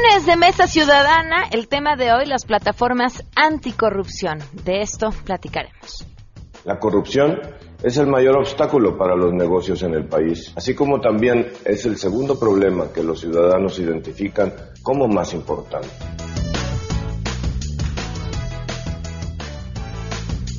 lunes 0.00 0.26
de 0.26 0.36
Mesa 0.36 0.66
Ciudadana, 0.66 1.48
el 1.50 1.68
tema 1.68 1.96
de 1.96 2.12
hoy, 2.12 2.24
las 2.26 2.44
plataformas 2.44 3.24
anticorrupción. 3.34 4.38
De 4.64 4.80
esto 4.80 5.10
platicaremos. 5.24 6.06
La 6.64 6.78
corrupción 6.78 7.38
es 7.82 7.96
el 7.98 8.06
mayor 8.06 8.38
obstáculo 8.38 8.96
para 8.96 9.14
los 9.14 9.32
negocios 9.32 9.82
en 9.82 9.94
el 9.94 10.06
país, 10.06 10.52
así 10.56 10.74
como 10.74 11.00
también 11.00 11.48
es 11.64 11.84
el 11.86 11.96
segundo 11.96 12.38
problema 12.38 12.92
que 12.92 13.02
los 13.02 13.20
ciudadanos 13.20 13.78
identifican 13.78 14.52
como 14.82 15.06
más 15.08 15.34
importante. 15.34 15.88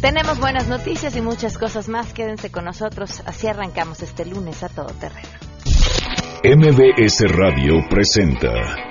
Tenemos 0.01 0.39
buenas 0.39 0.67
noticias 0.67 1.15
y 1.15 1.21
muchas 1.21 1.57
cosas 1.57 1.87
más. 1.87 2.11
Quédense 2.13 2.51
con 2.51 2.65
nosotros. 2.65 3.21
Así 3.25 3.47
arrancamos 3.47 4.01
este 4.01 4.25
lunes 4.25 4.63
a 4.63 4.69
todo 4.69 4.87
terreno. 4.99 5.29
MBS 6.43 7.21
Radio 7.29 7.87
presenta 7.87 8.90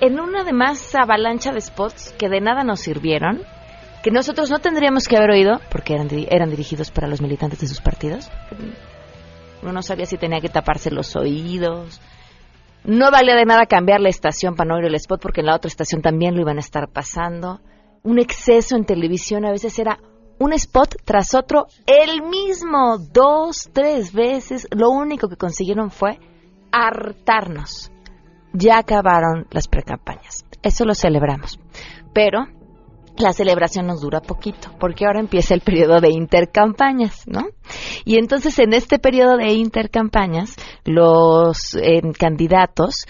en 0.00 0.18
una 0.18 0.42
de 0.44 0.52
más 0.52 0.94
avalancha 0.94 1.52
de 1.52 1.60
spots 1.60 2.12
que 2.18 2.28
de 2.28 2.40
nada 2.40 2.64
nos 2.64 2.80
sirvieron, 2.80 3.40
que 4.02 4.10
nosotros 4.10 4.50
no 4.50 4.58
tendríamos 4.58 5.06
que 5.06 5.16
haber 5.16 5.30
oído 5.30 5.60
porque 5.70 5.94
eran 5.94 6.08
eran 6.28 6.50
dirigidos 6.50 6.90
para 6.90 7.06
los 7.06 7.20
militantes 7.20 7.60
de 7.60 7.68
sus 7.68 7.80
partidos. 7.80 8.28
Uno 9.62 9.72
no 9.72 9.82
sabía 9.82 10.06
si 10.06 10.16
tenía 10.16 10.40
que 10.40 10.48
taparse 10.48 10.90
los 10.90 11.14
oídos. 11.14 12.00
No 12.82 13.12
valía 13.12 13.36
de 13.36 13.44
nada 13.44 13.66
cambiar 13.66 14.00
la 14.00 14.08
estación 14.08 14.56
para 14.56 14.68
no 14.68 14.74
oír 14.74 14.86
el 14.86 14.96
spot 14.96 15.22
porque 15.22 15.40
en 15.40 15.46
la 15.46 15.54
otra 15.54 15.68
estación 15.68 16.02
también 16.02 16.34
lo 16.34 16.40
iban 16.40 16.56
a 16.56 16.60
estar 16.60 16.88
pasando. 16.88 17.60
Un 18.02 18.18
exceso 18.18 18.76
en 18.76 18.84
televisión 18.84 19.44
a 19.44 19.50
veces 19.50 19.78
era 19.78 19.98
un 20.38 20.52
spot 20.52 20.96
tras 21.04 21.34
otro, 21.34 21.66
el 21.86 22.22
mismo, 22.22 22.98
dos, 22.98 23.70
tres 23.72 24.12
veces. 24.12 24.66
Lo 24.70 24.90
único 24.90 25.28
que 25.28 25.36
consiguieron 25.36 25.90
fue 25.90 26.18
hartarnos. 26.72 27.92
Ya 28.52 28.78
acabaron 28.78 29.46
las 29.50 29.68
precampañas. 29.68 30.44
Eso 30.62 30.84
lo 30.84 30.94
celebramos. 30.94 31.58
Pero 32.12 32.46
la 33.16 33.32
celebración 33.32 33.86
nos 33.86 34.00
dura 34.00 34.20
poquito, 34.20 34.70
porque 34.80 35.04
ahora 35.04 35.20
empieza 35.20 35.54
el 35.54 35.60
periodo 35.60 36.00
de 36.00 36.10
intercampañas, 36.10 37.24
¿no? 37.26 37.42
Y 38.04 38.16
entonces 38.16 38.58
en 38.58 38.72
este 38.72 38.98
periodo 38.98 39.36
de 39.36 39.52
intercampañas, 39.52 40.56
los 40.84 41.74
eh, 41.74 42.00
candidatos 42.18 43.06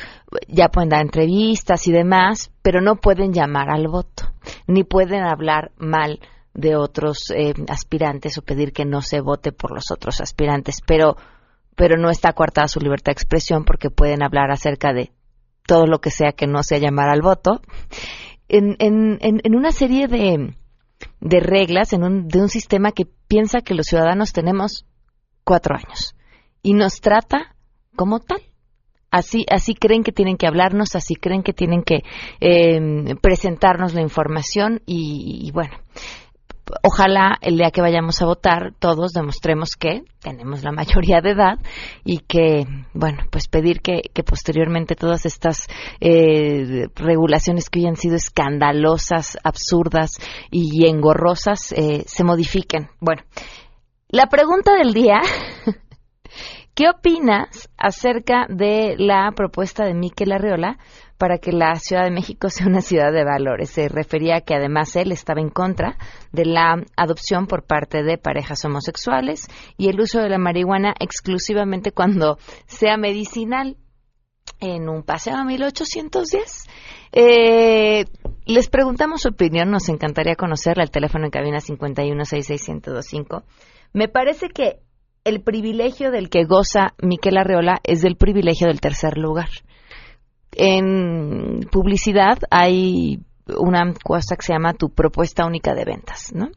ya 0.48 0.68
pueden 0.68 0.90
dar 0.90 1.02
entrevistas 1.02 1.86
y 1.86 1.92
demás, 1.92 2.50
pero 2.62 2.80
no 2.80 2.96
pueden 2.96 3.32
llamar 3.32 3.70
al 3.70 3.86
voto, 3.88 4.31
ni 4.72 4.84
pueden 4.84 5.24
hablar 5.24 5.72
mal 5.76 6.20
de 6.54 6.76
otros 6.76 7.30
eh, 7.34 7.54
aspirantes 7.68 8.38
o 8.38 8.42
pedir 8.42 8.72
que 8.72 8.84
no 8.84 9.02
se 9.02 9.20
vote 9.20 9.52
por 9.52 9.72
los 9.72 9.90
otros 9.90 10.20
aspirantes, 10.20 10.80
pero, 10.86 11.16
pero 11.76 11.96
no 11.96 12.10
está 12.10 12.32
coartada 12.32 12.68
su 12.68 12.80
libertad 12.80 13.06
de 13.06 13.12
expresión 13.12 13.64
porque 13.64 13.90
pueden 13.90 14.22
hablar 14.22 14.50
acerca 14.50 14.92
de 14.92 15.12
todo 15.66 15.86
lo 15.86 16.00
que 16.00 16.10
sea 16.10 16.32
que 16.32 16.46
no 16.46 16.62
sea 16.62 16.78
llamar 16.78 17.08
al 17.08 17.22
voto. 17.22 17.60
En, 18.48 18.76
en, 18.80 19.18
en 19.20 19.54
una 19.54 19.72
serie 19.72 20.08
de, 20.08 20.54
de 21.20 21.40
reglas, 21.40 21.92
en 21.92 22.02
un, 22.04 22.28
de 22.28 22.40
un 22.40 22.48
sistema 22.48 22.92
que 22.92 23.06
piensa 23.28 23.60
que 23.62 23.74
los 23.74 23.86
ciudadanos 23.86 24.32
tenemos 24.32 24.86
cuatro 25.44 25.74
años 25.74 26.14
y 26.62 26.74
nos 26.74 27.00
trata 27.00 27.54
como 27.96 28.20
tal. 28.20 28.40
Así, 29.12 29.46
así 29.48 29.74
creen 29.74 30.02
que 30.02 30.10
tienen 30.10 30.36
que 30.36 30.48
hablarnos, 30.48 30.96
así 30.96 31.14
creen 31.14 31.44
que 31.44 31.52
tienen 31.52 31.82
que 31.82 32.02
eh, 32.40 33.14
presentarnos 33.20 33.94
la 33.94 34.00
información 34.00 34.80
y, 34.86 35.46
y 35.46 35.52
bueno, 35.52 35.74
ojalá 36.82 37.36
el 37.40 37.56
día 37.56 37.70
que 37.70 37.80
vayamos 37.80 38.20
a 38.22 38.26
votar 38.26 38.72
todos 38.78 39.12
demostremos 39.12 39.76
que 39.76 40.04
tenemos 40.20 40.62
la 40.62 40.72
mayoría 40.72 41.20
de 41.20 41.30
edad 41.30 41.58
y 42.04 42.18
que, 42.18 42.64
bueno, 42.94 43.24
pues 43.30 43.48
pedir 43.48 43.80
que, 43.80 44.02
posteriormente 44.24 44.94
todas 44.94 45.26
estas 45.26 45.66
eh, 46.00 46.88
regulaciones 46.94 47.68
que 47.68 47.80
hoy 47.80 47.86
han 47.86 47.96
sido 47.96 48.16
escandalosas, 48.16 49.36
absurdas 49.42 50.18
y 50.50 50.86
engorrosas 50.86 51.72
eh, 51.72 52.04
se 52.06 52.24
modifiquen. 52.24 52.88
Bueno, 53.00 53.22
la 54.08 54.26
pregunta 54.26 54.74
del 54.74 54.94
día 54.94 55.20
¿Qué 56.74 56.88
opinas 56.88 57.68
acerca 57.76 58.46
de 58.48 58.96
la 58.96 59.30
propuesta 59.36 59.84
de 59.84 59.92
Miquel 59.92 60.32
Arriola 60.32 60.78
para 61.18 61.36
que 61.36 61.52
la 61.52 61.74
Ciudad 61.74 62.04
de 62.04 62.10
México 62.10 62.48
sea 62.50 62.66
una 62.66 62.80
ciudad 62.80 63.12
de 63.12 63.24
valores? 63.24 63.68
Se 63.68 63.88
refería 63.88 64.36
a 64.36 64.40
que 64.40 64.54
además 64.54 64.96
él 64.96 65.12
estaba 65.12 65.42
en 65.42 65.50
contra 65.50 65.98
de 66.32 66.46
la 66.46 66.82
adopción 66.96 67.46
por 67.46 67.64
parte 67.64 68.02
de 68.02 68.16
parejas 68.16 68.64
homosexuales 68.64 69.48
y 69.76 69.88
el 69.88 70.00
uso 70.00 70.20
de 70.20 70.30
la 70.30 70.38
marihuana 70.38 70.94
exclusivamente 70.98 71.92
cuando 71.92 72.38
sea 72.66 72.96
medicinal 72.96 73.76
en 74.58 74.88
un 74.88 75.02
paseo 75.02 75.36
a 75.36 75.44
1810. 75.44 76.68
Eh, 77.12 78.06
les 78.46 78.70
preguntamos 78.70 79.20
su 79.20 79.28
opinión, 79.28 79.70
nos 79.70 79.90
encantaría 79.90 80.36
conocerla. 80.36 80.84
El 80.84 80.90
teléfono 80.90 81.26
en 81.26 81.30
cabina 81.30 81.58
5166125. 81.58 83.44
Me 83.92 84.08
parece 84.08 84.48
que 84.48 84.80
el 85.24 85.42
privilegio 85.42 86.10
del 86.10 86.28
que 86.28 86.44
goza 86.44 86.94
Miquel 87.00 87.36
Arreola 87.36 87.80
es 87.84 88.02
del 88.02 88.16
privilegio 88.16 88.66
del 88.66 88.80
tercer 88.80 89.18
lugar. 89.18 89.48
En 90.52 91.60
publicidad 91.70 92.38
hay 92.50 93.20
una 93.58 93.94
cosa 94.04 94.36
que 94.36 94.42
se 94.42 94.52
llama 94.52 94.74
tu 94.74 94.90
propuesta 94.90 95.46
única 95.46 95.74
de 95.74 95.84
ventas, 95.84 96.32
¿no? 96.34 96.48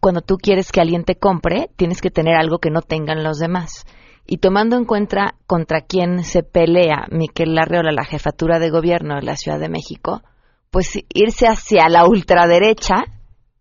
Cuando 0.00 0.20
tú 0.20 0.36
quieres 0.36 0.72
que 0.72 0.80
alguien 0.80 1.04
te 1.04 1.16
compre, 1.16 1.70
tienes 1.76 2.00
que 2.00 2.10
tener 2.10 2.36
algo 2.36 2.58
que 2.58 2.70
no 2.70 2.82
tengan 2.82 3.22
los 3.22 3.38
demás. 3.38 3.84
Y 4.26 4.38
tomando 4.38 4.76
en 4.76 4.84
cuenta 4.84 5.34
contra 5.46 5.82
quién 5.82 6.24
se 6.24 6.42
pelea 6.42 7.06
Miquel 7.10 7.58
Arreola, 7.58 7.92
la 7.92 8.04
jefatura 8.04 8.58
de 8.58 8.70
gobierno 8.70 9.16
de 9.16 9.22
la 9.22 9.36
Ciudad 9.36 9.60
de 9.60 9.68
México, 9.68 10.22
pues 10.70 10.98
irse 11.12 11.46
hacia 11.46 11.88
la 11.88 12.06
ultraderecha 12.06 13.04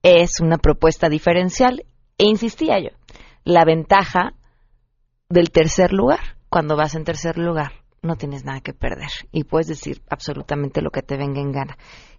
es 0.03 0.39
una 0.39 0.57
propuesta 0.57 1.09
diferencial. 1.09 1.85
E 2.17 2.25
insistía 2.25 2.79
yo, 2.79 2.89
la 3.43 3.65
ventaja 3.65 4.35
del 5.33 5.49
tercer 5.49 5.91
lugar. 5.91 6.19
Cuando 6.47 6.77
vas 6.77 6.93
en 6.93 7.03
tercer 7.03 7.39
lugar, 7.39 7.71
no 8.03 8.15
tienes 8.15 8.45
nada 8.45 8.61
que 8.61 8.73
perder 8.73 9.09
y 9.31 9.43
puedes 9.43 9.67
decir 9.67 10.03
absolutamente 10.07 10.81
lo 10.81 10.91
que 10.91 11.01
te 11.01 11.17
venga 11.17 11.41
en 11.41 11.51
gana. 11.51 11.77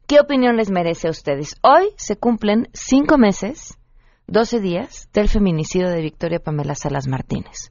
¿Qué 0.09 0.19
opinión 0.19 0.57
les 0.57 0.71
merece 0.71 1.07
a 1.07 1.13
ustedes? 1.13 1.55
Hoy 1.63 1.91
se 1.97 2.17
cumplen 2.17 2.69
cinco 2.73 3.17
meses 3.17 3.79
12 4.27 4.61
días 4.61 5.09
del 5.13 5.29
feminicidio 5.29 5.89
de 5.91 6.03
Victoria 6.03 6.41
Pamela 6.41 6.75
Salas 6.75 7.07
Martínez. 7.07 7.71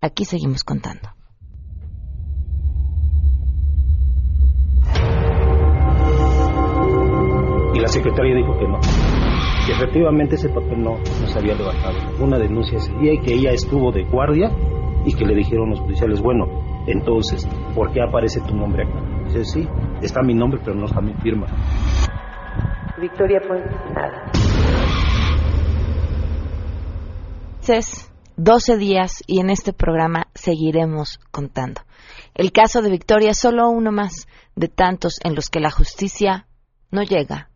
Aquí 0.00 0.24
seguimos 0.24 0.64
contando. 0.64 1.10
Y 7.74 7.78
la 7.78 7.86
secretaria 7.86 8.34
dijo 8.34 8.58
que 8.58 8.66
no, 8.66 8.80
que 9.66 9.72
efectivamente 9.72 10.34
ese 10.34 10.48
papel 10.48 10.82
no, 10.82 10.98
no 10.98 11.26
se 11.28 11.38
había 11.38 11.54
levantado 11.54 11.96
una 12.18 12.38
denuncia 12.38 12.78
ese 12.78 12.92
día 12.94 13.12
y 13.14 13.20
que 13.20 13.34
ella 13.34 13.52
estuvo 13.52 13.92
de 13.92 14.02
guardia 14.04 14.50
y 15.04 15.14
que 15.14 15.24
le 15.24 15.34
dijeron 15.34 15.70
los 15.70 15.80
policiales, 15.80 16.20
bueno, 16.20 16.46
entonces, 16.86 17.46
¿por 17.74 17.92
qué 17.92 18.02
aparece 18.02 18.40
tu 18.40 18.54
nombre 18.54 18.84
acá? 18.84 19.00
Dice, 19.26 19.44
sí, 19.44 19.68
está 20.02 20.22
mi 20.22 20.34
nombre, 20.34 20.60
pero 20.64 20.76
no 20.76 20.86
está 20.86 21.00
mi 21.00 21.14
firma. 21.14 21.46
Victoria 22.98 23.40
fue 23.46 23.58
nada. 23.94 24.30
12 28.36 28.78
días 28.78 29.22
y 29.26 29.40
en 29.40 29.50
este 29.50 29.72
programa 29.72 30.28
seguiremos 30.34 31.20
contando. 31.30 31.82
El 32.34 32.52
caso 32.52 32.80
de 32.82 32.90
Victoria 32.90 33.30
es 33.30 33.38
solo 33.38 33.68
uno 33.68 33.92
más 33.92 34.26
de 34.56 34.68
tantos 34.68 35.20
en 35.22 35.34
los 35.34 35.50
que 35.50 35.60
la 35.60 35.70
justicia 35.70 36.46
no 36.90 37.02
llega, 37.02 37.49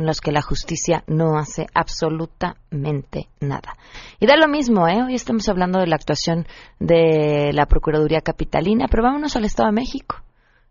en 0.00 0.06
los 0.06 0.20
que 0.20 0.32
la 0.32 0.42
justicia 0.42 1.04
no 1.06 1.38
hace 1.38 1.66
absolutamente 1.74 3.28
nada. 3.38 3.76
Y 4.18 4.26
da 4.26 4.36
lo 4.36 4.48
mismo, 4.48 4.88
¿eh? 4.88 5.02
Hoy 5.02 5.14
estamos 5.14 5.48
hablando 5.48 5.78
de 5.78 5.86
la 5.86 5.96
actuación 5.96 6.46
de 6.78 7.52
la 7.52 7.66
Procuraduría 7.66 8.22
Capitalina, 8.22 8.86
pero 8.90 9.02
vámonos 9.02 9.36
al 9.36 9.44
Estado 9.44 9.68
de 9.68 9.74
México, 9.74 10.16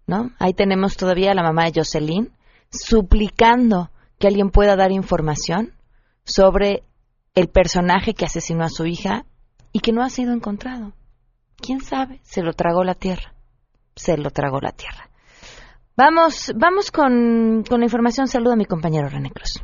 ¿no? 0.07 0.31
Ahí 0.39 0.53
tenemos 0.53 0.97
todavía 0.97 1.31
a 1.31 1.35
la 1.35 1.43
mamá 1.43 1.65
de 1.65 1.73
Jocelyn 1.75 2.31
suplicando 2.71 3.91
que 4.17 4.27
alguien 4.27 4.49
pueda 4.49 4.75
dar 4.75 4.91
información 4.91 5.73
sobre 6.23 6.83
el 7.35 7.47
personaje 7.47 8.13
que 8.13 8.25
asesinó 8.25 8.63
a 8.63 8.69
su 8.69 8.85
hija 8.85 9.25
y 9.71 9.79
que 9.79 9.91
no 9.91 10.03
ha 10.03 10.09
sido 10.09 10.33
encontrado. 10.33 10.93
¿Quién 11.55 11.81
sabe? 11.81 12.19
Se 12.23 12.41
lo 12.41 12.53
tragó 12.53 12.83
la 12.83 12.95
tierra. 12.95 13.33
Se 13.95 14.17
lo 14.17 14.31
tragó 14.31 14.59
la 14.59 14.71
tierra. 14.71 15.08
Vamos, 15.99 16.53
vamos 16.55 16.91
con, 16.91 17.65
con 17.67 17.81
la 17.81 17.85
información. 17.85 18.29
Saludo 18.29 18.53
a 18.53 18.55
mi 18.55 18.63
compañero 18.63 19.09
René 19.09 19.31
Cruz. 19.31 19.61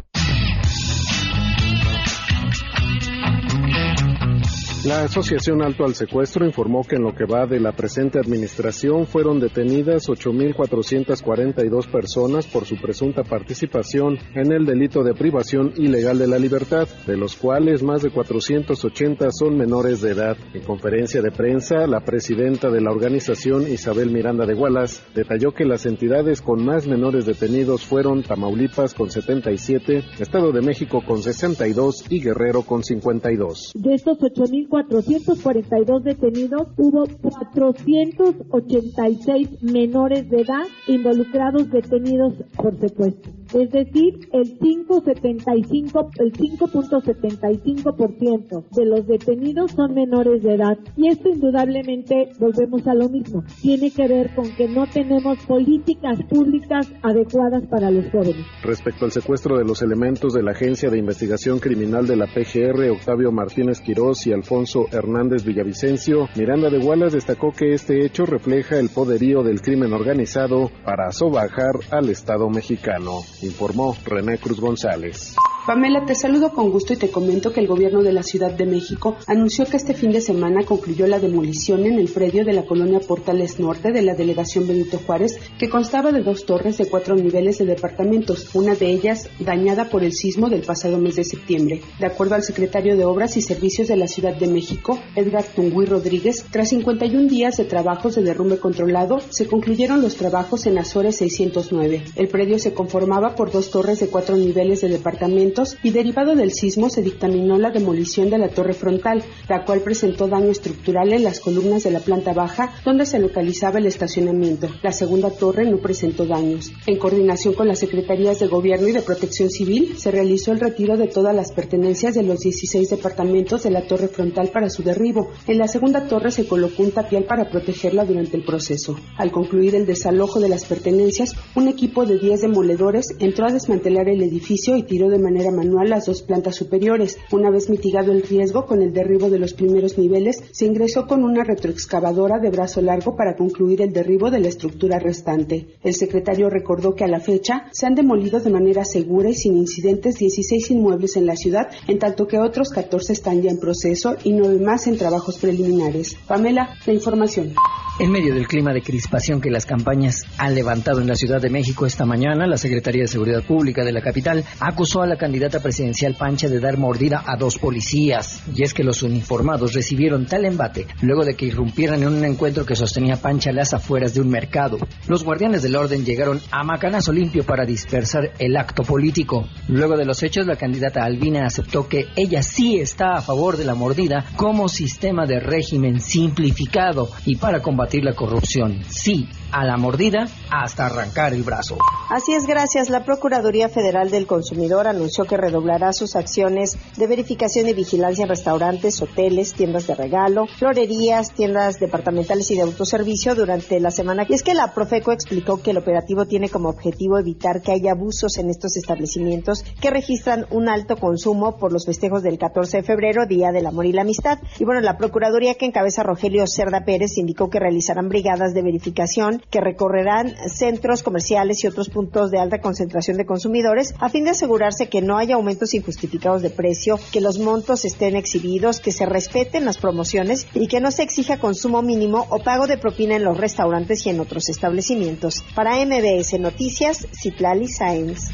La 4.86 5.02
Asociación 5.02 5.64
Alto 5.64 5.84
al 5.84 5.96
Secuestro 5.96 6.46
informó 6.46 6.84
que 6.84 6.98
en 6.98 7.02
lo 7.02 7.16
que 7.16 7.26
va 7.26 7.48
de 7.48 7.60
la 7.60 7.72
presente 7.72 8.20
administración 8.20 9.08
fueron 9.08 9.40
detenidas 9.40 10.08
8.442 10.08 11.90
personas 11.90 12.46
por 12.46 12.66
su 12.66 12.76
presunta 12.76 13.24
participación 13.24 14.20
en 14.36 14.52
el 14.52 14.64
delito 14.64 15.02
de 15.02 15.16
privación 15.16 15.74
ilegal 15.76 16.20
de 16.20 16.28
la 16.28 16.38
libertad, 16.38 16.88
de 17.08 17.18
los 17.18 17.36
cuales 17.36 17.82
más 17.82 18.04
de 18.04 18.12
480 18.12 19.30
son 19.32 19.58
menores 19.58 20.02
de 20.02 20.12
edad. 20.12 20.38
En 20.54 20.62
conferencia 20.62 21.20
de 21.20 21.32
prensa, 21.32 21.88
la 21.88 22.02
presidenta 22.02 22.70
de 22.70 22.82
la 22.82 22.92
organización, 22.92 23.64
Isabel 23.64 24.12
Miranda 24.12 24.46
de 24.46 24.54
Gualas, 24.54 25.04
detalló 25.16 25.52
que 25.52 25.66
las 25.66 25.88
entidades 25.88 26.44
con 26.44 26.64
más 26.64 26.86
menores 26.86 27.26
detenidos 27.26 27.84
fueron 27.84 28.22
Tamaulipas 28.22 28.94
con 28.94 29.10
77, 29.10 30.04
Estado 30.20 30.52
de 30.52 30.62
México 30.62 31.02
con 31.04 31.24
62 31.24 32.06
y 32.12 32.22
Guerrero 32.22 32.62
con 32.62 32.84
52. 32.84 33.72
De 33.74 33.96
estos 33.96 34.20
8.000 34.20 34.75
442 34.84 36.04
detenidos, 36.04 36.68
hubo 36.76 37.06
486 37.22 39.64
menores 39.64 40.30
de 40.30 40.42
edad 40.42 40.66
involucrados 40.88 41.72
detenidos 41.72 42.34
por 42.58 42.78
secuestro. 42.78 43.32
Es 43.56 43.72
decir, 43.72 44.20
el 44.34 44.60
5.75 44.60 46.12
el 46.20 46.34
5.75% 46.34 48.66
de 48.72 48.86
los 48.86 49.08
detenidos 49.08 49.72
son 49.72 49.94
menores 49.94 50.44
de 50.44 50.56
edad. 50.56 50.78
Y 50.98 51.08
esto 51.08 51.30
indudablemente 51.30 52.32
volvemos 52.38 52.86
a 52.86 52.94
lo 52.94 53.08
mismo. 53.08 53.46
Tiene 53.62 53.92
que 53.92 54.10
ver 54.10 54.36
con 54.36 54.54
que 54.56 54.68
no 54.68 54.86
tenemos 54.88 55.38
políticas 55.46 56.22
públicas 56.30 56.92
adecuadas 57.02 57.66
para 57.68 57.90
los 57.92 58.12
jóvenes. 58.12 58.46
Respecto 58.62 59.06
al 59.06 59.12
secuestro 59.12 59.58
de 59.58 59.64
los 59.64 59.82
elementos 59.82 60.34
de 60.34 60.44
la 60.44 60.52
Agencia 60.52 60.90
de 60.90 60.98
Investigación 60.98 61.60
Criminal 61.60 62.08
de 62.08 62.18
la 62.18 62.28
PGR, 62.28 62.90
Octavio 62.92 63.32
Martínez 63.32 63.80
Quirós 63.80 64.28
y 64.28 64.34
Alfonso 64.34 64.88
Hernández 64.92 65.46
Villavicencio, 65.46 66.28
Miranda 66.36 66.70
de 66.70 66.80
Wallace 66.80 67.16
destacó 67.16 67.52
que 67.52 67.72
este 67.74 68.06
hecho 68.06 68.26
refleja 68.26 68.78
el 68.80 68.90
poderío 68.90 69.44
del 69.44 69.62
crimen 69.62 69.94
organizado 69.94 70.70
para 70.84 71.14
sobajar 71.14 71.76
al 71.92 72.10
Estado 72.10 72.50
mexicano, 72.50 73.22
informó 73.46 73.96
René 74.04 74.38
Cruz 74.40 74.60
González. 74.60 75.36
Pamela, 75.66 76.06
te 76.06 76.14
saludo 76.14 76.52
con 76.52 76.70
gusto 76.70 76.94
y 76.94 76.96
te 76.96 77.10
comento 77.10 77.52
que 77.52 77.60
el 77.60 77.66
gobierno 77.66 78.04
de 78.04 78.14
la 78.14 78.22
Ciudad 78.22 78.52
de 78.52 78.68
México 78.68 79.16
anunció 79.26 79.66
que 79.66 79.78
este 79.78 79.96
fin 79.96 80.12
de 80.12 80.22
semana 80.22 80.64
concluyó 80.64 81.08
la 81.08 81.18
demolición 81.18 81.88
en 81.88 81.98
el 81.98 82.08
predio 82.08 82.46
de 82.46 82.54
la 82.54 82.68
colonia 82.68 83.00
Portales 83.00 83.60
Norte 83.60 83.92
de 83.92 84.04
la 84.04 84.14
delegación 84.14 84.68
Benito 84.68 85.00
Juárez, 85.00 85.40
que 85.58 85.68
constaba 85.68 86.12
de 86.12 86.22
dos 86.22 86.46
torres 86.46 86.78
de 86.78 86.88
cuatro 86.88 87.16
niveles 87.16 87.58
de 87.58 87.66
departamentos, 87.66 88.54
una 88.54 88.76
de 88.76 88.92
ellas 88.92 89.28
dañada 89.40 89.90
por 89.90 90.04
el 90.04 90.14
sismo 90.14 90.50
del 90.50 90.62
pasado 90.62 91.00
mes 91.00 91.16
de 91.16 91.24
septiembre. 91.24 91.82
De 92.00 92.06
acuerdo 92.06 92.36
al 92.36 92.44
secretario 92.44 92.96
de 92.96 93.06
Obras 93.06 93.36
y 93.36 93.42
Servicios 93.42 93.88
de 93.88 93.98
la 93.98 94.08
Ciudad 94.08 94.36
de 94.36 94.46
México, 94.46 95.00
Edgar 95.16 95.46
Tungui 95.46 95.88
Rodríguez, 95.88 96.46
tras 96.52 96.70
51 96.70 97.28
días 97.28 97.58
de 97.58 97.66
trabajos 97.66 98.14
de 98.14 98.22
derrumbe 98.22 98.60
controlado, 98.60 99.20
se 99.30 99.48
concluyeron 99.48 100.04
los 100.04 100.16
trabajos 100.16 100.68
en 100.68 100.78
Azores 100.78 101.16
609. 101.16 102.04
El 102.16 102.28
predio 102.28 102.60
se 102.60 102.76
conformaba 102.76 103.34
por 103.34 103.52
dos 103.52 103.72
torres 103.72 104.00
de 104.00 104.10
cuatro 104.10 104.36
niveles 104.36 104.82
de 104.82 104.90
departamentos 104.90 105.55
y 105.84 105.92
derivado 105.92 106.36
del 106.36 106.52
sismo 106.52 106.90
se 106.90 107.02
dictaminó 107.02 107.58
la 107.58 107.72
demolición 107.72 108.30
de 108.30 108.38
la 108.38 108.50
torre 108.50 108.74
frontal, 108.74 109.24
la 109.48 109.64
cual 109.64 109.82
presentó 109.82 110.28
daño 110.28 110.52
estructural 110.52 111.14
en 111.14 111.24
las 111.24 111.40
columnas 111.40 111.84
de 111.84 111.92
la 111.92 112.02
planta 112.02 112.34
baja 112.34 112.74
donde 112.84 113.06
se 113.06 113.20
localizaba 113.20 113.80
el 113.80 113.86
estacionamiento. 113.86 114.68
La 114.84 114.92
segunda 114.92 115.30
torre 115.30 115.70
no 115.70 115.78
presentó 115.78 116.26
daños. 116.26 116.74
En 116.88 116.98
coordinación 116.98 117.54
con 117.54 117.70
las 117.70 117.80
Secretarías 117.80 118.40
de 118.40 118.48
Gobierno 118.48 118.90
y 118.90 118.92
de 118.92 119.02
Protección 119.02 119.50
Civil, 119.50 119.96
se 119.98 120.12
realizó 120.12 120.52
el 120.52 120.60
retiro 120.60 120.98
de 120.98 121.08
todas 121.08 121.34
las 121.34 121.54
pertenencias 121.54 122.16
de 122.16 122.24
los 122.24 122.40
16 122.40 122.90
departamentos 122.90 123.64
de 123.64 123.72
la 123.72 123.88
torre 123.88 124.10
frontal 124.10 124.50
para 124.50 124.70
su 124.70 124.84
derribo. 124.84 125.30
En 125.48 125.58
la 125.58 125.70
segunda 125.70 126.08
torre 126.08 126.32
se 126.32 126.48
colocó 126.48 126.84
un 126.84 126.92
tapial 126.92 127.24
para 127.24 127.50
protegerla 127.50 128.04
durante 128.04 128.36
el 128.36 128.44
proceso. 128.44 128.98
Al 129.18 129.32
concluir 129.32 129.76
el 129.76 129.86
desalojo 129.86 130.42
de 130.42 130.50
las 130.50 130.66
pertenencias, 130.66 131.34
un 131.56 131.70
equipo 131.70 132.06
de 132.06 132.20
10 132.20 132.42
demoledores 132.42 133.08
entró 133.20 133.46
a 133.46 133.54
desmantelar 133.54 134.10
el 134.10 134.22
edificio 134.22 134.76
y 134.76 134.84
tiró 134.84 135.10
de 135.10 135.20
manera 135.20 135.45
manual 135.52 135.90
las 135.90 136.06
dos 136.06 136.22
plantas 136.22 136.56
superiores. 136.56 137.18
Una 137.32 137.50
vez 137.50 137.70
mitigado 137.70 138.12
el 138.12 138.24
riesgo 138.24 138.66
con 138.66 138.82
el 138.82 138.94
derribo 138.94 139.30
de 139.30 139.40
los 139.40 139.54
primeros 139.54 139.98
niveles, 139.98 140.44
se 140.52 140.66
ingresó 140.66 141.08
con 141.08 141.24
una 141.24 141.44
retroexcavadora 141.44 142.40
de 142.40 142.50
brazo 142.50 142.82
largo 142.82 143.16
para 143.16 143.36
concluir 143.36 143.82
el 143.82 143.94
derribo 143.94 144.32
de 144.32 144.40
la 144.40 144.48
estructura 144.48 145.00
restante. 145.00 145.68
El 145.84 145.94
secretario 145.94 146.50
recordó 146.50 146.96
que 146.96 147.04
a 147.04 147.08
la 147.08 147.20
fecha 147.20 147.68
se 147.72 147.86
han 147.86 147.96
demolido 147.96 148.40
de 148.40 148.50
manera 148.50 148.86
segura 148.86 149.30
y 149.30 149.36
sin 149.36 149.58
incidentes 149.58 150.16
16 150.16 150.72
inmuebles 150.72 151.16
en 151.18 151.26
la 151.26 151.36
ciudad, 151.36 151.70
en 151.88 152.00
tanto 152.00 152.28
que 152.28 152.40
otros 152.40 152.70
14 152.70 153.14
están 153.14 153.42
ya 153.42 153.52
en 153.52 153.60
proceso 153.60 154.16
y 154.24 154.34
nueve 154.34 154.60
más 154.60 154.88
en 154.88 154.98
trabajos 154.98 155.38
preliminares. 155.38 156.16
Pamela, 156.28 156.70
la 156.86 156.94
información. 156.94 157.54
En 157.98 158.12
medio 158.12 158.34
del 158.34 158.50
clima 158.50 158.74
de 158.74 158.82
crispación 158.82 159.40
que 159.40 159.50
las 159.50 159.66
campañas 159.66 160.26
han 160.38 160.54
levantado 160.54 161.00
en 161.00 161.08
la 161.08 161.16
Ciudad 161.16 161.42
de 161.42 161.50
México 161.50 161.86
esta 161.86 162.06
mañana, 162.06 162.46
la 162.46 162.58
Secretaría 162.58 163.04
de 163.04 163.08
Seguridad 163.08 163.42
Pública 163.42 163.86
de 163.86 163.94
la 163.94 164.02
capital 164.02 164.44
acusó 164.60 165.02
a 165.02 165.08
la 165.08 165.16
candidata 165.16 165.62
presidencial 165.62 166.14
Pancha 166.14 166.50
de 166.50 166.60
dar 166.60 166.78
mordida 166.78 167.24
a 167.26 167.38
dos 167.38 167.58
policías. 167.58 168.44
Y 168.54 168.64
es 168.64 168.74
que 168.74 168.84
los 168.84 169.02
uniformados 169.02 169.74
recibieron 169.74 170.26
tal 170.26 170.44
embate 170.44 170.88
luego 171.02 171.24
de 171.24 171.36
que 171.36 171.46
irrumpieran 171.46 172.02
en 172.02 172.10
un 172.10 172.26
encuentro 172.26 172.66
que 172.66 172.76
sostenía 172.76 173.16
Pancha 173.16 173.54
las 173.54 173.74
afueras 173.74 174.14
de 174.14 174.20
un 174.20 174.28
mercado. 174.28 174.78
Los 175.08 175.24
guardianes 175.24 175.64
del 175.64 175.78
orden 175.78 176.04
llegaron 176.04 176.42
a 176.52 176.66
macanazo 176.66 177.14
limpio 177.14 177.46
para 177.46 177.64
dispersar 177.64 178.34
el 178.40 178.58
acto 178.58 178.84
político. 178.84 179.48
Luego 179.70 179.96
de 179.96 180.04
los 180.04 180.22
hechos, 180.22 180.46
la 180.46 180.58
candidata 180.58 181.06
Albina 181.06 181.46
aceptó 181.46 181.88
que 181.88 182.08
ella 182.18 182.44
sí 182.44 182.78
está 182.78 183.14
a 183.14 183.22
favor 183.22 183.56
de 183.56 183.64
la 183.64 183.74
mordida 183.74 184.26
como 184.36 184.68
sistema 184.68 185.26
de 185.26 185.40
régimen 185.40 186.02
simplificado 186.02 187.10
y 187.26 187.38
para 187.38 187.62
combatir 187.62 187.85
la 187.94 188.14
corrupción. 188.14 188.82
Sí, 188.90 189.28
a 189.52 189.64
la 189.64 189.78
mordida 189.78 190.28
hasta 190.52 190.86
arrancar 190.86 191.34
el 191.34 191.44
brazo. 191.44 191.78
Así 192.10 192.34
es, 192.34 192.46
gracias. 192.46 192.90
La 192.90 193.04
Procuraduría 193.04 193.70
Federal 193.70 194.12
del 194.12 194.28
Consumidor 194.28 194.88
anunció 194.88 195.26
que 195.26 195.38
redoblará 195.38 195.92
sus 195.94 196.16
acciones 196.16 196.78
de 196.98 197.08
verificación 197.08 197.68
y 197.68 197.74
vigilancia 197.74 198.24
en 198.24 198.30
restaurantes, 198.30 199.02
hoteles, 199.02 199.54
tiendas 199.54 199.88
de 199.88 199.96
regalo, 199.96 200.46
florerías, 200.46 201.34
tiendas 201.34 201.80
departamentales 201.80 202.52
y 202.52 202.56
de 202.56 202.62
autoservicio 202.62 203.36
durante 203.36 203.80
la 203.80 203.92
semana. 203.92 204.26
Y 204.30 204.34
es 204.34 204.44
que 204.44 204.54
la 204.54 204.74
Profeco 204.74 205.12
explicó 205.12 205.62
que 205.62 205.72
el 205.72 205.78
operativo 205.78 206.26
tiene 206.26 206.50
como 206.50 206.70
objetivo 206.70 207.18
evitar 207.18 207.62
que 207.62 207.72
haya 207.72 207.92
abusos 207.92 208.38
en 208.38 208.50
estos 208.50 208.78
establecimientos 208.78 209.64
que 209.82 209.90
registran 209.90 210.46
un 210.52 210.70
alto 210.70 210.98
consumo 210.98 211.58
por 211.58 211.72
los 211.74 211.86
festejos 211.86 212.24
del 212.24 212.38
14 212.38 212.78
de 212.78 212.84
febrero, 212.84 213.26
Día 213.26 213.52
del 213.52 213.66
Amor 213.66 213.86
y 213.86 213.94
la 213.94 214.02
Amistad. 214.02 214.40
Y 214.60 214.66
bueno, 214.66 214.82
la 214.82 214.98
Procuraduría 214.98 215.56
que 215.56 215.66
encabeza 215.66 216.04
Rogelio 216.04 216.46
Cerda 216.48 216.86
Pérez 216.86 217.18
indicó 217.18 217.50
que 217.50 217.60
realizarán 217.60 218.10
brigadas 218.10 218.54
de 218.54 218.62
verificación 218.62 219.35
que 219.50 219.62
recorrerán 219.62 220.34
centros 220.48 221.04
comerciales 221.04 221.64
y 221.64 221.68
otros 221.68 221.90
puntos 221.90 222.32
de 222.32 222.40
alta 222.40 222.62
concentración 222.62 223.18
de 223.18 223.26
consumidores 223.26 223.94
a 224.00 224.10
fin 224.10 224.24
de 224.24 224.32
asegurarse 224.32 224.90
que 224.90 225.02
no 225.02 225.18
haya 225.18 225.36
aumentos 225.36 225.74
injustificados 225.74 226.42
de 226.42 226.50
precio, 226.50 227.00
que 227.12 227.22
los 227.22 227.40
montos 227.40 227.86
estén 227.86 228.16
exhibidos, 228.16 228.80
que 228.80 228.92
se 228.92 229.06
respeten 229.06 229.66
las 229.66 229.78
promociones 229.78 230.48
y 230.54 230.68
que 230.68 230.80
no 230.80 230.92
se 230.92 231.04
exija 231.04 231.40
consumo 231.40 231.82
mínimo 231.82 232.26
o 232.30 232.40
pago 232.40 232.68
de 232.68 232.78
propina 232.78 233.16
en 233.16 233.24
los 233.24 233.38
restaurantes 233.38 234.06
y 234.06 234.10
en 234.10 234.20
otros 234.20 234.50
establecimientos. 234.50 235.44
Para 235.56 235.84
MBS 235.86 236.40
Noticias, 236.40 237.08
Citlali 237.12 237.68
Sáenz. 237.68 238.30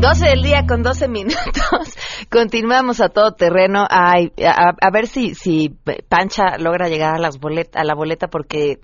12 0.00 0.28
del 0.28 0.42
día 0.42 0.64
con 0.66 0.82
12 0.82 1.08
minutos. 1.10 1.96
Continuamos 2.30 3.00
a 3.00 3.10
todo 3.10 3.32
terreno. 3.32 3.86
Ay, 3.90 4.32
a, 4.44 4.90
ver 4.90 5.06
si, 5.06 5.34
si 5.34 5.76
Pancha 6.08 6.56
logra 6.58 6.88
llegar 6.88 7.14
a, 7.14 7.18
las 7.18 7.38
a 7.74 7.84
la 7.84 7.94
boleta 7.94 8.28
porque 8.28 8.80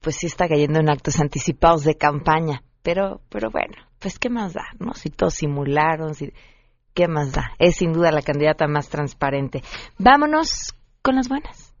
pues 0.00 0.16
sí 0.16 0.26
está 0.26 0.48
cayendo 0.48 0.80
en 0.80 0.90
actos 0.90 1.20
anticipados 1.20 1.84
de 1.84 1.96
campaña. 1.96 2.62
Pero, 2.82 3.20
pero 3.30 3.50
bueno, 3.50 3.74
pues 3.98 4.18
qué 4.18 4.28
más 4.30 4.52
da, 4.52 4.64
¿no? 4.78 4.94
Si 4.94 5.10
todos 5.10 5.34
simularon, 5.34 6.14
si, 6.14 6.32
qué 6.92 7.08
más 7.08 7.32
da. 7.32 7.52
Es 7.58 7.76
sin 7.76 7.92
duda 7.92 8.10
la 8.10 8.22
candidata 8.22 8.66
más 8.66 8.88
transparente. 8.88 9.62
Vámonos 9.98 10.74
con 11.02 11.16
las 11.16 11.28
buenas. 11.28 11.74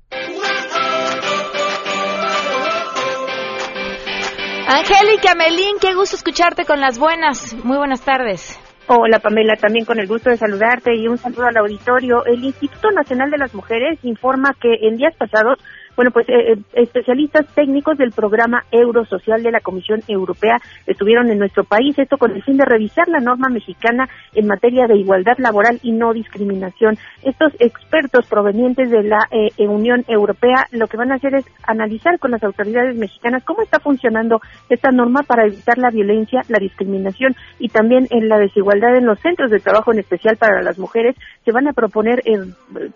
Angélica 4.66 5.34
Melín, 5.34 5.76
qué 5.80 5.94
gusto 5.94 6.16
escucharte 6.16 6.64
con 6.64 6.80
las 6.80 6.98
buenas. 6.98 7.54
Muy 7.64 7.76
buenas 7.76 8.00
tardes. 8.00 8.58
Hola 8.86 9.18
Pamela, 9.18 9.56
también 9.56 9.86
con 9.86 9.98
el 9.98 10.06
gusto 10.06 10.28
de 10.28 10.36
saludarte 10.36 10.94
y 10.94 11.08
un 11.08 11.16
saludo 11.16 11.46
al 11.46 11.56
auditorio. 11.56 12.22
El 12.26 12.44
Instituto 12.44 12.90
Nacional 12.90 13.30
de 13.30 13.38
las 13.38 13.54
Mujeres 13.54 13.98
informa 14.02 14.54
que 14.60 14.74
en 14.82 14.98
días 14.98 15.14
pasados 15.16 15.58
bueno, 15.96 16.10
pues 16.10 16.28
eh, 16.28 16.52
eh, 16.52 16.56
especialistas 16.74 17.46
técnicos 17.54 17.96
del 17.98 18.10
programa 18.10 18.64
Eurosocial 18.70 19.42
de 19.42 19.52
la 19.52 19.60
Comisión 19.60 20.02
Europea 20.08 20.60
estuvieron 20.86 21.30
en 21.30 21.38
nuestro 21.38 21.64
país, 21.64 21.98
esto 21.98 22.18
con 22.18 22.32
el 22.32 22.42
fin 22.42 22.56
de 22.56 22.64
revisar 22.64 23.08
la 23.08 23.20
norma 23.20 23.48
mexicana 23.48 24.08
en 24.34 24.46
materia 24.46 24.86
de 24.86 24.96
igualdad 24.96 25.38
laboral 25.38 25.78
y 25.82 25.92
no 25.92 26.12
discriminación. 26.12 26.98
Estos 27.22 27.52
expertos 27.60 28.26
provenientes 28.26 28.90
de 28.90 29.04
la 29.04 29.28
eh, 29.30 29.50
Unión 29.66 30.04
Europea 30.08 30.66
lo 30.72 30.88
que 30.88 30.96
van 30.96 31.12
a 31.12 31.16
hacer 31.16 31.34
es 31.34 31.44
analizar 31.66 32.18
con 32.18 32.32
las 32.32 32.42
autoridades 32.42 32.96
mexicanas 32.96 33.44
cómo 33.44 33.62
está 33.62 33.78
funcionando 33.78 34.40
esta 34.68 34.90
norma 34.90 35.22
para 35.22 35.46
evitar 35.46 35.78
la 35.78 35.90
violencia, 35.90 36.42
la 36.48 36.58
discriminación 36.58 37.34
y 37.58 37.68
también 37.68 38.06
en 38.10 38.28
la 38.28 38.38
desigualdad 38.38 38.96
en 38.96 39.06
los 39.06 39.20
centros 39.20 39.50
de 39.50 39.60
trabajo, 39.60 39.92
en 39.92 40.00
especial 40.00 40.36
para 40.36 40.62
las 40.62 40.78
mujeres. 40.78 41.16
Se 41.44 41.52
van 41.52 41.68
a 41.68 41.72
proponer 41.72 42.22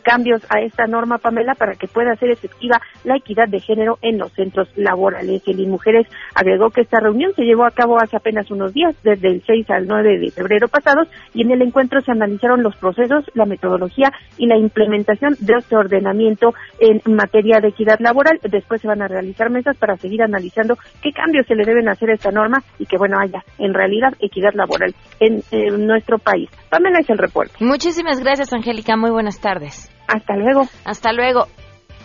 cambios 0.03 0.43
a 0.49 0.61
esta 0.61 0.87
norma, 0.87 1.19
Pamela, 1.19 1.55
para 1.55 1.75
que 1.75 1.87
pueda 1.87 2.15
ser 2.17 2.31
efectiva 2.31 2.81
la 3.05 3.17
equidad 3.17 3.49
de 3.49 3.61
género 3.61 3.99
en 4.03 4.19
los 4.19 4.33
centros 4.33 4.69
laborales. 4.77 5.43
El 5.47 5.67
Mujeres 5.67 6.07
agregó 6.35 6.71
que 6.71 6.83
esta 6.83 7.01
reunión 7.01 7.33
se 7.35 7.43
llevó 7.43 7.65
a 7.65 7.71
cabo 7.71 7.99
hace 8.01 8.17
apenas 8.17 8.51
unos 8.51 8.73
días, 8.73 8.95
desde 9.03 9.29
el 9.29 9.43
6 9.47 9.71
al 9.71 9.87
9 9.87 10.19
de 10.19 10.31
febrero 10.31 10.69
pasados, 10.69 11.09
y 11.35 11.43
en 11.43 11.51
el 11.51 11.63
encuentro 11.63 12.01
se 12.01 12.13
analizaron 12.13 12.63
los 12.63 12.77
procesos, 12.77 13.25
la 13.35 13.45
metodología 13.45 14.13
y 14.37 14.47
la 14.47 14.57
implementación 14.57 15.37
de 15.41 15.55
este 15.59 15.77
ordenamiento 15.77 16.55
en 16.81 17.01
materia 17.15 17.61
de 17.61 17.69
equidad 17.69 17.99
laboral. 18.01 18.39
Después 18.43 18.81
se 18.81 18.89
van 18.89 19.03
a 19.03 19.09
realizar 19.09 19.51
mesas 19.51 19.77
para 19.77 19.97
seguir 19.97 20.23
analizando 20.23 20.77
qué 21.03 21.13
cambios 21.13 21.47
se 21.47 21.55
le 21.55 21.65
deben 21.65 21.89
hacer 21.89 22.11
a 22.11 22.15
esta 22.15 22.31
norma 22.31 22.63
y 22.79 22.87
que, 22.87 22.99
bueno, 22.99 23.19
haya 23.21 23.43
en 23.59 23.75
realidad 23.75 24.15
equidad 24.21 24.55
laboral 24.55 24.95
en, 25.21 25.43
en 25.51 25.87
nuestro 25.87 26.19
país. 26.19 26.51
Pamela 26.71 26.99
es 27.01 27.11
el 27.11 27.19
reporte. 27.19 27.53
Muchísimas 27.61 28.21
gracias, 28.21 28.53
Angélica. 28.53 28.97
Muy 28.97 29.11
buenas 29.11 29.41
tardes. 29.41 29.91
Hasta 30.07 30.37
luego. 30.37 30.63
Hasta 30.85 31.13
luego. 31.13 31.47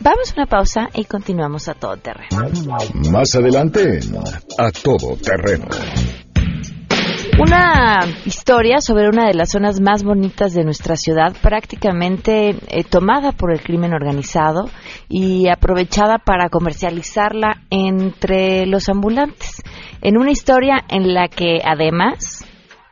Vamos 0.03 0.31
a 0.31 0.41
una 0.41 0.45
pausa 0.47 0.89
y 0.93 1.05
continuamos 1.05 1.69
a 1.69 1.75
todo 1.75 1.95
terreno. 1.95 2.49
Más 3.09 3.35
adelante, 3.35 4.01
a 4.57 4.69
todo 4.69 5.15
terreno. 5.15 5.67
Una 7.39 8.01
historia 8.25 8.81
sobre 8.81 9.07
una 9.07 9.27
de 9.27 9.33
las 9.33 9.51
zonas 9.51 9.79
más 9.79 10.03
bonitas 10.03 10.53
de 10.53 10.65
nuestra 10.65 10.97
ciudad, 10.97 11.33
prácticamente 11.41 12.49
eh, 12.67 12.83
tomada 12.83 13.31
por 13.31 13.53
el 13.53 13.61
crimen 13.61 13.93
organizado 13.93 14.69
y 15.07 15.47
aprovechada 15.47 16.17
para 16.17 16.49
comercializarla 16.49 17.61
entre 17.69 18.65
los 18.65 18.89
ambulantes. 18.89 19.63
En 20.01 20.17
una 20.17 20.31
historia 20.31 20.83
en 20.89 21.13
la 21.13 21.29
que 21.29 21.61
además, 21.63 22.45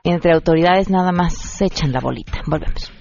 entre 0.06 0.32
autoridades 0.32 0.89
nada 0.89 1.12
más 1.12 1.34
se 1.34 1.65
echan 1.65 1.91
la 1.91 2.00
bolita. 2.00 2.39
Volvemos. 2.48 3.00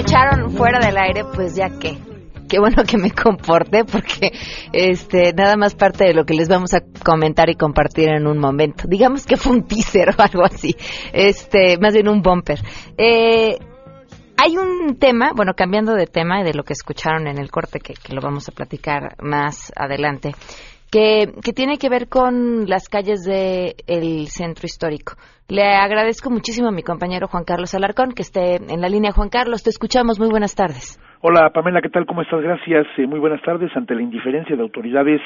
Escucharon 0.00 0.50
fuera 0.52 0.78
del 0.78 0.96
aire, 0.96 1.24
pues 1.24 1.54
ya 1.54 1.68
que 1.78 1.98
qué 2.48 2.58
bueno 2.58 2.84
que 2.84 2.96
me 2.96 3.10
comporte 3.10 3.84
porque 3.84 4.32
este 4.72 5.34
nada 5.34 5.56
más 5.56 5.74
parte 5.74 6.04
de 6.04 6.14
lo 6.14 6.24
que 6.24 6.32
les 6.32 6.48
vamos 6.48 6.72
a 6.72 6.80
comentar 7.04 7.50
y 7.50 7.54
compartir 7.54 8.08
en 8.08 8.26
un 8.26 8.38
momento. 8.38 8.84
Digamos 8.88 9.26
que 9.26 9.36
fue 9.36 9.52
un 9.52 9.68
teaser 9.68 10.08
o 10.08 10.22
algo 10.22 10.42
así, 10.42 10.74
este 11.12 11.76
más 11.78 11.92
bien 11.92 12.08
un 12.08 12.22
bumper. 12.22 12.60
Eh, 12.96 13.58
hay 14.38 14.56
un 14.56 14.96
tema, 14.98 15.32
bueno, 15.36 15.52
cambiando 15.54 15.92
de 15.92 16.06
tema 16.06 16.40
y 16.40 16.44
de 16.44 16.54
lo 16.54 16.64
que 16.64 16.72
escucharon 16.72 17.26
en 17.26 17.36
el 17.36 17.50
corte, 17.50 17.78
que, 17.78 17.94
lo 18.08 18.22
vamos 18.22 18.48
a 18.48 18.52
platicar 18.52 19.16
más 19.22 19.70
adelante, 19.76 20.34
que, 20.90 21.30
que, 21.44 21.52
tiene 21.52 21.76
que 21.76 21.90
ver 21.90 22.08
con 22.08 22.66
las 22.66 22.88
calles 22.88 23.20
del 23.24 23.74
el 23.86 24.28
centro 24.28 24.64
histórico. 24.64 25.12
Le 25.50 25.64
agradezco 25.64 26.30
muchísimo 26.30 26.68
a 26.68 26.70
mi 26.70 26.84
compañero 26.84 27.26
Juan 27.26 27.42
Carlos 27.42 27.74
Alarcón 27.74 28.12
que 28.12 28.22
esté 28.22 28.54
en 28.54 28.80
la 28.80 28.88
línea. 28.88 29.10
Juan 29.10 29.30
Carlos, 29.30 29.64
te 29.64 29.70
escuchamos. 29.70 30.20
Muy 30.20 30.28
buenas 30.28 30.54
tardes. 30.54 31.00
Hola 31.22 31.50
Pamela, 31.50 31.82
¿qué 31.82 31.90
tal? 31.90 32.06
¿Cómo 32.06 32.22
estás? 32.22 32.40
Gracias. 32.40 32.86
Eh, 32.96 33.06
muy 33.06 33.20
buenas 33.20 33.42
tardes. 33.42 33.70
Ante 33.76 33.94
la 33.94 34.00
indiferencia 34.00 34.56
de 34.56 34.62
autoridades 34.62 35.20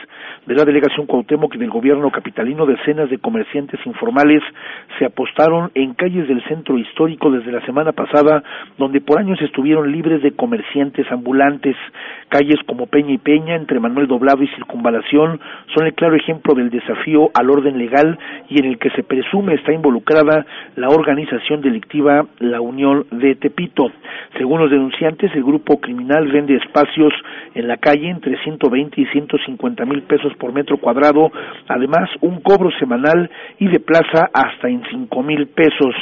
de 0.44 0.54
la 0.56 0.64
delegación 0.64 1.06
Cuauhtémoc 1.06 1.54
y 1.54 1.58
del 1.58 1.70
gobierno 1.70 2.10
capitalino, 2.10 2.66
decenas 2.66 3.08
de 3.10 3.18
comerciantes 3.18 3.78
informales 3.86 4.42
se 4.98 5.04
apostaron 5.04 5.70
en 5.76 5.94
calles 5.94 6.26
del 6.26 6.42
centro 6.48 6.76
histórico 6.78 7.30
desde 7.30 7.52
la 7.52 7.64
semana 7.64 7.92
pasada, 7.92 8.42
donde 8.76 9.00
por 9.00 9.20
años 9.20 9.40
estuvieron 9.40 9.92
libres 9.92 10.20
de 10.20 10.34
comerciantes 10.34 11.06
ambulantes. 11.12 11.76
Calles 12.28 12.58
como 12.66 12.88
Peña 12.88 13.12
y 13.12 13.18
Peña, 13.18 13.54
entre 13.54 13.78
Manuel 13.78 14.08
Doblado 14.08 14.42
y 14.42 14.48
Circunvalación, 14.48 15.38
son 15.76 15.86
el 15.86 15.94
claro 15.94 16.16
ejemplo 16.16 16.54
del 16.54 16.70
desafío 16.70 17.30
al 17.34 17.50
orden 17.50 17.78
legal 17.78 18.18
y 18.48 18.58
en 18.58 18.64
el 18.64 18.80
que 18.80 18.90
se 18.96 19.04
presume 19.04 19.54
está 19.54 19.70
la 20.22 20.88
organización 20.88 21.60
delictiva 21.60 22.26
La 22.38 22.60
Unión 22.60 23.06
de 23.10 23.34
Tepito. 23.34 23.90
Según 24.36 24.60
los 24.60 24.70
denunciantes, 24.70 25.30
el 25.34 25.44
grupo 25.44 25.80
criminal 25.80 26.30
vende 26.30 26.56
espacios 26.56 27.12
en 27.54 27.68
la 27.68 27.76
calle 27.76 28.08
entre 28.08 28.36
120 28.42 29.00
y 29.00 29.06
150 29.06 29.84
mil 29.84 30.02
pesos 30.02 30.32
por 30.38 30.52
metro 30.52 30.78
cuadrado, 30.78 31.30
además 31.68 32.08
un 32.20 32.40
cobro 32.40 32.70
semanal 32.78 33.30
y 33.58 33.68
de 33.68 33.80
plaza 33.80 34.30
hasta 34.32 34.68
en 34.68 34.82
cinco 34.90 35.22
mil 35.22 35.46
pesos. 35.48 35.94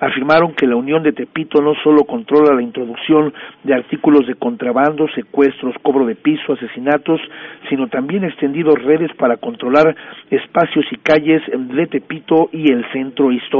Afirmaron 0.00 0.54
que 0.54 0.66
la 0.66 0.76
Unión 0.76 1.02
de 1.02 1.12
Tepito 1.12 1.60
no 1.60 1.74
solo 1.82 2.04
controla 2.04 2.54
la 2.54 2.62
introducción 2.62 3.32
de 3.64 3.74
artículos 3.74 4.26
de 4.26 4.34
contrabando, 4.36 5.08
secuestros, 5.14 5.74
cobro 5.82 6.06
de 6.06 6.14
piso, 6.14 6.52
asesinatos, 6.52 7.20
sino 7.68 7.88
también 7.88 8.24
extendido 8.24 8.74
redes 8.76 9.10
para 9.16 9.38
controlar 9.38 9.96
espacios 10.30 10.86
y 10.92 10.96
calles 10.96 11.42
de 11.52 11.86
Tepito 11.86 12.48
y 12.52 12.70
el 12.70 12.84
centro 12.92 13.32
histórico. 13.32 13.57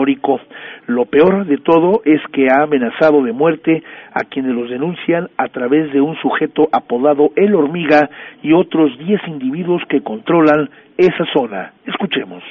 Lo 0.87 1.05
peor 1.07 1.47
de 1.47 1.59
todo 1.59 2.03
es 2.05 2.21
que 2.33 2.47
ha 2.51 2.63
amenazado 2.63 3.23
de 3.23 3.33
muerte 3.33 3.83
a 4.13 4.25
quienes 4.25 4.55
los 4.55 4.71
denuncian 4.71 5.29
a 5.37 5.49
través 5.49 5.93
de 5.93 6.01
un 6.01 6.17
sujeto 6.17 6.69
apodado 6.73 7.31
El 7.37 7.55
Hormiga 7.55 8.09
y 8.43 8.53
otros 8.53 8.97
10 8.99 9.21
individuos 9.29 9.83
que 9.89 10.03
controlan 10.03 10.71
esa 10.97 11.25
zona. 11.35 11.73
Escuchemos. 11.87 12.43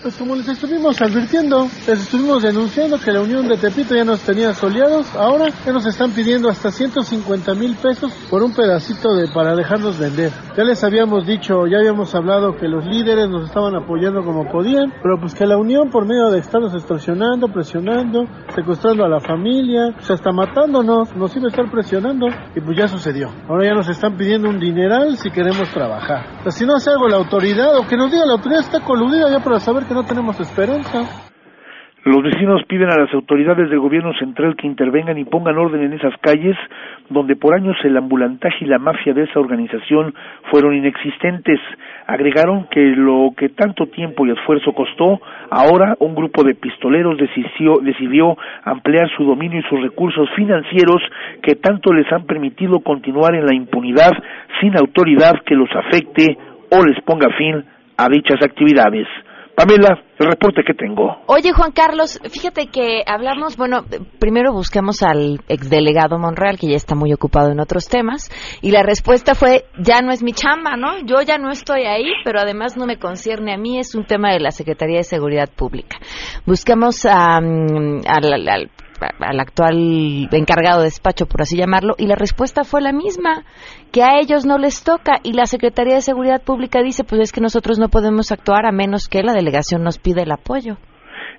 Pues 0.00 0.16
como 0.16 0.34
les 0.34 0.48
estuvimos 0.48 1.00
advirtiendo, 1.00 1.68
les 1.86 2.00
estuvimos 2.00 2.42
denunciando 2.42 2.98
que 2.98 3.12
la 3.12 3.20
Unión 3.20 3.46
de 3.46 3.56
Tepito 3.56 3.94
ya 3.94 4.04
nos 4.04 4.20
tenía 4.22 4.52
soleados, 4.52 5.14
ahora 5.14 5.46
ya 5.64 5.72
nos 5.72 5.86
están 5.86 6.10
pidiendo 6.10 6.48
hasta 6.48 6.72
150 6.72 7.54
mil 7.54 7.76
pesos 7.76 8.12
por 8.28 8.42
un 8.42 8.52
pedacito 8.52 9.14
de 9.14 9.28
para 9.32 9.54
dejarnos 9.54 10.00
vender. 10.00 10.32
Ya 10.56 10.64
les 10.64 10.82
habíamos 10.82 11.24
dicho, 11.24 11.68
ya 11.68 11.78
habíamos 11.78 12.12
hablado 12.16 12.56
que 12.56 12.66
los 12.66 12.84
líderes 12.84 13.28
nos 13.28 13.44
estaban 13.44 13.76
apoyando 13.76 14.24
como 14.24 14.50
podían, 14.50 14.92
pero 15.02 15.20
pues 15.20 15.36
que 15.36 15.46
la 15.46 15.56
Unión 15.56 15.88
por 15.90 16.04
medio 16.04 16.30
de 16.30 16.40
estarnos 16.40 16.74
extorsionando, 16.74 17.46
presionando, 17.46 18.24
secuestrando 18.56 19.04
a 19.04 19.08
la 19.08 19.20
familia, 19.20 19.92
pues 19.94 20.10
hasta 20.10 20.32
matándonos, 20.32 21.14
nos 21.14 21.36
iba 21.36 21.46
a 21.46 21.50
estar 21.50 21.70
presionando 21.70 22.26
y 22.56 22.60
pues 22.60 22.76
ya 22.76 22.88
sucedió. 22.88 23.28
Ahora 23.48 23.66
ya 23.68 23.74
nos 23.74 23.88
están 23.88 24.16
pidiendo 24.16 24.48
un 24.48 24.58
dineral 24.58 25.16
si 25.16 25.30
queremos 25.30 25.70
trabajar. 25.70 26.42
Si 26.50 26.66
no 26.66 26.74
hace 26.74 26.90
algo 26.90 27.06
la 27.06 27.18
autoridad 27.18 27.78
o 27.78 27.86
que 27.86 27.96
nos 27.96 28.10
diga 28.10 28.26
la 28.26 28.32
autoridad 28.32 28.62
está 28.62 28.80
coludida 28.80 29.30
ya 29.30 29.38
para 29.38 29.60
saber 29.60 29.81
que 29.86 29.94
no 29.94 30.04
tenemos 30.04 30.38
esperanza. 30.40 31.28
Los 32.04 32.20
vecinos 32.20 32.64
piden 32.66 32.90
a 32.90 32.98
las 32.98 33.14
autoridades 33.14 33.70
del 33.70 33.78
gobierno 33.78 34.12
central 34.14 34.56
que 34.56 34.66
intervengan 34.66 35.18
y 35.18 35.24
pongan 35.24 35.56
orden 35.56 35.82
en 35.82 35.92
esas 35.92 36.12
calles 36.20 36.56
donde 37.10 37.36
por 37.36 37.54
años 37.54 37.76
el 37.84 37.96
ambulantaje 37.96 38.64
y 38.64 38.64
la 38.64 38.80
mafia 38.80 39.14
de 39.14 39.22
esa 39.22 39.38
organización 39.38 40.12
fueron 40.50 40.74
inexistentes. 40.74 41.60
Agregaron 42.08 42.66
que 42.72 42.80
lo 42.80 43.30
que 43.36 43.50
tanto 43.50 43.86
tiempo 43.86 44.26
y 44.26 44.32
esfuerzo 44.32 44.72
costó, 44.72 45.20
ahora 45.48 45.94
un 46.00 46.16
grupo 46.16 46.42
de 46.42 46.56
pistoleros 46.56 47.16
decidió, 47.18 47.74
decidió 47.80 48.36
ampliar 48.64 49.08
su 49.16 49.24
dominio 49.24 49.60
y 49.60 49.68
sus 49.70 49.80
recursos 49.80 50.28
financieros 50.34 51.00
que 51.40 51.54
tanto 51.54 51.92
les 51.92 52.10
han 52.12 52.26
permitido 52.26 52.80
continuar 52.80 53.36
en 53.36 53.46
la 53.46 53.54
impunidad 53.54 54.10
sin 54.60 54.76
autoridad 54.76 55.34
que 55.46 55.54
los 55.54 55.70
afecte 55.70 56.36
o 56.68 56.84
les 56.84 57.00
ponga 57.04 57.28
fin 57.38 57.64
a 57.96 58.08
dichas 58.08 58.42
actividades. 58.42 59.06
Pamela, 59.54 60.02
el 60.18 60.26
reporte 60.26 60.62
que 60.66 60.74
tengo. 60.74 61.16
Oye, 61.26 61.52
Juan 61.52 61.72
Carlos, 61.72 62.18
fíjate 62.30 62.68
que 62.68 63.02
hablamos, 63.06 63.56
bueno, 63.56 63.84
primero 64.18 64.52
buscamos 64.52 65.02
al 65.02 65.40
exdelegado 65.48 66.18
Monreal, 66.18 66.58
que 66.58 66.68
ya 66.68 66.76
está 66.76 66.94
muy 66.94 67.12
ocupado 67.12 67.50
en 67.50 67.60
otros 67.60 67.88
temas, 67.88 68.30
y 68.62 68.70
la 68.70 68.82
respuesta 68.82 69.34
fue, 69.34 69.64
ya 69.78 70.00
no 70.00 70.10
es 70.10 70.22
mi 70.22 70.32
chamba, 70.32 70.76
¿no? 70.76 70.98
Yo 71.04 71.20
ya 71.22 71.38
no 71.38 71.50
estoy 71.50 71.84
ahí, 71.84 72.10
pero 72.24 72.40
además 72.40 72.76
no 72.76 72.86
me 72.86 72.98
concierne 72.98 73.52
a 73.52 73.58
mí, 73.58 73.78
es 73.78 73.94
un 73.94 74.06
tema 74.06 74.32
de 74.32 74.40
la 74.40 74.52
Secretaría 74.52 74.98
de 74.98 75.04
Seguridad 75.04 75.50
Pública. 75.54 75.98
Buscamos 76.46 77.04
al 77.04 78.00
al 78.06 78.70
actual 79.40 80.28
encargado 80.32 80.80
de 80.80 80.86
despacho, 80.86 81.26
por 81.26 81.42
así 81.42 81.56
llamarlo, 81.56 81.94
y 81.98 82.06
la 82.06 82.16
respuesta 82.16 82.64
fue 82.64 82.80
la 82.80 82.92
misma, 82.92 83.44
que 83.92 84.02
a 84.02 84.18
ellos 84.20 84.46
no 84.46 84.58
les 84.58 84.84
toca, 84.84 85.20
y 85.22 85.32
la 85.32 85.46
Secretaría 85.46 85.94
de 85.94 86.00
Seguridad 86.00 86.42
Pública 86.42 86.82
dice, 86.82 87.04
pues 87.04 87.20
es 87.20 87.32
que 87.32 87.40
nosotros 87.40 87.78
no 87.78 87.88
podemos 87.88 88.32
actuar 88.32 88.66
a 88.66 88.72
menos 88.72 89.08
que 89.08 89.22
la 89.22 89.32
delegación 89.32 89.82
nos 89.82 89.98
pida 89.98 90.22
el 90.22 90.32
apoyo. 90.32 90.76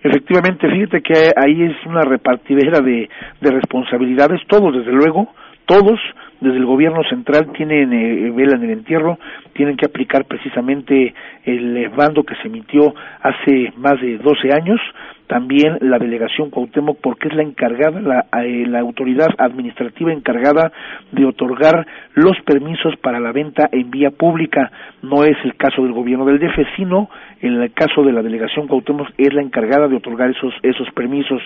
Efectivamente, 0.03 0.67
fíjate 0.70 1.01
que 1.01 1.32
ahí 1.36 1.63
es 1.63 1.86
una 1.86 2.01
repartidera 2.01 2.79
de, 2.82 3.08
de 3.39 3.51
responsabilidades, 3.51 4.41
todos 4.48 4.74
desde 4.75 4.91
luego, 4.91 5.29
todos 5.65 6.00
desde 6.43 6.58
el 6.58 6.65
gobierno 6.65 7.01
central 7.10 7.51
tienen 7.55 7.93
eh, 7.93 8.32
vela 8.32 8.58
el 8.62 8.70
entierro, 8.70 9.17
tienen 9.53 9.77
que 9.77 9.86
aplicar 9.86 10.25
precisamente 10.25 11.13
el 11.46 11.89
bando 11.96 12.24
que 12.24 12.36
se 12.36 12.48
emitió 12.48 12.93
hace 13.22 13.72
más 13.77 14.00
de 14.01 14.17
12 14.17 14.53
años, 14.53 14.79
también 15.27 15.77
la 15.82 16.00
delegación 16.00 16.50
Cuauhtémoc 16.50 17.00
porque 17.01 17.27
es 17.30 17.36
la 17.36 17.44
encargada, 17.44 18.00
la, 18.01 18.25
eh, 18.44 18.65
la, 18.68 18.80
autoridad 18.80 19.30
administrativa 19.38 20.12
encargada 20.12 20.72
de 21.12 21.25
otorgar 21.25 21.88
los 22.13 22.39
permisos 22.46 22.96
para 22.98 23.20
la 23.20 23.32
venta 23.32 23.70
en 23.72 23.89
vía 23.89 24.12
pública. 24.12 24.72
No 25.01 25.24
es 25.24 25.38
el 25.44 25.56
caso 25.56 25.84
del 25.84 25.94
gobierno 25.94 26.25
del 26.25 26.39
DF, 26.39 26.75
sino 26.75 27.10
en 27.43 27.62
el 27.62 27.73
caso 27.73 28.03
de 28.03 28.13
la 28.13 28.21
delegación 28.21 28.67
Cuauhtémoc 28.67 29.09
es 29.17 29.33
la 29.33 29.41
encargada 29.41 29.89
de 29.89 29.97
otorgar 29.97 30.29
esos, 30.29 30.53
esos 30.63 30.89
permisos. 30.91 31.41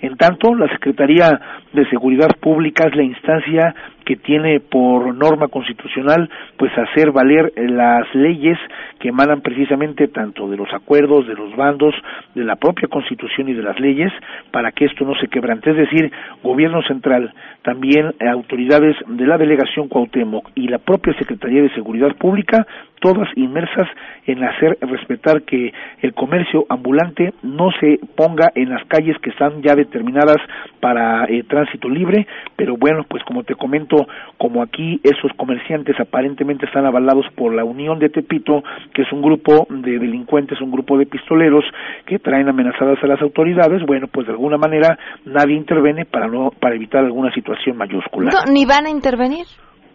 En 0.00 0.16
tanto, 0.16 0.54
la 0.54 0.66
Secretaría 0.68 1.40
de 1.74 1.88
Seguridad 1.90 2.30
Pública 2.40 2.86
es 2.86 2.96
la 2.96 3.02
instancia 3.02 3.74
que 4.06 4.16
tiene 4.16 4.60
por 4.60 5.14
norma 5.14 5.48
constitucional 5.48 6.28
pues 6.56 6.72
hacer 6.76 7.12
valer 7.12 7.52
las 7.56 8.12
leyes 8.14 8.58
que 8.98 9.08
emanan 9.08 9.42
precisamente 9.42 10.08
tanto 10.08 10.48
de 10.48 10.56
los 10.56 10.72
acuerdos, 10.72 11.26
de 11.26 11.34
los 11.34 11.54
bandos, 11.54 11.94
de 12.34 12.44
la 12.44 12.56
propia 12.56 12.88
constitución 12.88 13.50
y 13.50 13.52
de 13.52 13.62
las 13.62 13.78
leyes 13.78 14.10
para 14.50 14.72
que 14.72 14.86
esto 14.86 15.04
no 15.04 15.14
se 15.16 15.28
quebrante. 15.28 15.70
Es 15.70 15.76
decir, 15.76 16.10
gobierno 16.42 16.82
central, 16.82 17.32
también 17.62 18.14
autoridades 18.20 18.96
de 19.06 19.26
la 19.26 19.36
delegación 19.36 19.88
Cuauhtémoc 19.88 20.50
y 20.54 20.68
la 20.68 20.78
propia 20.78 21.14
Secretaría 21.18 21.62
de 21.62 21.74
Seguridad 21.74 22.16
Pública 22.16 22.66
todas 23.02 23.28
inmersas 23.34 23.88
en 24.26 24.44
hacer 24.44 24.78
respetar 24.80 25.41
que 25.42 25.72
el 26.00 26.14
comercio 26.14 26.64
ambulante 26.68 27.32
no 27.42 27.70
se 27.80 27.98
ponga 28.16 28.50
en 28.54 28.70
las 28.70 28.84
calles 28.86 29.16
que 29.22 29.30
están 29.30 29.62
ya 29.62 29.74
determinadas 29.74 30.38
para 30.80 31.24
eh, 31.26 31.44
tránsito 31.48 31.88
libre, 31.88 32.26
pero 32.56 32.76
bueno, 32.76 33.04
pues 33.08 33.22
como 33.24 33.44
te 33.44 33.54
comento, 33.54 34.06
como 34.38 34.62
aquí 34.62 35.00
esos 35.02 35.32
comerciantes 35.36 35.98
aparentemente 36.00 36.66
están 36.66 36.86
avalados 36.86 37.26
por 37.34 37.54
la 37.54 37.64
Unión 37.64 37.98
de 37.98 38.08
Tepito, 38.08 38.62
que 38.94 39.02
es 39.02 39.12
un 39.12 39.22
grupo 39.22 39.66
de 39.70 39.98
delincuentes, 39.98 40.60
un 40.60 40.70
grupo 40.70 40.98
de 40.98 41.06
pistoleros 41.06 41.64
que 42.06 42.18
traen 42.18 42.48
amenazadas 42.48 42.98
a 43.02 43.06
las 43.06 43.20
autoridades, 43.22 43.82
bueno, 43.86 44.08
pues 44.08 44.26
de 44.26 44.32
alguna 44.32 44.58
manera 44.58 44.98
nadie 45.24 45.56
interviene 45.56 46.04
para 46.04 46.28
no 46.28 46.50
para 46.50 46.74
evitar 46.74 47.04
alguna 47.04 47.32
situación 47.32 47.76
mayúscula. 47.76 48.30
No, 48.32 48.52
ni 48.52 48.64
van 48.64 48.86
a 48.86 48.90
intervenir. 48.90 49.46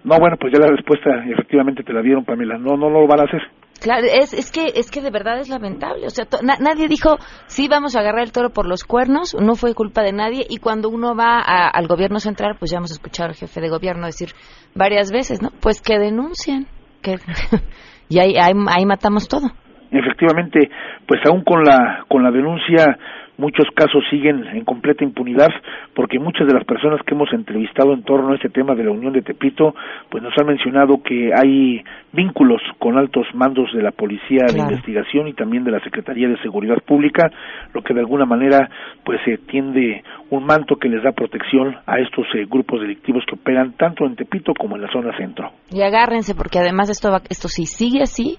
No, 0.03 0.19
bueno, 0.19 0.37
pues 0.39 0.53
ya 0.53 0.59
la 0.59 0.71
respuesta 0.71 1.23
efectivamente 1.25 1.83
te 1.83 1.91
la 1.91 2.01
dieron, 2.01 2.23
Pamela. 2.23 2.57
No, 2.57 2.77
no, 2.77 2.89
no 2.89 3.01
lo 3.01 3.07
van 3.07 3.21
a 3.21 3.23
hacer. 3.23 3.41
Claro, 3.79 4.07
es, 4.07 4.33
es 4.33 4.51
que 4.51 4.73
es 4.75 4.89
que 4.91 5.01
de 5.01 5.11
verdad 5.11 5.39
es 5.39 5.49
lamentable. 5.49 6.05
O 6.05 6.09
sea, 6.09 6.25
nadie 6.41 6.87
dijo 6.87 7.17
sí 7.47 7.67
vamos 7.67 7.95
a 7.95 7.99
agarrar 7.99 8.23
el 8.23 8.31
toro 8.31 8.49
por 8.49 8.67
los 8.67 8.83
cuernos. 8.83 9.35
No 9.39 9.55
fue 9.55 9.73
culpa 9.73 10.01
de 10.01 10.13
nadie. 10.13 10.45
Y 10.49 10.57
cuando 10.57 10.89
uno 10.89 11.15
va 11.15 11.39
al 11.39 11.87
gobierno 11.87 12.19
central, 12.19 12.55
pues 12.59 12.71
ya 12.71 12.77
hemos 12.77 12.91
escuchado 12.91 13.29
al 13.29 13.35
jefe 13.35 13.61
de 13.61 13.69
gobierno 13.69 14.05
decir 14.05 14.29
varias 14.75 15.11
veces, 15.11 15.41
¿no? 15.41 15.49
Pues 15.61 15.81
que 15.81 15.99
denuncien, 15.99 16.67
que 17.01 17.15
y 18.09 18.19
ahí, 18.19 18.35
ahí, 18.37 18.53
ahí 18.75 18.85
matamos 18.85 19.27
todo. 19.27 19.47
Efectivamente, 19.91 20.69
pues 21.07 21.21
aún 21.25 21.43
con 21.43 21.63
la 21.63 22.03
con 22.09 22.23
la 22.23 22.31
denuncia 22.31 22.97
muchos 23.37 23.67
casos 23.75 24.03
siguen 24.09 24.45
en 24.47 24.65
completa 24.65 25.03
impunidad 25.03 25.49
porque 25.93 26.19
muchas 26.19 26.47
de 26.47 26.53
las 26.53 26.65
personas 26.65 27.01
que 27.05 27.13
hemos 27.13 27.31
entrevistado 27.33 27.93
en 27.93 28.03
torno 28.03 28.31
a 28.31 28.35
este 28.35 28.49
tema 28.49 28.75
de 28.75 28.83
la 28.83 28.91
Unión 28.91 29.13
de 29.13 29.21
Tepito 29.21 29.73
pues 30.09 30.23
nos 30.23 30.33
han 30.37 30.47
mencionado 30.47 31.01
que 31.03 31.31
hay 31.33 31.83
vínculos 32.11 32.61
con 32.79 32.97
altos 32.97 33.27
mandos 33.33 33.71
de 33.73 33.81
la 33.81 33.91
Policía 33.91 34.45
de 34.51 34.59
Investigación 34.59 35.27
y 35.27 35.33
también 35.33 35.63
de 35.63 35.71
la 35.71 35.79
Secretaría 35.81 36.27
de 36.27 36.41
Seguridad 36.41 36.77
Pública, 36.85 37.29
lo 37.73 37.81
que 37.81 37.93
de 37.93 37.99
alguna 37.99 38.25
manera 38.25 38.69
pues 39.03 39.19
se 39.25 39.37
tiende 39.37 40.03
un 40.29 40.45
manto 40.45 40.75
que 40.75 40.89
les 40.89 41.03
da 41.03 41.11
protección 41.11 41.75
a 41.85 41.99
estos 41.99 42.25
eh, 42.33 42.45
grupos 42.49 42.81
delictivos 42.81 43.23
que 43.27 43.35
operan 43.35 43.73
tanto 43.73 44.05
en 44.05 44.15
Tepito 44.15 44.53
como 44.57 44.75
en 44.75 44.81
la 44.81 44.91
zona 44.91 45.15
centro. 45.17 45.51
Y 45.71 45.81
agárrense 45.81 46.35
porque 46.35 46.59
además 46.59 46.89
esto 46.89 47.11
va, 47.11 47.21
esto 47.29 47.47
si 47.47 47.65
sigue 47.65 48.01
así 48.01 48.37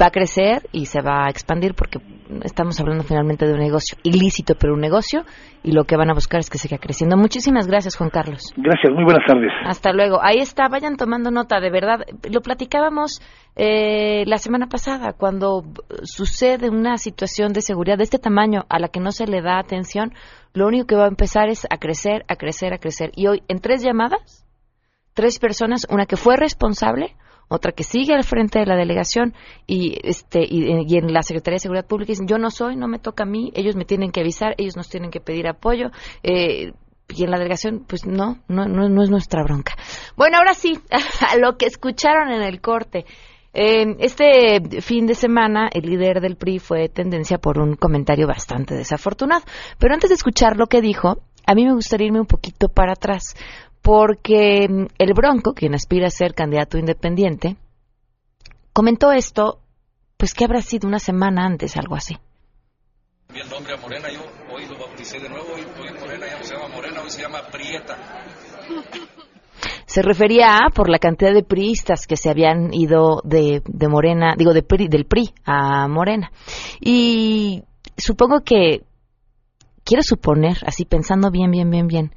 va 0.00 0.06
a 0.06 0.10
crecer 0.10 0.62
y 0.72 0.86
se 0.86 1.00
va 1.00 1.26
a 1.26 1.30
expandir 1.30 1.74
porque 1.74 1.98
estamos 2.44 2.80
hablando 2.80 3.04
finalmente 3.04 3.46
de 3.46 3.52
un 3.52 3.60
negocio 3.60 3.98
ilícito, 4.02 4.54
pero 4.58 4.74
un 4.74 4.80
negocio 4.80 5.24
y 5.62 5.72
lo 5.72 5.84
que 5.84 5.96
van 5.96 6.10
a 6.10 6.14
buscar 6.14 6.40
es 6.40 6.50
que 6.50 6.58
siga 6.58 6.78
creciendo. 6.78 7.16
Muchísimas 7.16 7.66
gracias, 7.66 7.96
Juan 7.96 8.10
Carlos. 8.10 8.52
Gracias, 8.56 8.92
muy 8.92 9.04
buenas 9.04 9.26
tardes. 9.26 9.50
Hasta 9.66 9.92
luego. 9.92 10.18
Ahí 10.22 10.38
está, 10.38 10.68
vayan 10.68 10.96
tomando 10.96 11.30
nota, 11.30 11.60
de 11.60 11.70
verdad. 11.70 12.00
Lo 12.30 12.40
platicábamos 12.40 13.20
eh, 13.54 14.24
la 14.26 14.38
semana 14.38 14.66
pasada, 14.66 15.12
cuando 15.12 15.64
sucede 16.04 16.70
una 16.70 16.96
situación 16.96 17.52
de 17.52 17.60
seguridad 17.60 17.98
de 17.98 18.04
este 18.04 18.18
tamaño 18.18 18.64
a 18.68 18.78
la 18.78 18.88
que 18.88 19.00
no 19.00 19.12
se 19.12 19.26
le 19.26 19.42
da 19.42 19.58
atención, 19.58 20.12
lo 20.54 20.66
único 20.66 20.86
que 20.86 20.96
va 20.96 21.04
a 21.04 21.08
empezar 21.08 21.48
es 21.48 21.66
a 21.70 21.76
crecer, 21.78 22.24
a 22.28 22.36
crecer, 22.36 22.72
a 22.72 22.78
crecer. 22.78 23.10
Y 23.14 23.26
hoy, 23.26 23.42
en 23.48 23.60
tres 23.60 23.82
llamadas, 23.82 24.46
tres 25.14 25.38
personas, 25.38 25.86
una 25.90 26.06
que 26.06 26.16
fue 26.16 26.36
responsable, 26.36 27.14
otra 27.52 27.72
que 27.72 27.84
sigue 27.84 28.14
al 28.14 28.24
frente 28.24 28.58
de 28.58 28.66
la 28.66 28.76
delegación 28.76 29.34
y 29.66 29.96
este 30.02 30.40
y, 30.42 30.96
en 30.96 31.12
la 31.12 31.22
Secretaría 31.22 31.56
de 31.56 31.60
Seguridad 31.60 31.86
Pública 31.86 32.10
dicen 32.12 32.26
yo 32.26 32.38
no 32.38 32.50
soy, 32.50 32.76
no 32.76 32.88
me 32.88 32.98
toca 32.98 33.24
a 33.24 33.26
mí, 33.26 33.52
ellos 33.54 33.76
me 33.76 33.84
tienen 33.84 34.10
que 34.10 34.20
avisar, 34.20 34.54
ellos 34.58 34.76
nos 34.76 34.88
tienen 34.88 35.10
que 35.10 35.20
pedir 35.20 35.46
apoyo. 35.46 35.90
Eh, 36.22 36.72
y 37.08 37.24
en 37.24 37.30
la 37.30 37.36
delegación, 37.36 37.84
pues 37.86 38.06
no, 38.06 38.38
no, 38.48 38.66
no, 38.66 39.02
es 39.02 39.10
nuestra 39.10 39.42
bronca. 39.42 39.74
Bueno, 40.16 40.38
ahora 40.38 40.54
sí, 40.54 40.78
a 41.30 41.36
lo 41.36 41.58
que 41.58 41.66
escucharon 41.66 42.32
en 42.32 42.42
el 42.42 42.60
corte. 42.60 43.04
Este 43.52 44.80
fin 44.80 45.06
de 45.06 45.14
semana, 45.14 45.68
el 45.70 45.82
líder 45.82 46.22
del 46.22 46.36
PRI 46.36 46.58
fue 46.58 46.88
tendencia 46.88 47.36
por 47.36 47.58
un 47.58 47.74
comentario 47.76 48.26
bastante 48.26 48.74
desafortunado. 48.74 49.42
Pero 49.78 49.92
antes 49.92 50.08
de 50.08 50.14
escuchar 50.14 50.56
lo 50.56 50.68
que 50.68 50.80
dijo, 50.80 51.18
a 51.46 51.54
mí 51.54 51.66
me 51.66 51.74
gustaría 51.74 52.06
irme 52.06 52.20
un 52.20 52.26
poquito 52.26 52.68
para 52.68 52.92
atrás, 52.92 53.34
porque 53.82 54.68
mm, 54.68 54.86
el 54.98 55.12
Bronco, 55.12 55.52
quien 55.52 55.74
aspira 55.74 56.06
a 56.06 56.10
ser 56.10 56.34
candidato 56.34 56.78
independiente, 56.78 57.56
comentó 58.72 59.12
esto, 59.12 59.60
pues 60.16 60.34
que 60.34 60.44
habrá 60.44 60.62
sido 60.62 60.88
una 60.88 61.00
semana 61.00 61.44
antes, 61.44 61.76
algo 61.76 61.96
así. 61.96 62.16
El 63.34 63.48
nombre 63.48 63.74
a 63.74 63.76
Morena, 63.78 64.08
yo 64.10 64.20
hoy 64.54 64.66
lo 64.66 64.78
bauticé 64.78 65.18
de 65.18 65.28
nuevo, 65.28 65.54
hoy, 65.54 65.64
Morena 65.98 66.26
ya 66.26 66.38
no 66.38 66.44
se 66.44 66.54
llama 66.54 66.68
Morena, 66.68 67.00
hoy 67.02 67.10
se 67.10 67.22
llama 67.22 67.42
Prieta. 67.50 67.98
Se 69.86 70.02
refería 70.02 70.56
a 70.56 70.70
por 70.70 70.88
la 70.88 70.98
cantidad 70.98 71.32
de 71.32 71.42
priistas 71.42 72.06
que 72.06 72.16
se 72.16 72.30
habían 72.30 72.72
ido 72.72 73.20
de, 73.24 73.62
de 73.66 73.88
Morena, 73.88 74.34
digo, 74.36 74.52
de 74.54 74.64
del 74.88 75.06
PRI 75.06 75.32
a 75.44 75.88
Morena. 75.88 76.30
Y 76.80 77.62
supongo 77.96 78.40
que, 78.44 78.82
quiero 79.84 80.02
suponer, 80.02 80.58
así 80.66 80.84
pensando 80.84 81.30
bien, 81.30 81.50
bien, 81.50 81.70
bien, 81.70 81.86
bien, 81.86 82.14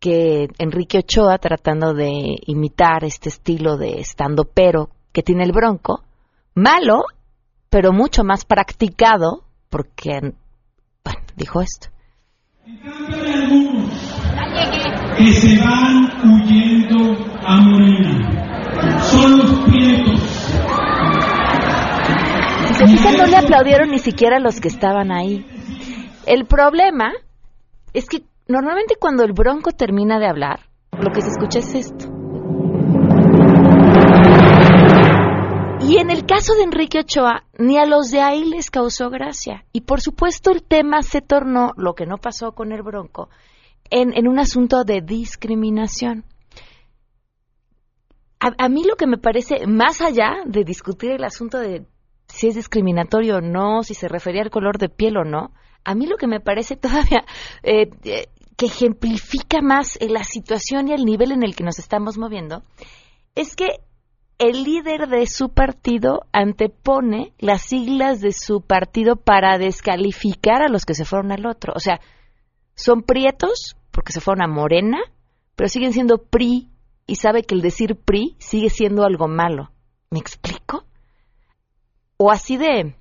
que 0.00 0.48
Enrique 0.58 0.98
Ochoa, 0.98 1.38
tratando 1.38 1.92
de 1.92 2.10
imitar 2.46 3.04
este 3.04 3.28
estilo 3.28 3.76
de 3.76 4.00
estando 4.00 4.44
pero 4.44 4.88
que 5.12 5.22
tiene 5.22 5.44
el 5.44 5.52
Bronco, 5.52 6.02
malo, 6.54 7.04
pero 7.68 7.92
mucho 7.92 8.24
más 8.24 8.44
practicado, 8.46 9.44
porque, 9.68 10.20
bueno, 11.04 11.20
dijo 11.36 11.60
esto. 11.60 11.88
que 15.18 15.32
se 15.32 15.58
van 15.58 16.10
huyendo 16.24 17.16
a 17.44 17.60
Morena. 17.60 19.02
Son 19.02 19.38
los 19.38 19.50
prietos. 19.68 20.20
Si 22.68 22.74
se 22.74 22.86
fijan, 22.86 23.16
no 23.18 23.26
le 23.26 23.36
aplaudieron 23.36 23.90
ni 23.90 23.98
siquiera 23.98 24.38
los 24.38 24.60
que 24.60 24.68
estaban 24.68 25.12
ahí. 25.12 25.44
El 26.26 26.46
problema 26.46 27.12
es 27.92 28.06
que 28.06 28.22
normalmente 28.50 28.96
cuando 28.98 29.22
el 29.24 29.32
bronco 29.32 29.70
termina 29.72 30.18
de 30.18 30.26
hablar, 30.26 30.60
lo 30.92 31.12
que 31.12 31.22
se 31.22 31.30
escucha 31.30 31.60
es 31.60 31.74
esto. 31.74 32.06
Y 35.82 35.96
en 35.96 36.10
el 36.10 36.26
caso 36.26 36.54
de 36.54 36.64
Enrique 36.64 37.00
Ochoa, 37.00 37.44
ni 37.58 37.78
a 37.78 37.86
los 37.86 38.10
de 38.10 38.20
ahí 38.20 38.44
les 38.44 38.70
causó 38.70 39.08
gracia. 39.08 39.64
Y 39.72 39.82
por 39.82 40.00
supuesto 40.00 40.50
el 40.50 40.62
tema 40.62 41.02
se 41.02 41.20
tornó, 41.20 41.72
lo 41.76 41.94
que 41.94 42.06
no 42.06 42.18
pasó 42.18 42.52
con 42.52 42.72
el 42.72 42.82
bronco, 42.82 43.30
en, 43.90 44.28
un 44.28 44.38
asunto 44.38 44.84
de 44.84 45.00
discriminación. 45.00 46.24
A, 48.40 48.50
a 48.58 48.68
mí 48.68 48.84
lo 48.84 48.96
que 48.96 49.06
me 49.06 49.18
parece, 49.18 49.66
más 49.66 50.00
allá 50.00 50.42
de 50.46 50.64
discutir 50.64 51.12
el 51.12 51.24
asunto 51.24 51.58
de 51.58 51.86
si 52.26 52.48
es 52.48 52.54
discriminatorio 52.54 53.38
o 53.38 53.40
no, 53.40 53.82
si 53.82 53.94
se 53.94 54.08
refería 54.08 54.42
al 54.42 54.50
color 54.50 54.78
de 54.78 54.88
piel 54.88 55.16
o 55.16 55.24
no, 55.24 55.52
a 55.84 55.94
mí 55.94 56.06
lo 56.06 56.16
que 56.16 56.26
me 56.26 56.40
parece 56.40 56.76
todavía 56.76 57.24
eh, 57.62 57.90
eh, 58.04 58.26
que 58.60 58.66
ejemplifica 58.66 59.62
más 59.62 59.96
eh, 60.02 60.10
la 60.10 60.22
situación 60.22 60.88
y 60.88 60.92
el 60.92 61.06
nivel 61.06 61.32
en 61.32 61.42
el 61.42 61.56
que 61.56 61.64
nos 61.64 61.78
estamos 61.78 62.18
moviendo 62.18 62.62
es 63.34 63.56
que 63.56 63.80
el 64.36 64.64
líder 64.64 65.08
de 65.08 65.26
su 65.26 65.48
partido 65.48 66.26
antepone 66.30 67.32
las 67.38 67.62
siglas 67.62 68.20
de 68.20 68.32
su 68.32 68.60
partido 68.60 69.16
para 69.16 69.56
descalificar 69.56 70.60
a 70.60 70.68
los 70.68 70.84
que 70.84 70.92
se 70.92 71.06
fueron 71.06 71.32
al 71.32 71.46
otro. 71.46 71.72
O 71.74 71.80
sea, 71.80 72.02
son 72.74 73.00
prietos 73.00 73.76
porque 73.92 74.12
se 74.12 74.20
fueron 74.20 74.42
a 74.42 74.46
Morena, 74.46 74.98
pero 75.56 75.70
siguen 75.70 75.94
siendo 75.94 76.18
PRI 76.18 76.68
y 77.06 77.14
sabe 77.16 77.44
que 77.44 77.54
el 77.54 77.62
decir 77.62 77.96
PRI 77.96 78.36
sigue 78.40 78.68
siendo 78.68 79.04
algo 79.04 79.26
malo. 79.26 79.70
¿Me 80.10 80.18
explico? 80.18 80.84
O 82.18 82.30
así 82.30 82.58
de 82.58 82.94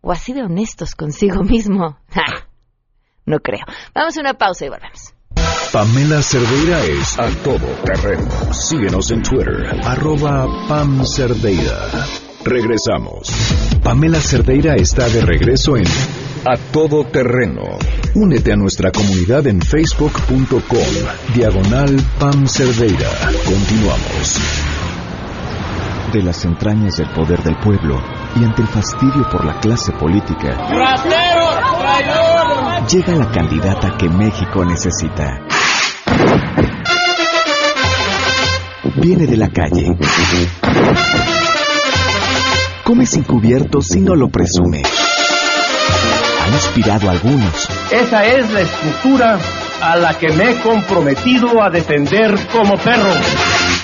o 0.00 0.10
así 0.10 0.32
de 0.32 0.42
honestos 0.42 0.94
consigo 0.94 1.42
mismo. 1.42 1.98
no 3.26 3.40
creo. 3.40 3.64
Vamos 3.94 4.16
a 4.16 4.20
una 4.20 4.34
pausa 4.34 4.64
y 4.64 4.68
volvemos. 4.68 5.12
Pamela 5.72 6.22
Cerdeira 6.22 6.80
es 6.84 7.18
a 7.18 7.28
todo 7.42 7.66
terreno. 7.84 8.28
Síguenos 8.52 9.10
en 9.10 9.22
Twitter, 9.22 9.78
arroba 9.84 10.46
Pam 10.68 11.04
Cerdeira. 11.04 11.90
Regresamos. 12.44 13.28
Pamela 13.82 14.20
Cerdeira 14.20 14.76
está 14.76 15.08
de 15.08 15.20
regreso 15.20 15.76
en 15.76 15.84
A 16.46 16.56
Todo 16.72 17.04
Terreno. 17.04 17.62
Únete 18.14 18.52
a 18.52 18.56
nuestra 18.56 18.92
comunidad 18.92 19.46
en 19.48 19.60
facebook.com, 19.60 21.34
diagonal 21.34 21.96
Pam 22.18 22.46
Cerdeira. 22.46 23.10
Continuamos. 23.44 24.40
De 26.12 26.22
las 26.22 26.44
entrañas 26.44 26.96
del 26.96 27.10
poder 27.10 27.42
del 27.42 27.56
pueblo 27.58 28.00
y 28.36 28.44
ante 28.44 28.62
el 28.62 28.68
fastidio 28.68 29.28
por 29.30 29.44
la 29.44 29.58
clase 29.60 29.92
política, 29.92 30.56
llega 32.84 33.14
la 33.14 33.30
candidata 33.30 33.96
que 33.96 34.08
México 34.08 34.64
necesita. 34.64 35.40
Viene 38.96 39.26
de 39.26 39.36
la 39.36 39.48
calle. 39.48 39.96
Come 42.84 43.06
sin 43.06 43.24
cubiertos 43.24 43.88
si 43.88 44.00
no 44.00 44.14
lo 44.14 44.28
presume. 44.28 44.82
Ha 46.42 46.48
inspirado 46.48 47.08
a 47.08 47.12
algunos. 47.12 47.68
Esa 47.90 48.24
es 48.26 48.50
la 48.50 48.60
estructura 48.60 49.38
a 49.80 49.96
la 49.96 50.14
que 50.18 50.28
me 50.32 50.50
he 50.50 50.54
comprometido 50.60 51.62
a 51.62 51.70
defender 51.70 52.34
como 52.52 52.76
perro. 52.76 53.12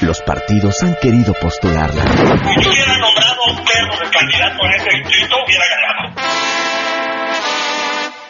Los 0.03 0.21
partidos 0.23 0.83
han 0.83 0.95
querido 1.01 1.35
postularla. 1.35 2.03
Si 2.03 2.69
hubiera 2.69 2.99
nombrado 2.99 3.43
un 3.51 3.57
perro 3.65 3.99
de 4.03 4.11
candidato 4.11 4.65
en 4.65 4.73
ese 4.81 4.91
distrito, 4.99 5.37
hubiera 5.45 5.65
ganado. 5.71 5.92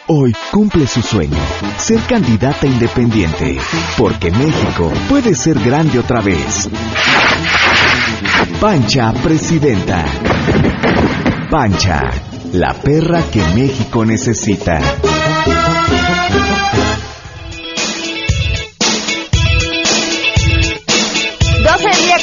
Hoy 0.07 0.35
cumple 0.51 0.85
su 0.85 1.01
sueño, 1.01 1.37
ser 1.77 2.01
candidata 2.01 2.67
independiente, 2.67 3.57
porque 3.97 4.31
México 4.31 4.91
puede 5.07 5.33
ser 5.33 5.57
grande 5.57 5.97
otra 5.97 6.19
vez. 6.19 6.69
Pancha 8.59 9.13
Presidenta. 9.23 10.03
Pancha, 11.49 12.01
la 12.51 12.73
perra 12.73 13.21
que 13.31 13.41
México 13.55 14.03
necesita. 14.03 14.81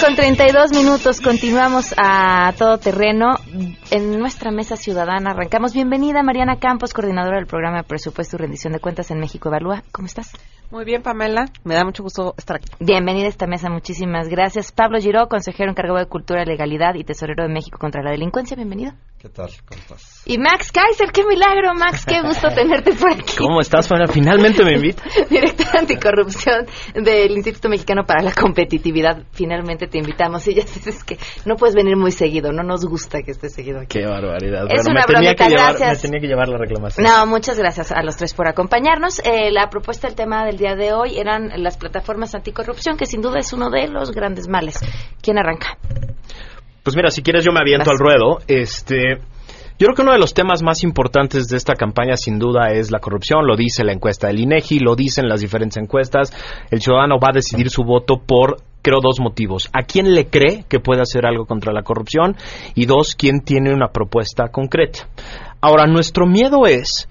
Con 0.00 0.14
32 0.14 0.72
minutos. 0.72 1.20
Continuamos 1.20 1.94
a 1.98 2.52
todo 2.56 2.78
terreno 2.78 3.34
en 3.90 4.18
nuestra 4.18 4.50
mesa 4.50 4.76
ciudadana. 4.76 5.32
Arrancamos. 5.32 5.74
Bienvenida 5.74 6.22
Mariana 6.22 6.58
Campos, 6.58 6.94
coordinadora 6.94 7.36
del 7.36 7.46
programa 7.46 7.78
de 7.78 7.84
presupuesto 7.84 8.36
y 8.36 8.38
rendición 8.38 8.72
de 8.72 8.80
cuentas 8.80 9.10
en 9.10 9.18
México 9.18 9.48
Evalúa. 9.48 9.82
¿Cómo 9.92 10.06
estás? 10.06 10.32
Muy 10.70 10.84
bien, 10.84 11.02
Pamela. 11.02 11.46
Me 11.64 11.74
da 11.74 11.84
mucho 11.84 12.02
gusto 12.02 12.34
estar 12.38 12.56
aquí. 12.56 12.68
Bienvenida 12.78 13.26
a 13.26 13.30
esta 13.30 13.46
mesa. 13.46 13.68
Muchísimas 13.68 14.28
gracias. 14.28 14.72
Pablo 14.72 14.98
Giró, 15.00 15.28
consejero 15.28 15.70
encargado 15.70 15.98
de 15.98 16.06
Cultura, 16.06 16.44
Legalidad 16.44 16.94
y 16.94 17.04
Tesorero 17.04 17.42
de 17.42 17.52
México 17.52 17.78
contra 17.78 18.02
la 18.02 18.10
Delincuencia. 18.10 18.56
Bienvenido. 18.56 18.92
¿Qué 19.20 19.28
tal? 19.28 19.50
¿Cómo 19.66 19.78
estás? 19.78 20.22
Y 20.24 20.38
Max 20.38 20.72
Kaiser, 20.72 21.12
qué 21.12 21.26
milagro, 21.26 21.74
Max. 21.74 22.06
Qué 22.06 22.22
gusto 22.22 22.48
tenerte 22.54 22.94
por 22.94 23.12
aquí. 23.12 23.37
¿Cómo 23.37 23.61
estás, 23.61 23.87
Pamela? 23.87 24.11
Finalmente 24.11 24.64
me 24.64 24.72
invita. 24.72 25.02
Director 25.28 25.76
anticorrupción 25.76 26.64
del 26.94 27.30
Instituto 27.33 27.68
Mexicano 27.68 28.04
para 28.06 28.22
la 28.22 28.33
Competitividad. 28.33 29.24
Finalmente 29.33 29.88
te 29.88 29.98
invitamos 29.98 30.48
y 30.48 30.54
ya 30.54 30.62
dices 30.62 31.04
que 31.04 31.18
no 31.44 31.56
puedes 31.56 31.74
venir 31.74 31.98
muy 31.98 32.12
seguido. 32.12 32.50
No 32.50 32.62
nos 32.62 32.87
gusta 32.87 33.20
que 33.20 33.33
estés 33.33 33.52
seguido 33.52 33.80
aquí. 33.80 33.98
Qué 33.98 34.06
barbaridad. 34.06 34.64
Es 34.70 34.85
bueno, 34.87 34.92
una 34.92 35.00
me, 35.00 35.14
tenía 35.14 35.35
bromita, 35.35 35.44
que 35.44 35.50
llevar, 35.50 35.76
gracias. 35.76 35.98
me 35.98 36.09
tenía 36.09 36.20
que 36.20 36.26
llevar 36.26 36.48
la 36.48 36.56
reclamación. 36.56 37.06
No, 37.06 37.26
muchas 37.26 37.59
gracias 37.59 37.92
a 37.92 38.02
los 38.02 38.16
tres 38.16 38.33
por 38.33 38.48
acompañarnos. 38.48 39.20
Eh, 39.22 39.50
la 39.50 39.68
propuesta 39.68 40.06
del 40.06 40.16
tema 40.16 40.46
del 40.46 40.56
día 40.56 40.76
de 40.76 40.94
hoy 40.94 41.18
eran 41.18 41.62
las 41.62 41.76
plataformas 41.76 42.35
anticorrupción, 42.35 42.96
que 42.96 43.04
sin 43.04 43.20
duda 43.20 43.38
es 43.38 43.52
uno 43.52 43.68
de 43.68 43.87
los 43.87 44.12
grandes 44.12 44.48
males. 44.48 44.80
¿Quién 45.20 45.37
arranca? 45.37 45.76
Pues 46.82 46.96
mira, 46.96 47.10
si 47.10 47.22
quieres 47.22 47.44
yo 47.44 47.52
me 47.52 47.60
aviento 47.60 47.90
al 47.90 47.98
ruedo. 47.98 48.38
Este, 48.46 49.18
yo 49.78 49.86
creo 49.86 49.94
que 49.94 50.02
uno 50.02 50.12
de 50.12 50.18
los 50.18 50.34
temas 50.34 50.62
más 50.62 50.82
importantes 50.82 51.48
de 51.48 51.56
esta 51.56 51.74
campaña 51.74 52.16
sin 52.16 52.38
duda 52.38 52.70
es 52.72 52.90
la 52.90 52.98
corrupción, 52.98 53.46
lo 53.46 53.56
dice 53.56 53.82
la 53.84 53.92
encuesta 53.92 54.26
del 54.26 54.40
INEGI, 54.40 54.80
lo 54.80 54.94
dicen 54.94 55.28
las 55.28 55.40
diferentes 55.40 55.76
encuestas. 55.76 56.32
El 56.70 56.80
ciudadano 56.80 57.18
va 57.18 57.28
a 57.30 57.36
decidir 57.36 57.70
su 57.70 57.82
voto 57.82 58.18
por 58.18 58.58
creo 58.82 59.00
dos 59.02 59.20
motivos. 59.20 59.68
¿A 59.72 59.82
quién 59.84 60.14
le 60.14 60.26
cree 60.26 60.64
que 60.68 60.80
puede 60.80 61.02
hacer 61.02 61.26
algo 61.26 61.46
contra 61.46 61.72
la 61.72 61.82
corrupción? 61.82 62.36
Y 62.74 62.86
dos, 62.86 63.14
¿quién 63.14 63.40
tiene 63.40 63.72
una 63.72 63.88
propuesta 63.88 64.48
concreta? 64.48 65.08
Ahora, 65.60 65.86
nuestro 65.86 66.26
miedo 66.26 66.66
es 66.66 67.08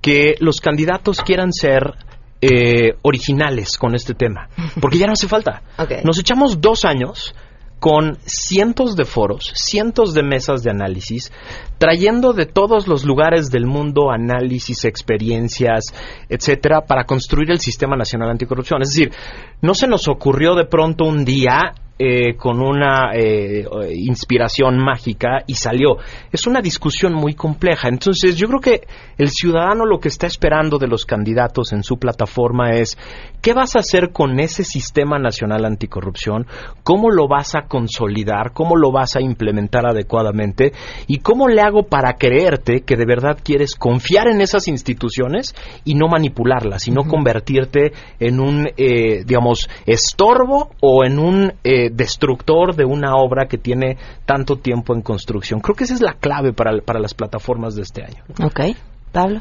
que 0.00 0.34
los 0.40 0.60
candidatos 0.60 1.20
quieran 1.20 1.52
ser 1.52 1.94
eh, 2.40 2.96
originales 3.02 3.76
con 3.76 3.94
este 3.94 4.14
tema, 4.14 4.48
porque 4.80 4.98
ya 4.98 5.06
no 5.06 5.12
hace 5.12 5.28
falta. 5.28 5.62
Ok. 5.78 6.04
Nos 6.04 6.18
echamos 6.18 6.60
dos 6.60 6.84
años 6.84 7.34
con 7.80 8.18
cientos 8.26 8.94
de 8.94 9.06
foros, 9.06 9.52
cientos 9.54 10.12
de 10.12 10.22
mesas 10.22 10.62
de 10.62 10.70
análisis, 10.70 11.32
trayendo 11.78 12.34
de 12.34 12.44
todos 12.44 12.86
los 12.86 13.04
lugares 13.04 13.50
del 13.50 13.66
mundo 13.66 14.10
análisis, 14.10 14.84
experiencias, 14.84 15.86
etcétera, 16.28 16.82
para 16.82 17.04
construir 17.04 17.50
el 17.50 17.58
Sistema 17.58 17.96
Nacional 17.96 18.30
Anticorrupción. 18.30 18.82
Es 18.82 18.90
decir, 18.90 19.12
no 19.62 19.74
se 19.74 19.88
nos 19.88 20.08
ocurrió 20.08 20.54
de 20.54 20.66
pronto 20.66 21.04
un 21.04 21.24
día 21.24 21.72
eh, 22.02 22.34
con 22.34 22.62
una 22.62 23.12
eh, 23.12 23.66
inspiración 23.94 24.78
mágica 24.78 25.44
y 25.46 25.54
salió. 25.54 25.98
Es 26.32 26.46
una 26.46 26.62
discusión 26.62 27.12
muy 27.12 27.34
compleja. 27.34 27.88
Entonces, 27.88 28.38
yo 28.38 28.48
creo 28.48 28.60
que 28.60 28.86
el 29.18 29.28
ciudadano 29.28 29.84
lo 29.84 30.00
que 30.00 30.08
está 30.08 30.26
esperando 30.26 30.78
de 30.78 30.86
los 30.86 31.04
candidatos 31.04 31.74
en 31.74 31.82
su 31.82 31.98
plataforma 31.98 32.70
es 32.70 32.96
¿qué 33.42 33.52
vas 33.52 33.76
a 33.76 33.80
hacer 33.80 34.12
con 34.12 34.40
ese 34.40 34.64
sistema 34.64 35.18
nacional 35.18 35.66
anticorrupción? 35.66 36.46
¿Cómo 36.84 37.10
lo 37.10 37.28
vas 37.28 37.54
a 37.54 37.66
consolidar? 37.68 38.54
¿Cómo 38.54 38.76
lo 38.76 38.92
vas 38.92 39.16
a 39.16 39.20
implementar 39.20 39.84
adecuadamente? 39.86 40.72
¿Y 41.06 41.18
cómo 41.18 41.48
le 41.48 41.60
hago 41.60 41.82
para 41.82 42.14
creerte 42.14 42.80
que 42.80 42.96
de 42.96 43.04
verdad 43.04 43.38
quieres 43.42 43.74
confiar 43.74 44.28
en 44.28 44.40
esas 44.40 44.68
instituciones 44.68 45.54
y 45.84 45.96
no 45.96 46.08
manipularlas, 46.08 46.84
sino 46.84 47.04
convertirte 47.04 47.92
en 48.18 48.40
un, 48.40 48.68
eh, 48.78 49.22
digamos, 49.26 49.68
estorbo 49.84 50.70
o 50.80 51.04
en 51.04 51.18
un 51.18 51.52
eh, 51.62 51.89
destructor 51.92 52.74
de 52.74 52.84
una 52.84 53.16
obra 53.16 53.46
que 53.46 53.58
tiene 53.58 53.98
tanto 54.26 54.56
tiempo 54.56 54.94
en 54.94 55.02
construcción? 55.02 55.60
Creo 55.60 55.76
que 55.76 55.84
esa 55.84 55.94
es 55.94 56.00
la 56.00 56.14
clave 56.14 56.52
para, 56.52 56.80
para 56.82 57.00
las 57.00 57.14
plataformas 57.14 57.74
de 57.74 57.82
este 57.82 58.02
año. 58.02 58.24
Ok. 58.42 58.76
Pablo. 59.12 59.40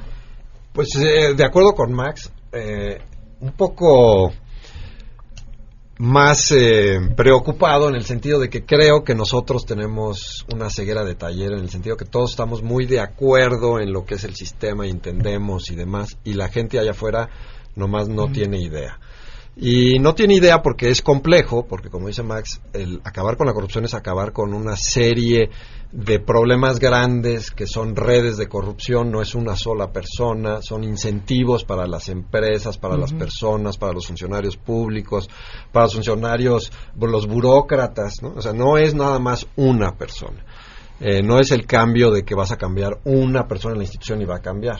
Pues 0.74 0.96
eh, 0.96 1.34
de 1.36 1.46
acuerdo 1.46 1.74
con 1.74 1.94
Max, 1.94 2.32
eh, 2.52 3.00
un 3.40 3.52
poco 3.54 4.32
más 6.00 6.52
eh, 6.52 6.98
preocupado 7.16 7.90
en 7.90 7.96
el 7.96 8.06
sentido 8.06 8.40
de 8.40 8.50
que 8.50 8.66
creo 8.66 9.04
que 9.04 9.16
nosotros 9.16 9.66
tenemos 9.66 10.46
una 10.54 10.70
ceguera 10.70 11.04
de 11.04 11.16
taller, 11.16 11.52
en 11.52 11.60
el 11.60 11.70
sentido 11.70 11.98
que 11.98 12.06
todos 12.06 12.32
estamos 12.32 12.64
muy 12.64 12.86
de 12.86 13.02
acuerdo 13.02 13.80
en 13.80 13.92
lo 13.92 14.06
que 14.06 14.16
es 14.16 14.24
el 14.24 14.36
sistema 14.36 14.88
y 14.88 14.92
entendemos 14.92 15.70
y 15.72 15.76
demás, 15.76 16.18
y 16.24 16.34
la 16.34 16.48
gente 16.48 16.80
allá 16.80 16.92
afuera 16.92 17.30
nomás 17.76 18.08
no 18.08 18.32
tiene 18.32 18.62
idea. 18.62 18.98
Y 19.56 20.00
no 20.00 20.16
tiene 20.16 20.36
idea 20.36 20.62
porque 20.62 20.90
es 20.90 21.02
complejo, 21.02 21.66
porque 21.68 21.90
como 21.90 22.08
dice 22.08 22.24
Max, 22.24 22.62
el 22.72 23.02
acabar 23.04 23.36
con 23.36 23.48
la 23.48 23.54
corrupción 23.54 23.84
es 23.84 23.94
acabar 23.94 24.32
con 24.32 24.54
una 24.54 24.78
serie 24.78 25.50
de 25.92 26.20
problemas 26.20 26.80
grandes 26.80 27.50
que 27.50 27.66
son 27.66 27.96
redes 27.96 28.38
de 28.38 28.48
corrupción, 28.48 29.12
no 29.12 29.22
es 29.22 29.34
una 29.34 29.56
sola 29.56 29.92
persona, 29.92 30.62
son 30.62 30.84
incentivos 30.84 31.66
para 31.66 31.88
las 31.88 32.10
empresas, 32.10 32.78
para 32.78 32.96
las 32.96 33.12
personas, 33.12 33.78
para 33.78 33.94
los 33.94 34.06
funcionarios 34.06 34.56
públicos, 34.56 35.28
para 35.72 35.86
los 35.86 35.96
funcionarios, 35.96 36.72
los 36.96 37.28
burócratas, 37.28 38.22
¿no? 38.22 38.34
O 38.36 38.42
sea, 38.42 38.54
no 38.54 38.78
es 38.78 38.94
nada 38.94 39.20
más 39.20 39.48
una 39.56 39.98
persona. 39.98 40.46
Eh, 41.00 41.24
no 41.24 41.40
es 41.40 41.52
el 41.52 41.66
cambio 41.66 42.12
de 42.12 42.24
que 42.24 42.36
vas 42.36 42.52
a 42.52 42.58
cambiar 42.58 43.00
una 43.06 43.48
persona 43.48 43.74
en 43.74 43.80
la 43.80 43.86
institución 43.86 44.22
y 44.22 44.26
va 44.26 44.38
a 44.38 44.42
cambiar. 44.42 44.80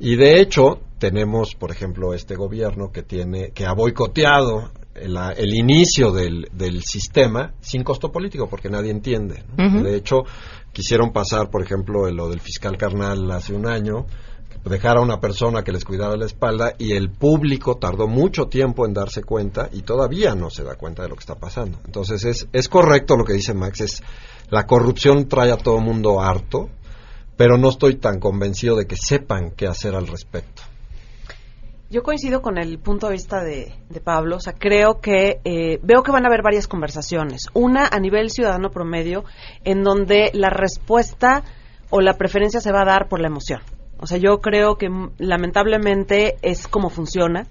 Y 0.00 0.16
de 0.16 0.40
hecho, 0.40 0.80
tenemos, 0.98 1.54
por 1.54 1.70
ejemplo, 1.70 2.14
este 2.14 2.34
gobierno 2.34 2.90
que 2.92 3.02
tiene, 3.02 3.50
que 3.50 3.66
ha 3.66 3.72
boicoteado 3.72 4.70
el, 4.94 5.16
el 5.36 5.54
inicio 5.54 6.10
del, 6.12 6.48
del, 6.52 6.82
sistema 6.82 7.54
sin 7.60 7.84
costo 7.84 8.10
político, 8.10 8.48
porque 8.48 8.68
nadie 8.68 8.90
entiende. 8.90 9.44
¿no? 9.56 9.64
Uh 9.64 9.70
-huh. 9.70 9.82
De 9.82 9.96
hecho, 9.96 10.24
quisieron 10.72 11.12
pasar, 11.12 11.50
por 11.50 11.62
ejemplo, 11.62 12.10
lo 12.10 12.28
del 12.28 12.40
fiscal 12.40 12.76
carnal 12.76 13.30
hace 13.30 13.54
un 13.54 13.66
año, 13.66 14.06
dejar 14.64 14.98
a 14.98 15.00
una 15.00 15.20
persona 15.20 15.62
que 15.62 15.72
les 15.72 15.84
cuidara 15.84 16.16
la 16.16 16.26
espalda 16.26 16.74
y 16.78 16.92
el 16.92 17.10
público 17.10 17.76
tardó 17.76 18.06
mucho 18.06 18.46
tiempo 18.46 18.86
en 18.86 18.92
darse 18.92 19.22
cuenta 19.22 19.68
y 19.72 19.82
todavía 19.82 20.34
no 20.34 20.50
se 20.50 20.64
da 20.64 20.74
cuenta 20.74 21.02
de 21.02 21.08
lo 21.08 21.14
que 21.14 21.20
está 21.20 21.36
pasando. 21.36 21.78
Entonces 21.84 22.24
es, 22.24 22.48
es 22.52 22.68
correcto 22.68 23.16
lo 23.16 23.24
que 23.24 23.34
dice 23.34 23.54
Max, 23.54 23.80
es 23.80 24.02
la 24.50 24.66
corrupción 24.66 25.28
trae 25.28 25.52
a 25.52 25.56
todo 25.56 25.78
mundo 25.78 26.20
harto, 26.20 26.68
pero 27.36 27.56
no 27.56 27.68
estoy 27.68 27.96
tan 27.96 28.18
convencido 28.18 28.76
de 28.76 28.86
que 28.86 28.96
sepan 28.96 29.52
qué 29.52 29.66
hacer 29.66 29.94
al 29.94 30.06
respecto. 30.06 30.62
Yo 31.90 32.02
coincido 32.02 32.42
con 32.42 32.58
el 32.58 32.78
punto 32.78 33.06
de 33.06 33.14
vista 33.14 33.42
de, 33.42 33.72
de 33.88 34.00
Pablo, 34.02 34.36
o 34.36 34.40
sea, 34.40 34.52
creo 34.52 35.00
que 35.00 35.40
eh, 35.44 35.78
veo 35.82 36.02
que 36.02 36.12
van 36.12 36.24
a 36.24 36.28
haber 36.28 36.42
varias 36.42 36.68
conversaciones. 36.68 37.46
Una 37.54 37.88
a 37.90 37.98
nivel 37.98 38.30
ciudadano 38.30 38.68
promedio, 38.70 39.24
en 39.64 39.82
donde 39.82 40.30
la 40.34 40.50
respuesta 40.50 41.44
o 41.88 42.02
la 42.02 42.18
preferencia 42.18 42.60
se 42.60 42.72
va 42.72 42.82
a 42.82 42.84
dar 42.84 43.08
por 43.08 43.20
la 43.20 43.28
emoción. 43.28 43.62
O 43.98 44.06
sea, 44.06 44.18
yo 44.18 44.42
creo 44.42 44.76
que 44.76 44.88
lamentablemente 45.16 46.36
es 46.42 46.68
como 46.68 46.90
funciona. 46.90 47.46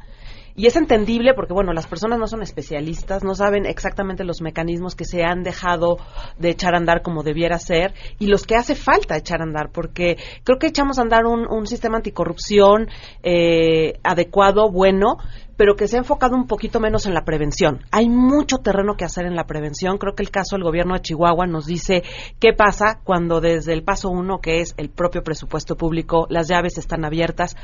Y 0.59 0.65
es 0.65 0.75
entendible 0.75 1.35
porque, 1.35 1.53
bueno, 1.53 1.71
las 1.71 1.85
personas 1.85 2.17
no 2.17 2.25
son 2.25 2.41
especialistas, 2.41 3.23
no 3.23 3.35
saben 3.35 3.67
exactamente 3.67 4.23
los 4.23 4.41
mecanismos 4.41 4.95
que 4.95 5.05
se 5.05 5.23
han 5.23 5.43
dejado 5.43 5.99
de 6.39 6.49
echar 6.49 6.73
a 6.73 6.79
andar 6.79 7.03
como 7.03 7.21
debiera 7.21 7.59
ser 7.59 7.93
y 8.17 8.25
los 8.25 8.47
que 8.47 8.55
hace 8.55 8.73
falta 8.73 9.15
echar 9.15 9.41
a 9.41 9.43
andar, 9.43 9.69
porque 9.71 10.17
creo 10.43 10.57
que 10.57 10.65
echamos 10.65 10.97
a 10.97 11.03
andar 11.03 11.27
un, 11.27 11.45
un 11.47 11.67
sistema 11.67 11.97
anticorrupción 11.97 12.87
eh, 13.21 13.99
adecuado, 14.01 14.71
bueno, 14.71 15.17
pero 15.57 15.75
que 15.75 15.87
se 15.87 15.97
ha 15.97 15.99
enfocado 15.99 16.35
un 16.35 16.47
poquito 16.47 16.79
menos 16.79 17.05
en 17.05 17.13
la 17.13 17.23
prevención. 17.23 17.81
Hay 17.91 18.09
mucho 18.09 18.57
terreno 18.57 18.95
que 18.97 19.05
hacer 19.05 19.27
en 19.27 19.35
la 19.35 19.45
prevención. 19.45 19.99
Creo 19.99 20.15
que 20.15 20.23
el 20.23 20.31
caso 20.31 20.55
del 20.55 20.63
gobierno 20.63 20.95
de 20.95 21.01
Chihuahua 21.01 21.45
nos 21.45 21.67
dice 21.67 22.01
qué 22.39 22.53
pasa 22.53 22.99
cuando 23.03 23.41
desde 23.41 23.73
el 23.73 23.83
paso 23.83 24.09
uno, 24.09 24.39
que 24.39 24.61
es 24.61 24.73
el 24.77 24.89
propio 24.89 25.21
presupuesto 25.21 25.75
público, 25.75 26.25
las 26.31 26.47
llaves 26.47 26.79
están 26.79 27.05
abiertas 27.05 27.55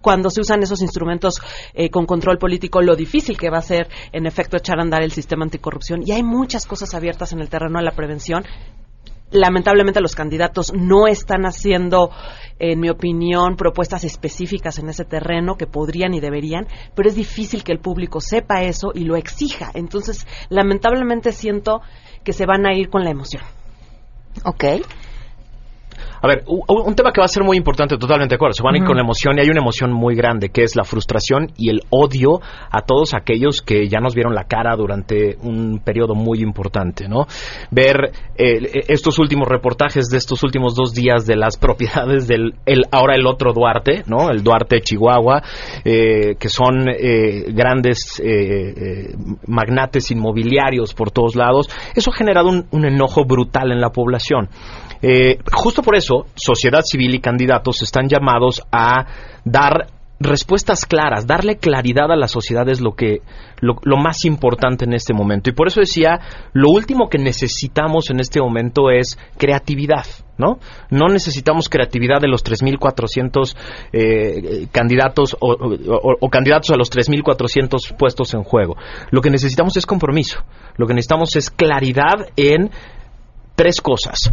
cuando 0.00 0.30
se 0.30 0.40
usan 0.40 0.62
esos 0.62 0.82
instrumentos 0.82 1.40
eh, 1.74 1.90
con 1.90 2.06
control 2.06 2.38
político, 2.38 2.80
lo 2.80 2.96
difícil 2.96 3.36
que 3.36 3.50
va 3.50 3.58
a 3.58 3.62
ser, 3.62 3.88
en 4.12 4.26
efecto, 4.26 4.56
echar 4.56 4.78
a 4.78 4.82
andar 4.82 5.02
el 5.02 5.12
sistema 5.12 5.44
anticorrupción. 5.44 6.02
Y 6.04 6.12
hay 6.12 6.22
muchas 6.22 6.66
cosas 6.66 6.94
abiertas 6.94 7.32
en 7.32 7.40
el 7.40 7.48
terreno 7.48 7.78
de 7.78 7.84
la 7.84 7.92
prevención. 7.92 8.44
Lamentablemente 9.32 10.00
los 10.00 10.14
candidatos 10.14 10.72
no 10.72 11.08
están 11.08 11.46
haciendo, 11.46 12.10
en 12.60 12.78
mi 12.78 12.88
opinión, 12.88 13.56
propuestas 13.56 14.04
específicas 14.04 14.78
en 14.78 14.88
ese 14.88 15.04
terreno 15.04 15.56
que 15.56 15.66
podrían 15.66 16.14
y 16.14 16.20
deberían, 16.20 16.68
pero 16.94 17.08
es 17.08 17.16
difícil 17.16 17.64
que 17.64 17.72
el 17.72 17.80
público 17.80 18.20
sepa 18.20 18.62
eso 18.62 18.92
y 18.94 19.00
lo 19.00 19.16
exija. 19.16 19.72
Entonces, 19.74 20.26
lamentablemente 20.48 21.32
siento 21.32 21.80
que 22.22 22.32
se 22.32 22.46
van 22.46 22.66
a 22.66 22.74
ir 22.74 22.88
con 22.88 23.02
la 23.02 23.10
emoción. 23.10 23.42
Ok. 24.44 24.64
A 26.26 26.28
ver, 26.28 26.42
un 26.48 26.94
tema 26.96 27.12
que 27.12 27.20
va 27.20 27.26
a 27.26 27.28
ser 27.28 27.44
muy 27.44 27.56
importante, 27.56 27.96
totalmente 27.96 28.32
de 28.32 28.34
acuerdo. 28.34 28.54
Se 28.54 28.62
van 28.64 28.74
a 28.74 28.78
ir 28.78 28.84
con 28.84 28.96
la 28.96 29.02
emoción 29.02 29.38
y 29.38 29.42
hay 29.42 29.48
una 29.48 29.60
emoción 29.60 29.92
muy 29.92 30.16
grande 30.16 30.48
que 30.48 30.64
es 30.64 30.74
la 30.74 30.82
frustración 30.82 31.52
y 31.56 31.70
el 31.70 31.82
odio 31.90 32.40
a 32.68 32.82
todos 32.82 33.14
aquellos 33.14 33.62
que 33.62 33.86
ya 33.86 34.00
nos 34.00 34.16
vieron 34.16 34.34
la 34.34 34.42
cara 34.42 34.74
durante 34.74 35.36
un 35.40 35.78
periodo 35.84 36.16
muy 36.16 36.40
importante, 36.40 37.06
¿no? 37.06 37.28
Ver 37.70 38.10
eh, 38.36 38.82
estos 38.88 39.20
últimos 39.20 39.46
reportajes 39.46 40.08
de 40.08 40.18
estos 40.18 40.42
últimos 40.42 40.74
dos 40.74 40.94
días 40.94 41.26
de 41.26 41.36
las 41.36 41.56
propiedades 41.60 42.26
del 42.26 42.54
el, 42.66 42.86
ahora 42.90 43.14
el 43.14 43.24
otro 43.24 43.52
Duarte, 43.52 44.02
¿no? 44.08 44.28
El 44.28 44.42
Duarte 44.42 44.80
Chihuahua, 44.80 45.44
eh, 45.84 46.34
que 46.40 46.48
son 46.48 46.88
eh, 46.88 47.44
grandes 47.52 48.20
magnates 49.46 50.10
inmobiliarios 50.10 50.92
por 50.92 51.12
todos 51.12 51.36
lados. 51.36 51.68
Eso 51.94 52.10
ha 52.10 52.16
generado 52.16 52.48
un, 52.48 52.66
un 52.72 52.84
enojo 52.84 53.24
brutal 53.24 53.70
en 53.70 53.80
la 53.80 53.90
población. 53.90 54.48
Eh, 55.02 55.38
justo 55.52 55.82
por 55.82 55.96
eso, 55.96 56.15
sociedad 56.34 56.82
civil 56.82 57.14
y 57.14 57.20
candidatos 57.20 57.82
están 57.82 58.08
llamados 58.08 58.62
a 58.72 59.06
dar 59.44 59.88
respuestas 60.18 60.86
claras, 60.86 61.26
darle 61.26 61.56
claridad 61.56 62.10
a 62.10 62.16
la 62.16 62.28
sociedad 62.28 62.68
es 62.68 62.80
lo 62.80 62.92
que 62.92 63.20
lo, 63.60 63.96
más 63.96 64.24
importante 64.24 64.84
en 64.84 64.94
este 64.94 65.12
momento. 65.12 65.50
Y 65.50 65.52
por 65.52 65.68
eso 65.68 65.80
decía, 65.80 66.20
lo 66.52 66.70
último 66.70 67.08
que 67.08 67.18
necesitamos 67.18 68.10
en 68.10 68.20
este 68.20 68.40
momento 68.40 68.90
es 68.90 69.18
creatividad, 69.36 70.06
¿no? 70.38 70.58
No 70.90 71.08
necesitamos 71.08 71.68
creatividad 71.68 72.20
de 72.20 72.28
los 72.28 72.44
3.400 72.44 73.56
eh, 73.92 74.66
candidatos 74.72 75.36
o, 75.38 76.28
candidatos 76.30 76.70
a 76.70 76.76
los 76.76 76.90
3.400 76.90 77.96
puestos 77.96 78.34
en 78.34 78.42
juego. 78.42 78.76
Lo 79.10 79.20
que 79.20 79.30
necesitamos 79.30 79.76
es 79.76 79.86
compromiso. 79.86 80.40
Lo 80.76 80.86
que 80.86 80.94
necesitamos 80.94 81.36
es 81.36 81.50
claridad 81.50 82.28
en 82.36 82.70
tres 83.54 83.80
cosas. 83.80 84.32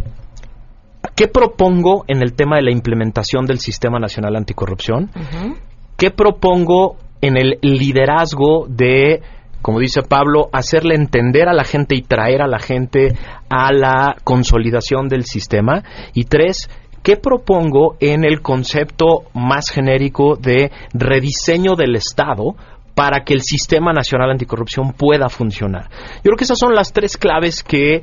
¿Qué 1.14 1.28
propongo 1.28 2.04
en 2.08 2.22
el 2.22 2.32
tema 2.34 2.56
de 2.56 2.62
la 2.62 2.72
implementación 2.72 3.46
del 3.46 3.58
Sistema 3.58 3.98
Nacional 3.98 4.36
Anticorrupción? 4.36 5.10
Uh 5.14 5.18
-huh. 5.18 5.56
¿Qué 5.96 6.10
propongo 6.10 6.96
en 7.20 7.36
el 7.36 7.58
liderazgo 7.62 8.66
de, 8.68 9.22
como 9.62 9.78
dice 9.78 10.02
Pablo, 10.02 10.48
hacerle 10.52 10.94
entender 10.96 11.48
a 11.48 11.52
la 11.52 11.64
gente 11.64 11.94
y 11.94 12.02
traer 12.02 12.42
a 12.42 12.48
la 12.48 12.58
gente 12.58 13.16
a 13.48 13.72
la 13.72 14.16
consolidación 14.24 15.08
del 15.08 15.24
sistema? 15.24 15.84
Y 16.14 16.24
tres, 16.24 16.68
¿qué 17.02 17.16
propongo 17.16 17.96
en 18.00 18.24
el 18.24 18.40
concepto 18.42 19.24
más 19.34 19.70
genérico 19.70 20.36
de 20.36 20.72
rediseño 20.92 21.76
del 21.76 21.94
Estado 21.96 22.56
para 22.94 23.24
que 23.24 23.34
el 23.34 23.42
Sistema 23.42 23.92
Nacional 23.92 24.30
Anticorrupción 24.30 24.92
pueda 24.92 25.28
funcionar? 25.28 25.88
Yo 26.16 26.22
creo 26.22 26.36
que 26.36 26.44
esas 26.44 26.58
son 26.58 26.74
las 26.74 26.92
tres 26.92 27.16
claves 27.16 27.62
que 27.62 28.02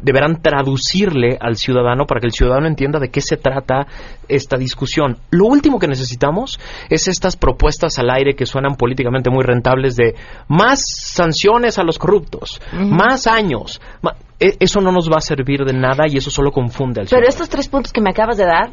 deberán 0.00 0.40
traducirle 0.42 1.36
al 1.40 1.56
ciudadano 1.56 2.06
para 2.06 2.20
que 2.20 2.26
el 2.26 2.32
ciudadano 2.32 2.66
entienda 2.66 2.98
de 2.98 3.10
qué 3.10 3.20
se 3.20 3.36
trata 3.36 3.86
esta 4.28 4.56
discusión. 4.56 5.18
Lo 5.30 5.46
último 5.46 5.78
que 5.78 5.86
necesitamos 5.86 6.58
es 6.88 7.08
estas 7.08 7.36
propuestas 7.36 7.98
al 7.98 8.10
aire 8.10 8.34
que 8.34 8.46
suenan 8.46 8.76
políticamente 8.76 9.30
muy 9.30 9.44
rentables 9.44 9.96
de 9.96 10.14
más 10.48 10.82
sanciones 10.86 11.78
a 11.78 11.84
los 11.84 11.98
corruptos, 11.98 12.60
uh 12.72 12.76
-huh. 12.76 12.88
más 12.88 13.26
años. 13.26 13.80
Ma 14.02 14.14
eso 14.38 14.80
no 14.80 14.90
nos 14.90 15.08
va 15.08 15.18
a 15.18 15.20
servir 15.20 15.64
de 15.64 15.72
nada 15.72 16.08
y 16.08 16.16
eso 16.16 16.28
solo 16.28 16.50
confunde 16.50 17.00
al 17.00 17.06
ciudadano. 17.06 17.26
Pero 17.26 17.28
estos 17.28 17.48
tres 17.48 17.68
puntos 17.68 17.92
que 17.92 18.00
me 18.00 18.10
acabas 18.10 18.36
de 18.36 18.44
dar 18.44 18.70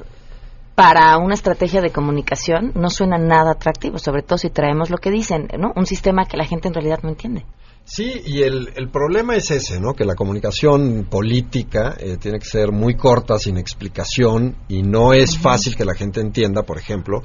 para 0.73 1.17
una 1.17 1.33
estrategia 1.33 1.81
de 1.81 1.91
comunicación 1.91 2.71
no 2.73 2.89
suenan 2.89 3.27
nada 3.27 3.51
atractivos, 3.51 4.01
sobre 4.01 4.23
todo 4.23 4.37
si 4.37 4.49
traemos 4.49 4.89
lo 4.89 4.97
que 4.97 5.11
dicen, 5.11 5.47
¿no? 5.59 5.73
Un 5.75 5.85
sistema 5.85 6.25
que 6.25 6.37
la 6.37 6.45
gente 6.45 6.69
en 6.69 6.73
realidad 6.73 6.99
no 7.03 7.09
entiende. 7.09 7.45
Sí, 7.91 8.21
y 8.23 8.43
el, 8.43 8.71
el, 8.75 8.89
problema 8.89 9.35
es 9.35 9.49
ese, 9.49 9.79
¿no? 9.79 9.95
Que 9.95 10.05
la 10.05 10.13
comunicación 10.13 11.07
política 11.09 11.95
eh, 11.99 12.17
tiene 12.17 12.37
que 12.37 12.45
ser 12.45 12.71
muy 12.71 12.95
corta, 12.95 13.39
sin 13.39 13.57
explicación, 13.57 14.57
y 14.67 14.83
no 14.83 15.13
es 15.13 15.39
fácil 15.39 15.75
que 15.75 15.85
la 15.85 15.95
gente 15.95 16.21
entienda, 16.21 16.61
por 16.61 16.77
ejemplo, 16.77 17.23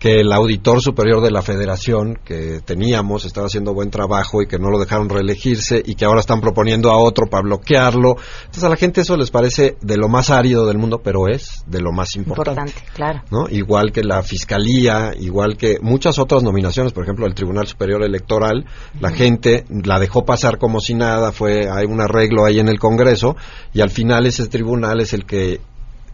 que 0.00 0.20
el 0.20 0.32
auditor 0.32 0.80
superior 0.80 1.22
de 1.22 1.30
la 1.30 1.42
federación 1.42 2.18
que 2.24 2.62
teníamos 2.64 3.26
estaba 3.26 3.48
haciendo 3.48 3.74
buen 3.74 3.90
trabajo 3.90 4.40
y 4.40 4.46
que 4.46 4.58
no 4.58 4.70
lo 4.70 4.78
dejaron 4.78 5.10
reelegirse 5.10 5.82
y 5.84 5.94
que 5.94 6.06
ahora 6.06 6.20
están 6.20 6.40
proponiendo 6.40 6.90
a 6.90 6.96
otro 6.96 7.26
para 7.26 7.42
bloquearlo. 7.42 8.16
Entonces 8.40 8.64
a 8.64 8.70
la 8.70 8.76
gente 8.76 9.02
eso 9.02 9.14
les 9.18 9.30
parece 9.30 9.76
de 9.82 9.98
lo 9.98 10.08
más 10.08 10.30
árido 10.30 10.66
del 10.66 10.78
mundo, 10.78 11.02
pero 11.04 11.28
es 11.28 11.64
de 11.66 11.82
lo 11.82 11.92
más 11.92 12.16
importante. 12.16 12.70
Importante, 12.70 12.92
claro. 12.94 13.22
¿no? 13.30 13.46
Igual 13.50 13.92
que 13.92 14.02
la 14.02 14.22
fiscalía, 14.22 15.12
igual 15.20 15.58
que 15.58 15.76
muchas 15.82 16.18
otras 16.18 16.42
nominaciones, 16.42 16.94
por 16.94 17.04
ejemplo 17.04 17.26
el 17.26 17.34
Tribunal 17.34 17.66
Superior 17.66 18.02
Electoral, 18.02 18.64
la 18.98 19.10
gente 19.10 19.66
la 19.68 19.98
dejó 19.98 20.24
pasar 20.24 20.56
como 20.56 20.80
si 20.80 20.94
nada, 20.94 21.30
fue 21.30 21.68
hay 21.70 21.84
un 21.84 22.00
arreglo 22.00 22.46
ahí 22.46 22.58
en 22.58 22.68
el 22.68 22.78
Congreso 22.78 23.36
y 23.74 23.82
al 23.82 23.90
final 23.90 24.24
ese 24.24 24.46
tribunal 24.48 25.00
es 25.00 25.12
el 25.12 25.26
que 25.26 25.60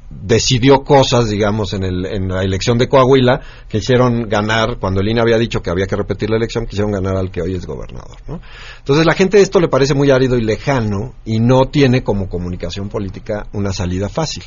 decidió 0.09 0.85
cosas, 0.85 1.29
digamos, 1.29 1.73
en, 1.73 1.83
el, 1.83 2.07
en 2.07 2.29
la 2.29 2.43
elección 2.43 2.79
de 2.79 2.89
Coahuila 2.89 3.41
que 3.69 3.79
hicieron 3.79 4.29
ganar, 4.29 4.79
cuando 4.79 5.01
el 5.01 5.09
INE 5.09 5.21
había 5.21 5.39
dicho 5.39 5.61
que 5.63 5.71
había 5.71 5.87
que 5.87 5.97
repetir 5.97 6.31
la 6.31 6.37
elección, 6.37 6.67
quisieron 6.67 6.93
ganar 6.93 7.17
al 7.17 7.31
que 7.31 7.43
hoy 7.43 7.55
es 7.55 7.67
gobernador. 7.67 8.17
¿no? 8.29 8.41
Entonces 8.79 9.05
la 9.05 9.15
gente 9.15 9.41
esto 9.41 9.61
le 9.61 9.69
parece 9.69 9.95
muy 9.95 10.11
árido 10.11 10.37
y 10.37 10.43
lejano 10.43 11.15
y 11.25 11.41
no 11.41 11.67
tiene 11.67 12.03
como 12.03 12.29
comunicación 12.29 12.89
política 12.89 13.47
una 13.53 13.73
salida 13.73 14.09
fácil. 14.09 14.45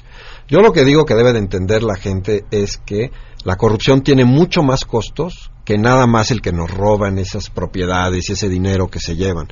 Yo 0.48 0.60
lo 0.60 0.72
que 0.72 0.86
digo 0.86 1.06
que 1.06 1.15
debe 1.15 1.34
de 1.34 1.39
entender 1.39 1.84
la 1.84 1.95
gente 1.95 2.45
es 2.52 2.78
que 2.78 3.12
la 3.43 3.56
corrupción 3.56 4.02
tiene 4.02 4.26
mucho 4.26 4.63
más 4.63 4.86
costos 4.86 5.52
que 5.65 5.78
nada 5.78 6.08
más 6.08 6.32
el 6.32 6.41
que 6.41 6.52
nos 6.52 6.72
roban 6.72 7.19
esas 7.19 7.50
propiedades 7.50 8.30
y 8.30 8.34
ese 8.34 8.50
dinero 8.50 8.88
que 8.88 9.00
se 9.00 9.15
llevan. 9.15 9.50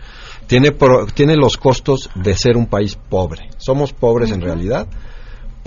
Tiene, 0.47 0.75
tiene 1.13 1.35
los 1.35 1.57
costos 1.57 2.09
de 2.15 2.35
ser 2.35 2.57
un 2.57 2.65
país 2.65 2.97
pobre. 3.09 3.49
Somos 3.57 3.93
pobres 3.93 4.31
en 4.31 4.41
realidad 4.41 4.87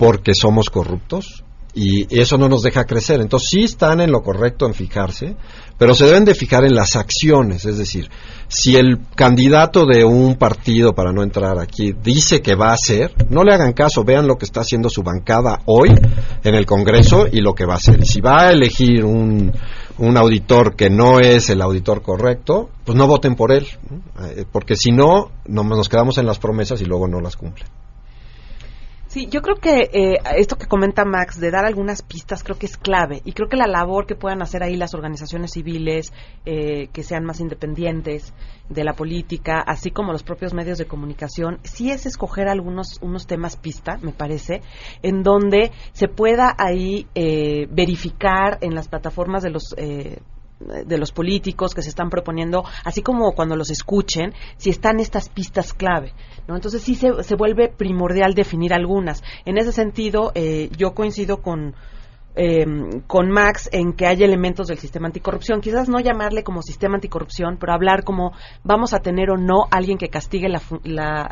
porque 0.01 0.33
somos 0.33 0.71
corruptos 0.71 1.43
y 1.75 2.07
eso 2.19 2.35
no 2.39 2.49
nos 2.49 2.63
deja 2.63 2.85
crecer. 2.85 3.21
Entonces 3.21 3.49
sí 3.49 3.63
están 3.65 4.01
en 4.01 4.11
lo 4.11 4.23
correcto 4.23 4.65
en 4.65 4.73
fijarse, 4.73 5.35
pero 5.77 5.93
se 5.93 6.05
deben 6.05 6.25
de 6.25 6.33
fijar 6.33 6.65
en 6.65 6.73
las 6.73 6.95
acciones, 6.95 7.65
es 7.65 7.77
decir, 7.77 8.09
si 8.47 8.77
el 8.77 8.97
candidato 9.13 9.85
de 9.85 10.03
un 10.03 10.37
partido, 10.37 10.95
para 10.95 11.13
no 11.13 11.21
entrar 11.21 11.59
aquí, 11.59 11.93
dice 11.93 12.41
que 12.41 12.55
va 12.55 12.71
a 12.71 12.73
hacer, 12.73 13.13
no 13.29 13.43
le 13.43 13.53
hagan 13.53 13.73
caso, 13.73 14.03
vean 14.03 14.25
lo 14.25 14.39
que 14.39 14.45
está 14.45 14.61
haciendo 14.61 14.89
su 14.89 15.03
bancada 15.03 15.61
hoy 15.67 15.89
en 16.43 16.55
el 16.55 16.65
Congreso 16.65 17.27
y 17.31 17.39
lo 17.39 17.53
que 17.53 17.67
va 17.67 17.75
a 17.75 17.77
hacer. 17.77 17.99
Y 18.01 18.07
si 18.07 18.21
va 18.21 18.47
a 18.47 18.51
elegir 18.51 19.05
un, 19.05 19.53
un 19.99 20.17
auditor 20.17 20.75
que 20.75 20.89
no 20.89 21.19
es 21.19 21.51
el 21.51 21.61
auditor 21.61 22.01
correcto, 22.01 22.71
pues 22.85 22.97
no 22.97 23.05
voten 23.05 23.35
por 23.35 23.51
él, 23.51 23.67
eh, 24.35 24.45
porque 24.51 24.75
si 24.75 24.91
no, 24.91 25.29
nos 25.45 25.89
quedamos 25.89 26.17
en 26.17 26.25
las 26.25 26.39
promesas 26.39 26.81
y 26.81 26.85
luego 26.85 27.07
no 27.07 27.21
las 27.21 27.35
cumplen. 27.35 27.67
Sí, 29.11 29.27
yo 29.29 29.41
creo 29.41 29.57
que 29.57 29.89
eh, 29.91 30.19
esto 30.37 30.57
que 30.57 30.67
comenta 30.67 31.03
Max 31.03 31.37
de 31.37 31.51
dar 31.51 31.65
algunas 31.65 32.01
pistas 32.01 32.45
creo 32.45 32.57
que 32.57 32.65
es 32.65 32.77
clave 32.77 33.21
y 33.25 33.33
creo 33.33 33.49
que 33.49 33.57
la 33.57 33.67
labor 33.67 34.05
que 34.05 34.15
puedan 34.15 34.41
hacer 34.41 34.63
ahí 34.63 34.77
las 34.77 34.93
organizaciones 34.93 35.51
civiles 35.51 36.13
eh, 36.45 36.87
que 36.93 37.03
sean 37.03 37.25
más 37.25 37.41
independientes 37.41 38.33
de 38.69 38.85
la 38.85 38.93
política, 38.93 39.59
así 39.67 39.91
como 39.91 40.13
los 40.13 40.23
propios 40.23 40.53
medios 40.53 40.77
de 40.77 40.85
comunicación, 40.85 41.59
sí 41.63 41.91
es 41.91 42.05
escoger 42.05 42.47
algunos 42.47 42.99
unos 43.01 43.27
temas 43.27 43.57
pista, 43.57 43.97
me 44.01 44.13
parece, 44.13 44.61
en 45.03 45.23
donde 45.23 45.71
se 45.91 46.07
pueda 46.07 46.55
ahí 46.57 47.05
eh, 47.13 47.67
verificar 47.69 48.59
en 48.61 48.75
las 48.75 48.87
plataformas 48.87 49.43
de 49.43 49.49
los 49.49 49.75
de 50.85 50.97
los 50.97 51.11
políticos 51.11 51.73
que 51.73 51.81
se 51.81 51.89
están 51.89 52.09
proponiendo, 52.09 52.63
así 52.83 53.01
como 53.01 53.33
cuando 53.33 53.55
los 53.55 53.69
escuchen, 53.71 54.33
si 54.57 54.69
están 54.69 54.99
estas 54.99 55.29
pistas 55.29 55.73
clave. 55.73 56.13
¿no? 56.47 56.55
Entonces 56.55 56.81
sí 56.81 56.95
se, 56.95 57.23
se 57.23 57.35
vuelve 57.35 57.69
primordial 57.69 58.33
definir 58.33 58.73
algunas. 58.73 59.23
En 59.45 59.57
ese 59.57 59.71
sentido, 59.71 60.31
eh, 60.35 60.69
yo 60.77 60.93
coincido 60.93 61.41
con, 61.41 61.75
eh, 62.35 62.65
con 63.07 63.29
Max 63.29 63.69
en 63.73 63.91
que 63.93 64.07
hay 64.07 64.23
elementos 64.23 64.67
del 64.67 64.77
sistema 64.77 65.07
anticorrupción. 65.07 65.59
Quizás 65.59 65.89
no 65.89 65.99
llamarle 65.99 66.43
como 66.43 66.61
sistema 66.61 66.95
anticorrupción, 66.95 67.57
pero 67.59 67.73
hablar 67.73 68.03
como 68.03 68.31
vamos 68.63 68.93
a 68.93 68.99
tener 68.99 69.29
o 69.31 69.37
no 69.37 69.65
alguien 69.69 69.97
que 69.97 70.09
castigue 70.09 70.47
la, 70.47 70.61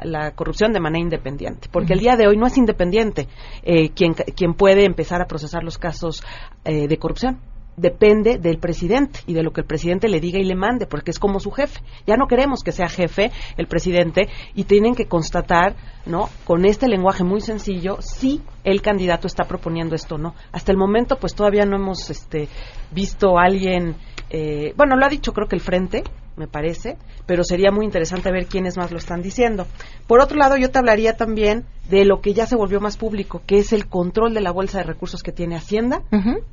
la, 0.03 0.31
corrupción 0.31 0.73
de 0.73 0.79
manera 0.79 1.01
independiente. 1.01 1.69
Porque 1.71 1.93
el 1.93 1.99
día 1.99 2.15
de 2.17 2.27
hoy 2.27 2.37
no 2.37 2.47
es 2.47 2.57
independiente 2.57 3.27
eh, 3.63 3.91
quien, 3.91 4.13
quien 4.13 4.53
puede 4.53 4.85
empezar 4.85 5.21
a 5.21 5.25
procesar 5.25 5.63
los 5.63 5.77
casos 5.77 6.23
eh, 6.65 6.87
de 6.87 6.97
corrupción 6.97 7.39
depende 7.79 8.37
del 8.37 8.57
presidente 8.57 9.19
y 9.25 9.33
de 9.33 9.43
lo 9.43 9.51
que 9.51 9.61
el 9.61 9.67
presidente 9.67 10.09
le 10.09 10.19
diga 10.19 10.39
y 10.39 10.43
le 10.43 10.55
mande, 10.55 10.85
porque 10.85 11.11
es 11.11 11.19
como 11.19 11.39
su 11.39 11.51
jefe. 11.51 11.79
Ya 12.05 12.17
no 12.17 12.27
queremos 12.27 12.61
que 12.63 12.71
sea 12.71 12.89
jefe 12.89 13.31
el 13.57 13.67
presidente 13.67 14.27
y 14.53 14.65
tienen 14.65 14.95
que 14.95 15.07
constatar, 15.07 15.75
¿no? 16.05 16.29
Con 16.45 16.65
este 16.65 16.87
lenguaje 16.87 17.23
muy 17.23 17.41
sencillo, 17.41 17.97
si 18.01 18.41
el 18.63 18.81
candidato 18.81 19.27
está 19.27 19.45
proponiendo 19.45 19.95
esto 19.95 20.15
o 20.15 20.17
no. 20.17 20.35
Hasta 20.51 20.71
el 20.71 20.77
momento, 20.77 21.17
pues 21.17 21.35
todavía 21.35 21.65
no 21.65 21.77
hemos 21.77 22.09
este, 22.09 22.47
visto 22.91 23.37
a 23.37 23.43
alguien, 23.43 23.95
eh, 24.29 24.73
bueno, 24.75 24.95
lo 24.95 25.05
ha 25.05 25.09
dicho 25.09 25.33
creo 25.33 25.47
que 25.47 25.55
el 25.55 25.61
frente, 25.61 26.03
me 26.39 26.47
parece, 26.47 26.97
pero 27.25 27.43
sería 27.43 27.69
muy 27.69 27.85
interesante 27.85 28.31
ver 28.31 28.47
quiénes 28.47 28.77
más 28.77 28.91
lo 28.91 28.97
están 28.97 29.21
diciendo. 29.21 29.67
Por 30.07 30.21
otro 30.21 30.37
lado, 30.37 30.55
yo 30.55 30.71
te 30.71 30.79
hablaría 30.79 31.17
también 31.17 31.65
de 31.89 32.05
lo 32.05 32.21
que 32.21 32.33
ya 32.33 32.45
se 32.45 32.55
volvió 32.55 32.79
más 32.79 32.97
público, 32.97 33.41
que 33.45 33.57
es 33.57 33.73
el 33.73 33.87
control 33.87 34.33
de 34.33 34.41
la 34.41 34.51
bolsa 34.51 34.77
de 34.77 34.85
recursos 34.85 35.21
que 35.21 35.31
tiene 35.31 35.57
Hacienda 35.57 36.03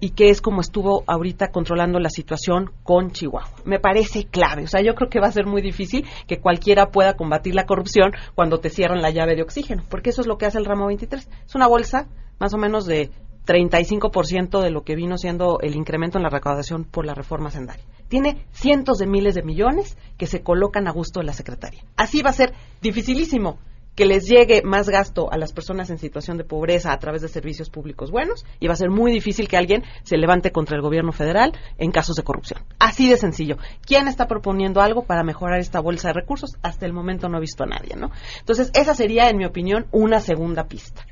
y 0.00 0.10
que 0.10 0.30
es 0.30 0.40
como 0.40 0.60
estuvo 0.60 1.04
ahorita 1.06 1.48
controlando 1.48 2.00
la 2.00 2.10
situación 2.10 2.70
con 2.82 3.12
Chihuahua. 3.12 3.50
Me 3.64 3.78
parece 3.78 4.24
clave, 4.24 4.64
o 4.64 4.66
sea, 4.66 4.82
yo 4.82 4.94
creo 4.94 5.08
que 5.08 5.20
va 5.20 5.28
a 5.28 5.32
ser 5.32 5.46
muy 5.46 5.62
difícil 5.62 6.04
que 6.26 6.40
cualquiera 6.40 6.86
pueda 6.86 7.14
combatir 7.14 7.54
la 7.54 7.66
corrupción 7.66 8.12
cuando 8.34 8.58
te 8.58 8.70
cierran 8.70 9.02
la 9.02 9.10
llave 9.10 9.36
de 9.36 9.42
oxígeno, 9.42 9.84
porque 9.88 10.10
eso 10.10 10.22
es 10.22 10.26
lo 10.26 10.36
que 10.36 10.46
hace 10.46 10.58
el 10.58 10.64
ramo 10.64 10.86
23. 10.86 11.28
Es 11.46 11.54
una 11.54 11.68
bolsa 11.68 12.05
más 12.38 12.54
o 12.54 12.58
menos 12.58 12.86
de 12.86 13.10
35% 13.46 14.60
de 14.60 14.70
lo 14.70 14.82
que 14.82 14.96
vino 14.96 15.16
siendo 15.16 15.60
el 15.60 15.76
incremento 15.76 16.18
en 16.18 16.24
la 16.24 16.30
recaudación 16.30 16.84
por 16.84 17.06
la 17.06 17.14
reforma 17.14 17.50
sendaria. 17.50 17.84
Tiene 18.08 18.44
cientos 18.52 18.98
de 18.98 19.06
miles 19.06 19.34
de 19.34 19.42
millones 19.42 19.96
que 20.18 20.26
se 20.26 20.42
colocan 20.42 20.86
a 20.88 20.92
gusto 20.92 21.20
de 21.20 21.26
la 21.26 21.32
Secretaría. 21.32 21.84
Así 21.96 22.22
va 22.22 22.30
a 22.30 22.34
ser 22.34 22.52
dificilísimo 22.82 23.58
que 23.96 24.04
les 24.04 24.26
llegue 24.28 24.62
más 24.62 24.90
gasto 24.90 25.32
a 25.32 25.38
las 25.38 25.54
personas 25.54 25.88
en 25.88 25.98
situación 25.98 26.36
de 26.36 26.44
pobreza 26.44 26.92
a 26.92 26.98
través 26.98 27.22
de 27.22 27.28
servicios 27.28 27.70
públicos 27.70 28.10
buenos 28.10 28.44
y 28.60 28.66
va 28.66 28.74
a 28.74 28.76
ser 28.76 28.90
muy 28.90 29.10
difícil 29.10 29.48
que 29.48 29.56
alguien 29.56 29.84
se 30.02 30.18
levante 30.18 30.52
contra 30.52 30.76
el 30.76 30.82
gobierno 30.82 31.12
federal 31.12 31.52
en 31.78 31.90
casos 31.92 32.14
de 32.16 32.22
corrupción. 32.22 32.62
Así 32.78 33.08
de 33.08 33.16
sencillo. 33.16 33.56
¿Quién 33.86 34.06
está 34.06 34.28
proponiendo 34.28 34.82
algo 34.82 35.04
para 35.04 35.24
mejorar 35.24 35.60
esta 35.60 35.80
bolsa 35.80 36.08
de 36.08 36.14
recursos? 36.14 36.56
Hasta 36.62 36.84
el 36.84 36.92
momento 36.92 37.28
no 37.28 37.38
he 37.38 37.40
visto 37.40 37.64
a 37.64 37.66
nadie, 37.66 37.96
¿no? 37.96 38.10
Entonces, 38.38 38.70
esa 38.74 38.94
sería, 38.94 39.30
en 39.30 39.38
mi 39.38 39.46
opinión, 39.46 39.86
una 39.92 40.20
segunda 40.20 40.64
pista. 40.64 41.06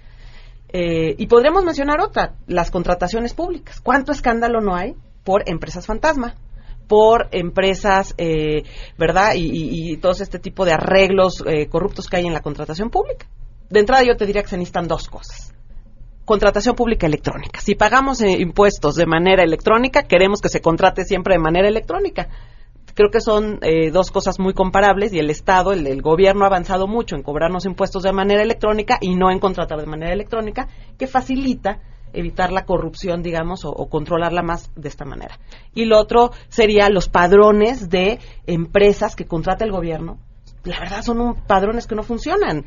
Eh, 0.76 1.14
y 1.18 1.28
podremos 1.28 1.64
mencionar 1.64 2.00
otra, 2.00 2.34
las 2.48 2.72
contrataciones 2.72 3.32
públicas. 3.32 3.80
¿Cuánto 3.80 4.10
escándalo 4.10 4.60
no 4.60 4.74
hay 4.74 4.96
por 5.22 5.48
empresas 5.48 5.86
fantasma? 5.86 6.34
por 6.88 7.28
empresas, 7.30 8.14
eh, 8.18 8.64
¿verdad? 8.98 9.32
Y, 9.36 9.96
todo 9.96 10.12
este 10.12 10.38
tipo 10.38 10.66
de 10.66 10.72
arreglos 10.72 11.42
eh, 11.46 11.66
corruptos 11.66 12.08
que 12.08 12.18
hay 12.18 12.26
en 12.26 12.34
la 12.34 12.42
contratación 12.42 12.90
pública. 12.90 13.26
De 13.70 13.80
entrada 13.80 14.02
yo 14.02 14.18
te 14.18 14.26
diría 14.26 14.42
que 14.42 14.48
se 14.48 14.58
necesitan 14.58 14.86
dos 14.86 15.08
cosas. 15.08 15.54
Contratación 16.26 16.74
pública 16.74 17.06
electrónica. 17.06 17.60
Si 17.60 17.74
pagamos 17.74 18.20
impuestos 18.20 18.96
de 18.96 19.06
manera 19.06 19.42
electrónica, 19.42 20.02
queremos 20.02 20.42
que 20.42 20.50
se 20.50 20.60
contrate 20.60 21.04
siempre 21.04 21.36
de 21.36 21.40
manera 21.40 21.68
electrónica. 21.68 22.28
Creo 22.94 23.10
que 23.10 23.20
son 23.20 23.58
eh, 23.62 23.90
dos 23.90 24.10
cosas 24.10 24.38
muy 24.38 24.54
comparables 24.54 25.12
y 25.12 25.18
el 25.18 25.28
Estado, 25.28 25.72
el, 25.72 26.00
gobierno 26.00 26.44
ha 26.44 26.48
avanzado 26.48 26.86
mucho 26.86 27.16
en 27.16 27.22
cobrarnos 27.22 27.66
impuestos 27.66 28.04
de 28.04 28.12
manera 28.12 28.42
electrónica 28.42 28.98
y 29.00 29.16
no 29.16 29.30
en 29.32 29.40
contratar 29.40 29.80
de 29.80 29.86
manera 29.86 30.12
electrónica, 30.12 30.68
que 30.96 31.08
facilita 31.08 31.80
evitar 32.12 32.52
la 32.52 32.64
corrupción, 32.64 33.22
digamos, 33.22 33.64
o, 33.64 33.88
controlarla 33.88 34.42
más 34.42 34.70
de 34.76 34.88
esta 34.88 35.04
manera. 35.04 35.40
Y 35.74 35.86
lo 35.86 35.98
otro 35.98 36.30
sería 36.48 36.88
los 36.88 37.08
padrones 37.08 37.90
de 37.90 38.20
empresas 38.46 39.16
que 39.16 39.26
contrata 39.26 39.64
el 39.64 39.72
gobierno 39.72 40.18
la 40.64 40.80
verdad 40.80 41.02
son 41.02 41.34
padrones 41.46 41.86
que 41.86 41.94
no 41.94 42.02
funcionan. 42.02 42.64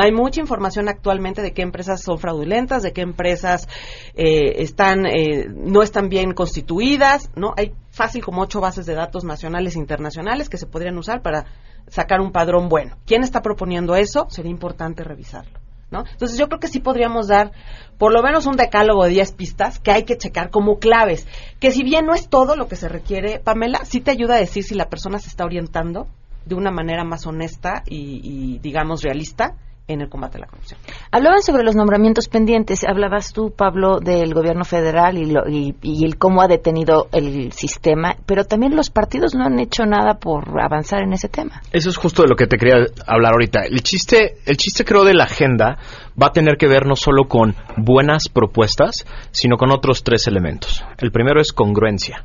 hay 0.00 0.12
mucha 0.12 0.40
información 0.40 0.88
actualmente 0.88 1.42
de 1.42 1.52
qué 1.52 1.62
empresas 1.62 2.02
son 2.02 2.18
fraudulentas, 2.18 2.82
de 2.82 2.92
qué 2.92 3.02
empresas 3.02 3.68
eh, 4.14 4.62
están 4.62 5.06
eh, 5.06 5.46
no 5.48 5.82
están 5.82 6.08
bien 6.08 6.32
constituidas, 6.32 7.30
no 7.36 7.52
hay 7.56 7.74
fácil 7.90 8.24
como 8.24 8.42
ocho 8.42 8.60
bases 8.60 8.86
de 8.86 8.94
datos 8.94 9.24
nacionales 9.24 9.76
e 9.76 9.78
internacionales 9.78 10.48
que 10.48 10.56
se 10.56 10.66
podrían 10.66 10.96
usar 10.96 11.22
para 11.22 11.44
sacar 11.88 12.20
un 12.20 12.32
padrón 12.32 12.68
bueno. 12.68 12.96
¿Quién 13.06 13.22
está 13.22 13.42
proponiendo 13.42 13.94
eso? 13.94 14.26
Sería 14.30 14.50
importante 14.50 15.04
revisarlo. 15.04 15.60
¿No? 15.90 16.02
Entonces 16.10 16.38
yo 16.38 16.48
creo 16.48 16.58
que 16.58 16.66
sí 16.66 16.80
podríamos 16.80 17.28
dar 17.28 17.52
por 17.98 18.12
lo 18.12 18.20
menos 18.20 18.46
un 18.46 18.56
decálogo 18.56 19.04
de 19.04 19.10
10 19.10 19.32
pistas 19.34 19.78
que 19.78 19.92
hay 19.92 20.02
que 20.02 20.16
checar 20.16 20.50
como 20.50 20.80
claves, 20.80 21.28
que 21.60 21.70
si 21.70 21.84
bien 21.84 22.04
no 22.04 22.14
es 22.14 22.28
todo 22.28 22.56
lo 22.56 22.66
que 22.66 22.74
se 22.74 22.88
requiere, 22.88 23.38
Pamela, 23.38 23.84
sí 23.84 24.00
te 24.00 24.10
ayuda 24.10 24.34
a 24.34 24.38
decir 24.38 24.64
si 24.64 24.74
la 24.74 24.88
persona 24.88 25.20
se 25.20 25.28
está 25.28 25.44
orientando 25.44 26.08
de 26.44 26.54
una 26.54 26.70
manera 26.70 27.04
más 27.04 27.26
honesta 27.26 27.82
y, 27.86 28.58
digamos, 28.58 29.02
realista 29.02 29.54
en 29.86 30.00
el 30.00 30.08
combate 30.08 30.38
a 30.38 30.40
la 30.40 30.46
corrupción. 30.46 30.80
Hablaban 31.10 31.42
sobre 31.42 31.62
los 31.62 31.76
nombramientos 31.76 32.28
pendientes. 32.28 32.84
Hablabas 32.84 33.32
tú, 33.32 33.52
Pablo, 33.54 33.98
del 34.00 34.32
gobierno 34.32 34.64
federal 34.64 35.18
y, 35.18 35.26
lo, 35.26 35.46
y, 35.46 36.04
el 36.04 36.16
cómo 36.16 36.40
ha 36.40 36.48
detenido 36.48 37.08
el 37.12 37.52
sistema, 37.52 38.16
pero 38.24 38.44
también 38.44 38.76
los 38.76 38.90
partidos 38.90 39.34
no 39.34 39.44
han 39.44 39.58
hecho 39.58 39.84
nada 39.84 40.14
por 40.14 40.58
avanzar 40.60 41.02
en 41.02 41.12
ese 41.12 41.28
tema. 41.28 41.60
Eso 41.72 41.90
es 41.90 41.96
justo 41.96 42.22
de 42.22 42.28
lo 42.28 42.36
que 42.36 42.46
te 42.46 42.56
quería 42.56 42.86
hablar 43.06 43.32
ahorita. 43.32 43.64
El 43.64 43.82
chiste, 43.82 44.36
el 44.46 44.56
chiste 44.56 44.84
creo 44.84 45.04
de 45.04 45.14
la 45.14 45.24
agenda 45.24 45.76
va 46.20 46.28
a 46.28 46.32
tener 46.32 46.56
que 46.56 46.66
ver 46.66 46.86
no 46.86 46.96
solo 46.96 47.28
con 47.28 47.54
buenas 47.76 48.28
propuestas, 48.28 49.04
sino 49.32 49.56
con 49.56 49.70
otros 49.70 50.02
tres 50.02 50.26
elementos. 50.26 50.82
El 50.98 51.12
primero 51.12 51.40
es 51.40 51.52
congruencia. 51.52 52.24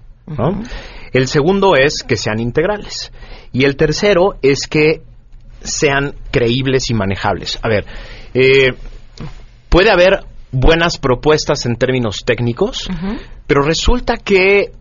El 1.12 1.28
segundo 1.28 1.76
es 1.76 2.04
que 2.08 2.16
sean 2.16 2.40
integrales. 2.40 3.12
Y 3.52 3.66
el 3.66 3.76
tercero 3.76 4.36
es 4.42 4.68
que 4.68 5.02
sean 5.62 6.16
creíbles 6.32 6.90
y 6.90 6.94
manejables. 6.94 7.60
A 7.62 7.68
ver, 7.68 7.86
eh, 8.34 8.74
puede 9.70 9.92
haber 9.92 10.26
buenas 10.52 10.98
propuestas 10.98 11.66
en 11.66 11.76
términos 11.76 12.24
técnicos, 12.26 12.90
pero 13.46 13.62
resulta 13.62 14.18
que 14.18 14.72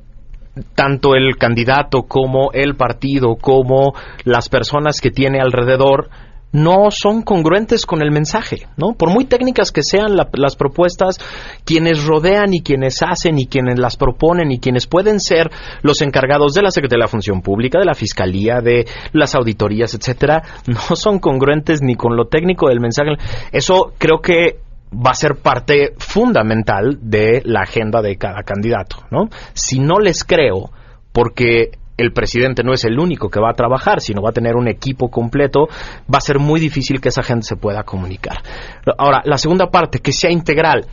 tanto 0.74 1.14
el 1.14 1.37
candidato 1.37 2.03
como 2.03 2.51
el 2.53 2.74
partido 2.74 3.37
como 3.37 3.95
las 4.24 4.49
personas 4.49 5.01
que 5.01 5.11
tiene 5.11 5.41
alrededor 5.41 6.11
no 6.53 6.90
son 6.90 7.22
congruentes 7.22 7.84
con 7.84 8.01
el 8.03 8.11
mensaje, 8.11 8.66
¿no? 8.76 8.94
Por 8.94 9.11
muy 9.11 9.26
técnicas 9.26 9.70
que 9.70 9.82
sean 9.82 10.16
las 10.16 10.57
propuestas, 10.57 11.18
quienes 11.64 12.05
rodean 12.05 12.55
y 12.55 12.62
quienes 12.62 13.03
hacen 13.03 13.38
y 13.38 13.46
quienes 13.46 13.78
las 13.78 13.96
proponen 13.96 14.51
y 14.51 14.59
quienes 14.59 14.86
pueden 14.86 15.20
ser 15.20 15.51
los 15.82 16.01
encargados 16.01 16.55
de 16.55 16.62
la 16.62 16.70
Secretaría 16.70 17.01
de 17.01 17.05
la 17.05 17.09
Función 17.09 17.42
Pública, 17.42 17.78
de 17.78 17.84
la 17.84 17.94
Fiscalía, 17.94 18.61
de 18.61 18.86
las 19.12 19.34
auditorías, 19.34 19.94
etcétera, 19.94 20.42
no 20.66 20.96
son 20.96 21.18
congruentes 21.18 21.82
ni 21.82 21.96
con 21.96 22.16
lo 22.16 22.26
técnico 22.26 22.68
del 22.68 22.80
mensaje. 22.80 23.11
Eso 23.53 23.92
creo 23.99 24.20
que 24.20 24.61
va 24.94 25.11
a 25.11 25.14
ser 25.14 25.36
parte 25.36 25.94
fundamental 25.99 26.99
de 27.03 27.42
la 27.44 27.61
agenda 27.61 28.01
de 28.01 28.16
cada 28.16 28.42
candidato, 28.42 29.05
¿no? 29.11 29.28
Si 29.53 29.80
no 29.80 29.99
les 29.99 30.24
creo, 30.24 30.70
porque 31.12 31.72
el 31.99 32.12
presidente 32.12 32.62
no 32.62 32.72
es 32.72 32.84
el 32.84 32.99
único 32.99 33.28
que 33.28 33.40
va 33.40 33.51
a 33.51 33.55
trabajar, 33.55 34.01
sino 34.01 34.22
va 34.22 34.30
a 34.30 34.32
tener 34.32 34.55
un 34.57 34.68
equipo 34.68 35.11
completo, 35.11 35.68
va 36.12 36.18
a 36.18 36.22
ser 36.22 36.38
muy 36.38 36.61
difícil 36.61 37.01
que 37.01 37.11
esa 37.11 37.22
gente 37.22 37.44
se 37.46 37.57
pueda 37.57 37.82
comunicar. 37.82 38.38
Ahora, 38.96 39.20
la 39.24 39.36
segunda 39.36 39.66
parte, 39.66 39.99
que 39.99 40.12
sea 40.12 40.30
integral 40.30 40.86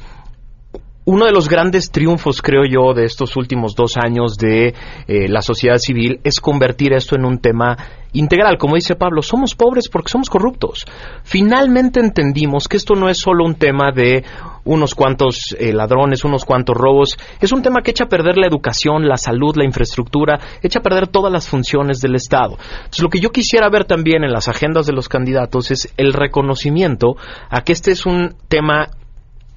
uno 1.05 1.25
de 1.25 1.31
los 1.31 1.47
grandes 1.47 1.91
triunfos, 1.91 2.41
creo 2.41 2.63
yo, 2.65 2.93
de 2.95 3.05
estos 3.05 3.37
últimos 3.37 3.75
dos 3.75 3.95
años 3.95 4.37
de 4.37 4.73
eh, 5.07 5.27
la 5.29 5.41
sociedad 5.41 5.77
civil 5.77 6.19
es 6.23 6.39
convertir 6.39 6.93
esto 6.93 7.15
en 7.15 7.25
un 7.25 7.37
tema 7.37 7.77
integral. 8.13 8.57
Como 8.57 8.75
dice 8.75 8.95
Pablo, 8.95 9.21
somos 9.21 9.53
pobres 9.53 9.87
porque 9.87 10.09
somos 10.09 10.31
corruptos. 10.31 10.83
Finalmente 11.23 11.99
entendimos 11.99 12.67
que 12.67 12.77
esto 12.77 12.95
no 12.95 13.07
es 13.07 13.19
solo 13.19 13.45
un 13.45 13.53
tema 13.53 13.91
de 13.91 14.23
unos 14.63 14.95
cuantos 14.95 15.55
eh, 15.59 15.73
ladrones, 15.73 16.25
unos 16.25 16.43
cuantos 16.43 16.75
robos. 16.75 17.17
Es 17.39 17.51
un 17.51 17.61
tema 17.61 17.81
que 17.83 17.91
echa 17.91 18.05
a 18.05 18.09
perder 18.09 18.37
la 18.37 18.47
educación, 18.47 19.07
la 19.07 19.17
salud, 19.17 19.55
la 19.55 19.65
infraestructura, 19.65 20.39
echa 20.63 20.79
a 20.79 20.83
perder 20.83 21.07
todas 21.07 21.31
las 21.31 21.47
funciones 21.47 22.01
del 22.01 22.15
Estado. 22.15 22.57
Entonces, 22.77 23.03
lo 23.03 23.09
que 23.09 23.19
yo 23.19 23.29
quisiera 23.29 23.69
ver 23.69 23.85
también 23.85 24.23
en 24.23 24.31
las 24.31 24.47
agendas 24.47 24.87
de 24.87 24.93
los 24.93 25.07
candidatos 25.07 25.69
es 25.69 25.93
el 25.97 26.13
reconocimiento 26.13 27.15
a 27.51 27.61
que 27.61 27.73
este 27.73 27.91
es 27.91 28.07
un 28.07 28.35
tema 28.47 28.87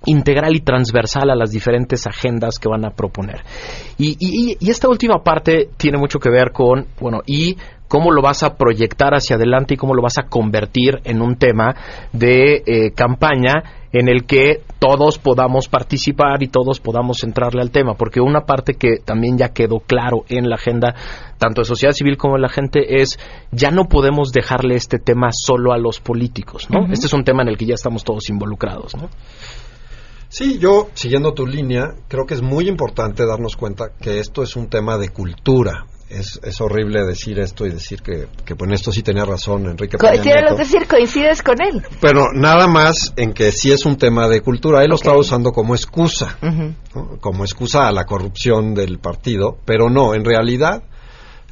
integral 0.08 0.56
y 0.56 0.60
transversal 0.60 1.30
a 1.30 1.36
las 1.36 1.50
diferentes 1.50 2.06
agendas 2.06 2.58
que 2.58 2.68
van 2.68 2.84
a 2.84 2.90
proponer. 2.90 3.42
Y, 3.98 4.16
y, 4.18 4.70
esta 4.70 4.88
última 4.88 5.22
parte 5.22 5.68
tiene 5.76 5.98
mucho 5.98 6.18
que 6.18 6.30
ver 6.30 6.52
con, 6.52 6.86
bueno, 7.00 7.20
y 7.26 7.56
cómo 7.88 8.12
lo 8.12 8.22
vas 8.22 8.42
a 8.42 8.56
proyectar 8.56 9.14
hacia 9.14 9.36
adelante 9.36 9.74
y 9.74 9.76
cómo 9.76 9.94
lo 9.94 10.02
vas 10.02 10.18
a 10.18 10.24
convertir 10.24 11.00
en 11.04 11.22
un 11.22 11.36
tema 11.36 11.74
de 12.12 12.62
eh, 12.66 12.92
campaña 12.94 13.78
en 13.92 14.08
el 14.08 14.24
que 14.24 14.60
todos 14.78 15.18
podamos 15.18 15.68
participar 15.68 16.42
y 16.42 16.48
todos 16.48 16.78
podamos 16.78 17.24
entrarle 17.24 17.62
al 17.62 17.70
tema, 17.70 17.94
porque 17.94 18.20
una 18.20 18.42
parte 18.42 18.74
que 18.74 18.98
también 19.02 19.38
ya 19.38 19.48
quedó 19.48 19.80
claro 19.80 20.24
en 20.28 20.48
la 20.50 20.56
agenda, 20.56 20.94
tanto 21.38 21.62
de 21.62 21.64
sociedad 21.64 21.92
civil 21.92 22.18
como 22.18 22.34
de 22.34 22.42
la 22.42 22.50
gente, 22.50 23.00
es 23.00 23.18
ya 23.50 23.70
no 23.70 23.84
podemos 23.84 24.30
dejarle 24.30 24.76
este 24.76 24.98
tema 24.98 25.30
solo 25.32 25.72
a 25.72 25.78
los 25.78 26.00
políticos, 26.00 26.68
¿no? 26.70 26.92
Este 26.92 27.06
es 27.06 27.12
un 27.14 27.24
tema 27.24 27.42
en 27.42 27.48
el 27.48 27.56
que 27.56 27.64
ya 27.64 27.74
estamos 27.74 28.04
todos 28.04 28.28
involucrados, 28.28 28.94
¿no? 28.94 29.08
Sí, 30.28 30.58
yo, 30.58 30.88
siguiendo 30.94 31.32
tu 31.32 31.46
línea, 31.46 31.94
creo 32.06 32.26
que 32.26 32.34
es 32.34 32.42
muy 32.42 32.68
importante 32.68 33.24
darnos 33.26 33.56
cuenta 33.56 33.92
que 34.00 34.18
esto 34.18 34.42
es 34.42 34.56
un 34.56 34.68
tema 34.68 34.98
de 34.98 35.08
cultura. 35.08 35.86
Es, 36.10 36.40
es 36.42 36.60
horrible 36.62 37.04
decir 37.04 37.38
esto 37.38 37.66
y 37.66 37.70
decir 37.70 38.00
que, 38.00 38.28
que 38.44 38.54
en 38.58 38.72
esto 38.72 38.90
sí 38.90 39.02
tenía 39.02 39.26
razón 39.26 39.66
Enrique 39.66 39.98
Quiero 39.98 40.56
decir, 40.56 40.86
coincides 40.88 41.42
con 41.42 41.60
él. 41.60 41.82
Pero 42.00 42.32
nada 42.32 42.66
más 42.66 43.12
en 43.16 43.34
que 43.34 43.52
sí 43.52 43.72
es 43.72 43.84
un 43.84 43.96
tema 43.96 44.26
de 44.26 44.40
cultura. 44.40 44.82
Él 44.82 44.88
lo 44.88 44.94
estaba 44.94 45.18
usando 45.18 45.52
como 45.52 45.74
excusa, 45.74 46.38
como 47.20 47.44
excusa 47.44 47.88
a 47.88 47.92
la 47.92 48.04
corrupción 48.04 48.74
del 48.74 48.98
partido, 48.98 49.58
pero 49.66 49.90
no, 49.90 50.14
en 50.14 50.24
realidad 50.24 50.82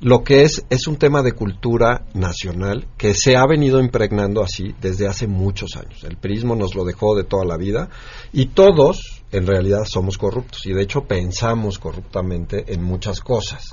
lo 0.01 0.25
que 0.25 0.43
es 0.43 0.65
es 0.69 0.87
un 0.87 0.97
tema 0.97 1.23
de 1.23 1.33
cultura 1.33 2.05
nacional 2.13 2.87
que 2.99 3.15
se 3.15 3.37
ha 3.37 3.47
venido 3.47 3.81
impregnando 3.81 4.43
así 4.43 4.75
desde 4.81 5.09
hace 5.09 5.27
muchos 5.27 5.77
años. 5.77 6.05
El 6.05 6.17
prismo 6.17 6.55
nos 6.55 6.75
lo 6.75 6.85
dejó 6.85 7.17
de 7.17 7.25
toda 7.25 7.45
la 7.45 7.57
vida 7.57 7.89
y 8.33 8.47
todos 8.47 9.23
en 9.33 9.47
realidad 9.47 9.85
somos 9.87 10.19
corruptos 10.19 10.67
y 10.67 10.73
de 10.73 10.83
hecho 10.83 11.05
pensamos 11.05 11.79
corruptamente 11.79 12.73
en 12.73 12.83
muchas 12.83 13.21
cosas. 13.21 13.73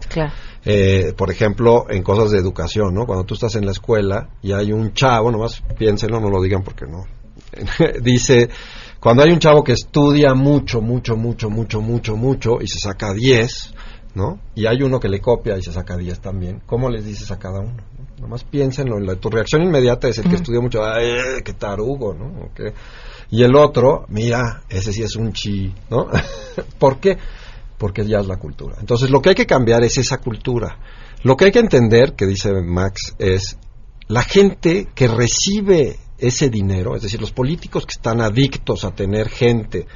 Eh, 0.64 1.14
por 1.16 1.30
ejemplo, 1.30 1.86
en 1.90 2.04
cosas 2.04 2.32
de 2.32 2.38
educación, 2.38 2.94
¿no? 2.94 3.06
Cuando 3.06 3.26
tú 3.26 3.34
estás 3.34 3.56
en 3.56 3.66
la 3.66 3.72
escuela 3.72 4.30
y 4.42 4.54
hay 4.54 4.72
un 4.72 4.94
chavo, 4.94 5.30
nomás 5.30 5.62
piénsenlo, 5.78 6.22
no 6.22 6.30
lo 6.30 6.42
digan 6.42 6.64
porque 6.64 6.86
no. 6.86 7.04
Dice, 8.02 8.50
cuando 9.00 9.24
hay 9.24 9.32
un 9.32 9.40
chavo 9.40 9.64
que 9.64 9.74
estudia 9.74 10.34
mucho, 10.34 10.82
mucho, 10.82 11.18
mucho, 11.18 11.50
mucho, 11.50 11.82
mucho, 11.82 12.16
mucho 12.16 12.62
y 12.62 12.68
se 12.68 12.80
saca 12.80 13.14
10, 13.14 13.74
¿no? 14.16 14.40
Y 14.56 14.66
hay 14.66 14.82
uno 14.84 15.00
que 15.00 15.10
le 15.10 15.20
copia 15.20 15.58
y 15.58 15.64
se 15.64 15.72
saca 15.72 15.98
10 15.98 16.20
también. 16.20 16.62
¿Cómo 16.66 16.90
les 16.90 17.06
dices 17.06 17.32
a 17.32 17.40
cada 17.40 17.60
uno? 17.60 17.78
Nomás 18.20 18.44
piénsenlo. 18.44 19.00
La, 19.00 19.16
tu 19.16 19.30
reacción 19.30 19.64
inmediata 19.64 20.08
es 20.08 20.20
el 20.20 20.30
que 20.30 20.36
estudió 20.36 20.62
mucho. 20.62 20.84
¡Ay, 20.84 21.42
qué 21.44 21.54
tarugo! 21.54 22.14
¿no? 22.14 22.50
Y 23.32 23.44
el 23.44 23.56
otro, 23.56 24.06
mira, 24.10 24.64
ese 24.70 24.94
sí 24.94 25.02
es 25.02 25.16
un 25.16 25.34
chi, 25.34 25.74
¿no? 25.90 26.08
¿Por 26.80 27.00
qué? 27.00 27.18
Porque 27.78 28.06
ya 28.06 28.20
es 28.20 28.28
la 28.28 28.38
cultura. 28.38 28.76
Entonces, 28.80 29.10
lo 29.10 29.22
que 29.22 29.30
hay 29.30 29.36
que 29.36 29.48
cambiar 29.48 29.84
es 29.84 29.98
esa 29.98 30.20
cultura. 30.20 30.78
Lo 31.24 31.36
que 31.36 31.46
hay 31.46 31.52
que 31.52 31.60
entender, 31.60 32.14
que 32.14 32.26
dice 32.26 32.54
Max, 32.62 33.16
es 33.18 33.58
la 34.08 34.24
gente 34.24 34.90
que 34.94 35.08
recibe 35.08 35.98
ese 36.18 36.50
dinero, 36.50 36.96
es 36.96 37.02
decir, 37.02 37.20
los 37.20 37.32
políticos 37.32 37.86
que 37.86 37.94
están 37.94 38.22
adictos 38.22 38.86
a 38.86 38.92
tener 38.92 39.30
gente 39.30 39.88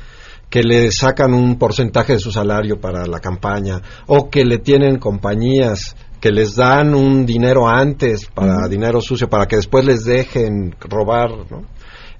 que 0.50 0.64
le 0.64 0.92
sacan 0.92 1.34
un 1.34 1.58
porcentaje 1.58 2.14
de 2.14 2.20
su 2.20 2.32
salario 2.32 2.80
para 2.80 3.06
la 3.06 3.20
campaña 3.20 3.82
o 4.08 4.30
que 4.30 4.46
le 4.46 4.60
tienen 4.60 4.98
compañías 4.98 5.96
que 6.20 6.32
les 6.32 6.56
dan 6.56 6.96
un 6.96 7.26
dinero 7.26 7.68
antes 7.68 8.26
para 8.26 8.68
dinero 8.68 9.02
sucio 9.02 9.30
para 9.30 9.46
que 9.46 9.58
después 9.58 9.86
les 9.86 10.04
dejen 10.04 10.76
robar, 10.80 11.30
¿no? 11.52 11.64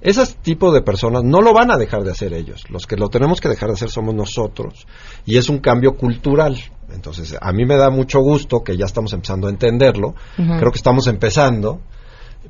Ese 0.00 0.24
tipo 0.42 0.72
de 0.72 0.82
personas 0.82 1.24
no 1.24 1.40
lo 1.40 1.52
van 1.52 1.72
a 1.72 1.76
dejar 1.76 2.04
de 2.04 2.12
hacer 2.12 2.32
ellos. 2.32 2.64
Los 2.70 2.86
que 2.86 2.96
lo 2.96 3.08
tenemos 3.08 3.40
que 3.40 3.48
dejar 3.48 3.70
de 3.70 3.74
hacer 3.74 3.90
somos 3.90 4.14
nosotros. 4.14 4.86
Y 5.26 5.38
es 5.38 5.48
un 5.48 5.58
cambio 5.58 5.96
cultural. 5.96 6.56
Entonces, 6.92 7.36
a 7.40 7.52
mí 7.52 7.66
me 7.66 7.76
da 7.76 7.90
mucho 7.90 8.20
gusto 8.20 8.62
que 8.62 8.76
ya 8.76 8.84
estamos 8.84 9.12
empezando 9.12 9.48
a 9.48 9.50
entenderlo. 9.50 10.14
Creo 10.36 10.70
que 10.70 10.78
estamos 10.78 11.08
empezando. 11.08 11.80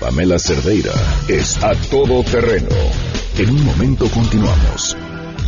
Pamela 0.00 0.38
Cerdeira 0.38 0.94
es 1.28 1.62
a 1.62 1.74
todoterreno. 1.90 3.19
En 3.40 3.48
un 3.48 3.64
momento 3.64 4.06
continuamos. 4.10 4.94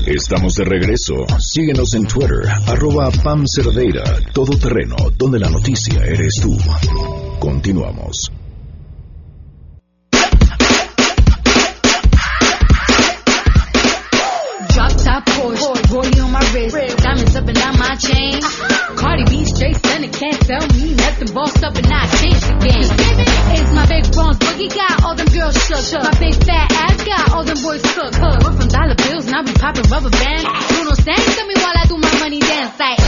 Estamos 0.07 0.55
de 0.55 0.65
regreso. 0.65 1.27
Síguenos 1.39 1.93
en 1.93 2.07
Twitter, 2.07 2.49
arroba 2.67 3.11
Pam 3.23 3.45
Cerdeira, 3.47 4.03
todoterreno, 4.33 4.97
donde 5.19 5.39
la 5.39 5.51
noticia 5.51 6.03
eres 6.03 6.41
tú. 6.41 6.57
Continuamos. 7.39 8.33
my 17.79 17.97
chain. 17.97 18.72
Straight 19.63 19.77
stunning, 19.77 20.11
can't 20.11 20.41
tell 20.43 20.67
me 20.75 20.95
nothing. 20.97 21.33
Bossed 21.33 21.63
up 21.63 21.77
and 21.77 21.87
I 21.87 22.03
changed 22.19 22.43
the 22.51 22.59
game. 22.67 22.83
It's 23.55 23.71
my 23.71 23.87
big 23.87 24.11
bronze 24.11 24.37
boogie 24.39 24.75
got 24.75 25.05
all 25.05 25.15
them 25.15 25.29
girls 25.29 25.55
shook. 25.55 26.03
My 26.03 26.19
big 26.19 26.35
fat 26.35 26.67
ass 26.73 27.05
got 27.05 27.31
all 27.31 27.45
them 27.45 27.63
boys 27.63 27.81
cook. 27.95 28.11
We're 28.43 28.59
from 28.59 28.67
dollar 28.67 28.97
bills 28.97 29.27
and 29.27 29.37
I 29.37 29.43
be 29.43 29.53
popping 29.53 29.89
rubber 29.89 30.11
bands. 30.11 30.51
Bruno 30.67 30.95
stand 30.95 31.23
to 31.23 31.47
me 31.47 31.55
while 31.63 31.79
I 31.79 31.87
do 31.87 31.97
my 31.97 32.11
money 32.19 32.41
dance 32.41 32.77
like. 32.77 33.02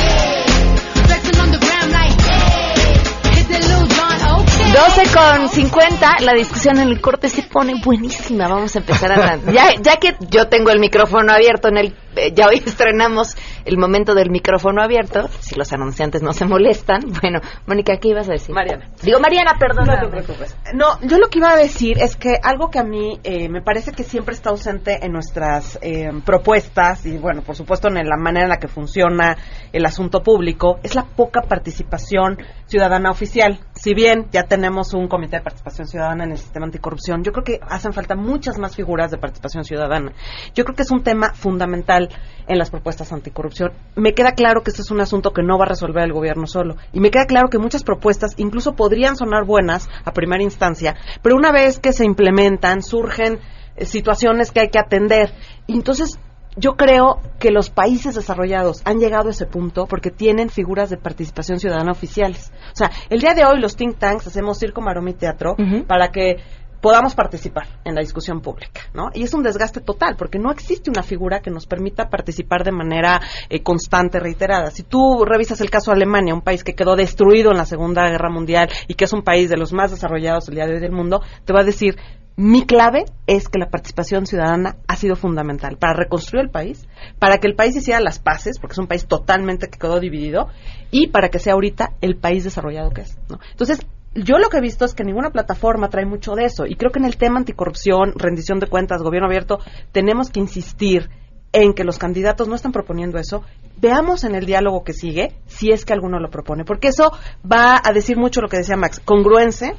12 4.74 5.02
con 5.14 5.48
50, 5.48 6.16
la 6.22 6.32
discusión 6.32 6.78
en 6.78 6.88
el 6.88 7.00
corte 7.00 7.28
se 7.28 7.44
pone 7.44 7.74
buenísima. 7.80 8.48
Vamos 8.48 8.74
a 8.74 8.80
empezar 8.80 9.12
a... 9.12 9.36
ya, 9.52 9.68
ya 9.80 9.96
que 9.98 10.16
yo 10.28 10.48
tengo 10.48 10.70
el 10.70 10.80
micrófono 10.80 11.32
abierto 11.32 11.68
en 11.68 11.76
el 11.76 11.94
eh, 12.16 12.32
ya 12.34 12.46
hoy 12.46 12.56
estrenamos 12.66 13.36
el 13.64 13.78
momento 13.78 14.14
del 14.14 14.30
micrófono 14.30 14.82
abierto, 14.82 15.28
si 15.40 15.54
los 15.54 15.72
anunciantes 15.72 16.22
no 16.22 16.32
se 16.32 16.44
molestan. 16.44 17.02
Bueno, 17.24 17.40
Mónica, 17.66 17.96
¿qué 17.98 18.08
ibas 18.08 18.28
a 18.28 18.32
decir? 18.32 18.54
Mariana. 18.54 18.90
Digo, 19.02 19.18
Mariana, 19.18 19.56
perdón. 19.58 19.86
No 19.86 19.98
te 19.98 20.08
preocupes. 20.08 20.56
No, 20.74 21.00
yo 21.02 21.18
lo 21.18 21.28
que 21.28 21.38
iba 21.38 21.50
a 21.50 21.56
decir 21.56 21.98
es 21.98 22.16
que 22.16 22.38
algo 22.42 22.70
que 22.70 22.78
a 22.78 22.84
mí 22.84 23.18
eh, 23.24 23.48
me 23.48 23.62
parece 23.62 23.92
que 23.92 24.04
siempre 24.04 24.34
está 24.34 24.50
ausente 24.50 25.04
en 25.04 25.12
nuestras 25.12 25.78
eh, 25.80 26.10
propuestas 26.24 27.06
y, 27.06 27.16
bueno, 27.16 27.42
por 27.42 27.56
supuesto, 27.56 27.88
en 27.88 27.94
la 27.94 28.16
manera 28.16 28.44
en 28.44 28.50
la 28.50 28.58
que 28.58 28.68
funciona 28.68 29.36
el 29.72 29.86
asunto 29.86 30.22
público, 30.22 30.78
es 30.82 30.94
la 30.94 31.04
poca 31.04 31.42
participación 31.42 32.38
ciudadana 32.66 33.10
oficial. 33.10 33.60
Si 33.74 33.92
bien 33.92 34.28
ya 34.30 34.44
tenemos 34.44 34.94
un 34.94 35.08
comité 35.08 35.36
de 35.36 35.42
participación 35.42 35.86
ciudadana 35.86 36.24
en 36.24 36.32
el 36.32 36.38
sistema 36.38 36.66
anticorrupción, 36.66 37.24
yo 37.24 37.32
creo 37.32 37.44
que 37.44 37.60
hacen 37.68 37.92
falta 37.92 38.14
muchas 38.14 38.58
más 38.58 38.76
figuras 38.76 39.10
de 39.10 39.18
participación 39.18 39.64
ciudadana. 39.64 40.12
Yo 40.54 40.64
creo 40.64 40.76
que 40.76 40.82
es 40.82 40.90
un 40.90 41.02
tema 41.02 41.34
fundamental 41.34 42.08
en 42.46 42.58
las 42.58 42.70
propuestas 42.70 43.12
anticorrupción. 43.12 43.72
Me 43.96 44.14
queda 44.14 44.32
claro 44.32 44.62
que 44.62 44.70
este 44.70 44.82
es 44.82 44.90
un 44.90 45.00
asunto 45.00 45.32
que 45.32 45.42
no 45.42 45.58
va 45.58 45.64
a 45.64 45.68
resolver 45.68 46.04
el 46.04 46.12
gobierno 46.12 46.46
solo. 46.46 46.76
Y 46.92 47.00
me 47.00 47.10
queda 47.10 47.26
claro 47.26 47.48
que 47.48 47.58
muchas 47.58 47.82
propuestas 47.82 48.34
incluso 48.36 48.74
podrían 48.74 49.16
sonar 49.16 49.44
buenas 49.44 49.88
a 50.04 50.12
primera 50.12 50.42
instancia, 50.42 50.94
pero 51.22 51.36
una 51.36 51.52
vez 51.52 51.78
que 51.80 51.92
se 51.92 52.04
implementan, 52.04 52.82
surgen 52.82 53.40
eh, 53.76 53.86
situaciones 53.86 54.52
que 54.52 54.60
hay 54.60 54.68
que 54.68 54.78
atender. 54.78 55.32
Y 55.66 55.74
entonces 55.74 56.18
yo 56.56 56.76
creo 56.76 57.20
que 57.38 57.50
los 57.50 57.70
países 57.70 58.14
desarrollados 58.14 58.82
han 58.84 58.98
llegado 58.98 59.28
a 59.28 59.32
ese 59.32 59.46
punto 59.46 59.86
porque 59.86 60.10
tienen 60.10 60.50
figuras 60.50 60.90
de 60.90 60.96
participación 60.96 61.58
ciudadana 61.58 61.92
oficiales. 61.92 62.52
O 62.72 62.76
sea, 62.76 62.90
el 63.10 63.20
día 63.20 63.34
de 63.34 63.44
hoy 63.44 63.60
los 63.60 63.76
think 63.76 63.98
tanks 63.98 64.26
hacemos 64.26 64.58
circo, 64.58 64.80
maroma 64.80 65.10
y 65.10 65.14
teatro 65.14 65.56
para 65.86 66.10
que 66.10 66.36
podamos 66.84 67.14
participar 67.14 67.66
en 67.82 67.94
la 67.94 68.02
discusión 68.02 68.42
pública, 68.42 68.82
¿no? 68.92 69.08
Y 69.14 69.22
es 69.22 69.32
un 69.32 69.42
desgaste 69.42 69.80
total, 69.80 70.16
porque 70.18 70.38
no 70.38 70.50
existe 70.50 70.90
una 70.90 71.02
figura 71.02 71.40
que 71.40 71.50
nos 71.50 71.64
permita 71.64 72.10
participar 72.10 72.62
de 72.62 72.72
manera 72.72 73.22
eh, 73.48 73.62
constante, 73.62 74.20
reiterada. 74.20 74.70
Si 74.70 74.82
tú 74.82 75.24
revisas 75.24 75.62
el 75.62 75.70
caso 75.70 75.90
de 75.90 75.96
Alemania, 75.96 76.34
un 76.34 76.42
país 76.42 76.62
que 76.62 76.74
quedó 76.74 76.94
destruido 76.94 77.52
en 77.52 77.56
la 77.56 77.64
Segunda 77.64 78.06
Guerra 78.10 78.28
Mundial 78.28 78.68
y 78.86 78.96
que 78.96 79.06
es 79.06 79.14
un 79.14 79.22
país 79.22 79.48
de 79.48 79.56
los 79.56 79.72
más 79.72 79.92
desarrollados 79.92 80.46
el 80.50 80.56
día 80.56 80.66
de 80.66 80.74
hoy 80.74 80.80
del 80.80 80.92
mundo, 80.92 81.22
te 81.46 81.54
va 81.54 81.60
a 81.60 81.64
decir, 81.64 81.96
mi 82.36 82.66
clave 82.66 83.04
es 83.26 83.48
que 83.48 83.58
la 83.58 83.70
participación 83.70 84.26
ciudadana 84.26 84.76
ha 84.88 84.96
sido 84.96 85.14
fundamental 85.14 85.76
para 85.76 85.94
reconstruir 85.94 86.44
el 86.44 86.50
país, 86.50 86.88
para 87.20 87.38
que 87.38 87.46
el 87.46 87.54
país 87.54 87.76
hiciera 87.76 88.00
las 88.00 88.18
paces, 88.18 88.58
porque 88.58 88.72
es 88.72 88.78
un 88.78 88.88
país 88.88 89.06
totalmente 89.06 89.68
que 89.68 89.78
quedó 89.78 90.00
dividido, 90.00 90.48
y 90.90 91.08
para 91.08 91.28
que 91.28 91.38
sea 91.38 91.52
ahorita 91.52 91.92
el 92.00 92.16
país 92.16 92.42
desarrollado 92.42 92.90
que 92.90 93.02
es. 93.02 93.16
¿no? 93.28 93.38
Entonces, 93.52 93.86
yo 94.14 94.38
lo 94.38 94.48
que 94.48 94.56
he 94.56 94.60
visto 94.60 94.84
es 94.84 94.94
que 94.94 95.04
ninguna 95.04 95.30
plataforma 95.30 95.90
trae 95.90 96.06
mucho 96.06 96.34
de 96.34 96.46
eso, 96.46 96.66
y 96.66 96.74
creo 96.74 96.90
que 96.90 96.98
en 96.98 97.04
el 97.04 97.16
tema 97.16 97.38
anticorrupción, 97.38 98.14
rendición 98.16 98.58
de 98.58 98.66
cuentas, 98.66 99.02
gobierno 99.02 99.28
abierto, 99.28 99.60
tenemos 99.92 100.30
que 100.30 100.40
insistir 100.40 101.10
en 101.52 101.72
que 101.72 101.84
los 101.84 101.98
candidatos 101.98 102.48
no 102.48 102.56
están 102.56 102.72
proponiendo 102.72 103.16
eso, 103.16 103.44
veamos 103.76 104.24
en 104.24 104.34
el 104.34 104.44
diálogo 104.44 104.82
que 104.82 104.92
sigue 104.92 105.36
si 105.46 105.70
es 105.70 105.84
que 105.84 105.92
alguno 105.92 106.18
lo 106.18 106.30
propone, 106.30 106.64
porque 106.64 106.88
eso 106.88 107.12
va 107.50 107.80
a 107.82 107.92
decir 107.92 108.16
mucho 108.16 108.40
lo 108.40 108.48
que 108.48 108.56
decía 108.56 108.76
Max, 108.76 108.98
congruencia 108.98 109.76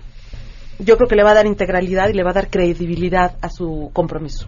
yo 0.80 0.97
creo 0.97 1.07
que 1.07 1.15
le 1.15 1.23
va 1.23 1.32
a 1.32 1.36
dar 1.36 1.45
integralidad 1.45 2.09
y 2.09 2.13
le 2.13 2.23
va 2.23 2.32
a 2.32 2.34
dar 2.34 2.49
credibilidad 2.49 3.38
a 3.41 3.49
su 3.49 3.89
compromiso. 3.93 4.47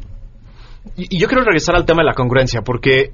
Y, 0.96 1.20
yo 1.20 1.28
quiero 1.28 1.44
regresar 1.44 1.76
al 1.76 1.86
tema 1.86 2.02
de 2.02 2.08
la 2.08 2.14
congruencia, 2.14 2.62
porque 2.62 3.12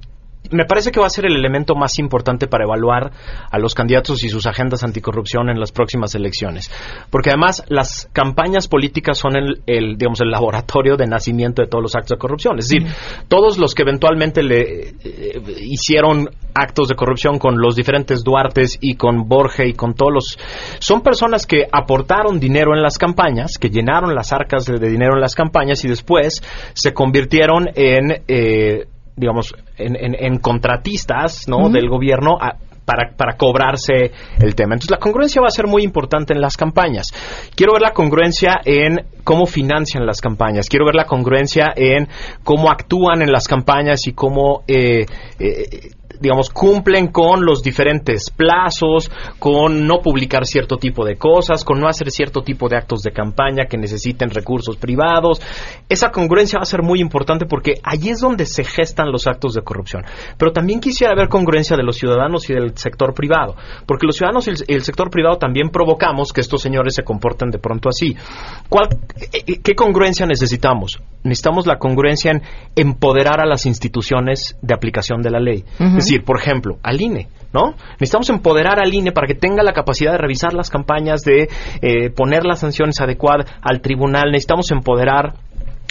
me 0.52 0.66
parece 0.66 0.91
que 0.91 1.00
va 1.00 1.08
a 1.08 1.10
ser 1.10 1.26
el 1.26 1.36
elemento 1.36 1.76
más 1.76 1.98
importante 2.00 2.48
para 2.48 2.66
evaluar 2.66 3.12
a 3.50 3.58
los 3.60 3.74
candidatos 3.74 4.24
y 4.24 4.30
sus 4.30 4.46
agendas 4.46 4.84
anticorrupción 4.84 5.50
en 5.50 5.60
las 5.60 5.72
próximas 5.72 6.16
elecciones. 6.16 6.72
Porque 7.10 7.30
además 7.30 7.64
las 7.70 8.10
campañas 8.14 8.68
políticas 8.68 9.18
son 9.18 9.36
el, 9.36 9.98
digamos, 9.98 10.22
el 10.22 10.30
laboratorio 10.30 10.98
de 10.98 11.08
nacimiento 11.08 11.62
de 11.62 11.68
todos 11.68 11.82
los 11.82 11.96
actos 11.96 12.12
de 12.12 12.18
corrupción. 12.18 12.60
Es 12.60 12.68
decir, 12.68 12.88
todos 13.28 13.58
los 13.58 13.74
que 13.74 13.84
eventualmente 13.84 14.44
le 14.44 14.89
eh, 14.89 15.41
hicieron 15.62 16.30
actos 16.54 16.88
de 16.88 16.96
corrupción 16.96 17.39
con 17.39 17.60
los 17.60 17.76
diferentes 17.76 18.24
Duartes 18.24 18.78
y 18.80 18.96
con 18.96 19.28
Borge 19.28 19.68
y 19.68 19.74
con 19.74 19.94
todos 19.94 20.14
los... 20.14 20.39
Son 20.80 21.02
personas 21.02 21.46
que 21.46 21.66
aportaron 21.72 22.39
dinero 22.39 22.76
en 22.76 22.82
las 22.82 22.98
campañas, 22.98 23.58
que 23.58 23.70
llenaron 23.70 24.14
las 24.14 24.32
arcas 24.34 24.66
de, 24.66 24.78
dinero 24.78 25.16
en 25.16 25.22
las 25.22 25.36
campañas 25.36 25.84
y 25.86 25.88
después 25.88 26.41
se 26.74 26.94
convirtieron 26.94 27.70
en... 27.76 28.24
Eh, 28.28 28.88
digamos, 29.16 29.53
en, 29.78 29.95
en, 29.97 30.38
contratistas 30.39 31.47
¿no? 31.47 31.70
del 31.70 31.89
gobierno 31.89 32.38
para, 32.86 33.16
para 33.16 33.38
cobrarse 33.38 34.11
el 34.39 34.55
tema. 34.55 34.76
Entonces, 34.76 34.91
la 34.91 34.97
congruencia 34.97 35.41
va 35.41 35.47
a 35.47 35.51
ser 35.51 35.68
muy 35.68 35.84
importante 35.84 36.34
en 36.34 36.41
las 36.41 36.57
campañas. 36.57 37.07
Quiero 37.55 37.74
ver 37.74 37.82
la 37.82 37.91
congruencia 37.91 38.59
en 38.66 39.05
cómo 39.24 39.45
financian 39.45 40.05
las 40.05 40.22
campañas. 40.22 40.68
Quiero 40.70 40.86
ver 40.86 40.95
la 40.95 41.05
congruencia 41.05 41.74
en 41.76 42.07
cómo 42.43 42.70
actúan 42.70 43.22
en 43.22 43.32
las 43.32 43.47
campañas 43.47 44.07
y 44.07 44.14
cómo 44.14 44.64
eh, 44.68 45.05
eh, 45.39 45.91
digamos, 46.20 46.49
cumplen 46.49 47.07
con 47.07 47.45
los 47.45 47.61
diferentes 47.61 48.30
plazos, 48.30 49.11
con 49.39 49.88
no 49.88 49.99
publicar 50.01 50.45
cierto 50.45 50.78
tipo 50.78 51.05
de 51.05 51.18
cosas, 51.18 51.64
con 51.64 51.80
no 51.80 51.88
hacer 51.88 52.11
cierto 52.11 52.41
tipo 52.41 52.70
de 52.70 52.78
actos 52.78 53.01
de 53.01 53.11
campaña 53.11 53.66
que 53.66 53.78
necesiten 53.78 54.30
recursos 54.30 54.78
privados. 54.78 55.41
Esa 55.89 56.11
congruencia 56.11 56.59
va 56.59 56.64
a 56.64 56.66
ser 56.66 56.82
muy 56.82 56.99
importante 56.99 57.45
porque 57.45 57.76
allí 57.84 58.09
es 58.09 58.20
donde 58.20 58.45
se 58.45 58.64
gestan 58.64 59.11
los 59.11 59.28
actos 59.28 59.53
de 59.53 59.61
corrupción. 59.61 60.03
Pero 60.38 60.51
también 60.51 60.80
quisiera 60.80 61.16
ver 61.16 61.30
congruencia 61.30 61.76
de 61.78 61.84
los 61.84 61.97
ciudadanos 61.97 62.49
y 62.49 62.53
del 62.53 62.78
sector 62.78 63.14
privado, 63.14 63.55
porque 63.86 64.05
los 64.05 64.16
ciudadanos 64.16 64.47
y 64.47 64.74
el, 64.74 64.84
sector 64.84 65.09
privado 65.09 65.38
también 65.38 65.70
provocamos 65.70 66.32
que 66.34 66.41
estos 66.41 66.61
señores 66.61 66.95
se 66.95 67.03
comporten 67.03 67.49
de 67.49 67.59
pronto 67.59 67.89
así. 67.89 68.16
Eh, 68.16 69.43
eh, 69.45 69.59
¿Qué 69.64 69.76
congruencia 69.76 70.26
necesitamos? 70.26 70.99
Necesitamos 71.24 71.66
la 71.68 71.78
congruencia 71.78 72.32
en 72.32 72.41
empoderar 72.76 73.39
a 73.39 73.45
las 73.45 73.66
instituciones 73.66 74.57
de 74.61 74.74
aplicación 74.74 75.22
de 75.22 75.32
la 75.32 75.39
ley 75.39 75.64
decir, 76.06 76.24
por 76.24 76.39
ejemplo, 76.39 76.78
al 76.84 77.01
INE, 77.01 77.28
¿no? 77.54 77.76
Necesitamos 77.99 78.30
empoderar 78.30 78.80
al 78.80 78.93
INE 78.93 79.12
para 79.12 79.28
que 79.28 79.36
tenga 79.36 79.64
la 79.64 79.74
capacidad 79.74 80.12
de 80.12 80.18
revisar 80.18 80.54
las 80.54 80.70
campañas, 80.70 81.22
de 81.22 81.49
eh, 81.82 82.10
poner 82.10 82.45
las 82.45 82.60
sanciones 82.60 82.99
adecuadas 82.99 83.45
al 83.62 83.82
tribunal. 83.82 84.32
Necesitamos 84.32 84.72
empoderar 84.72 85.34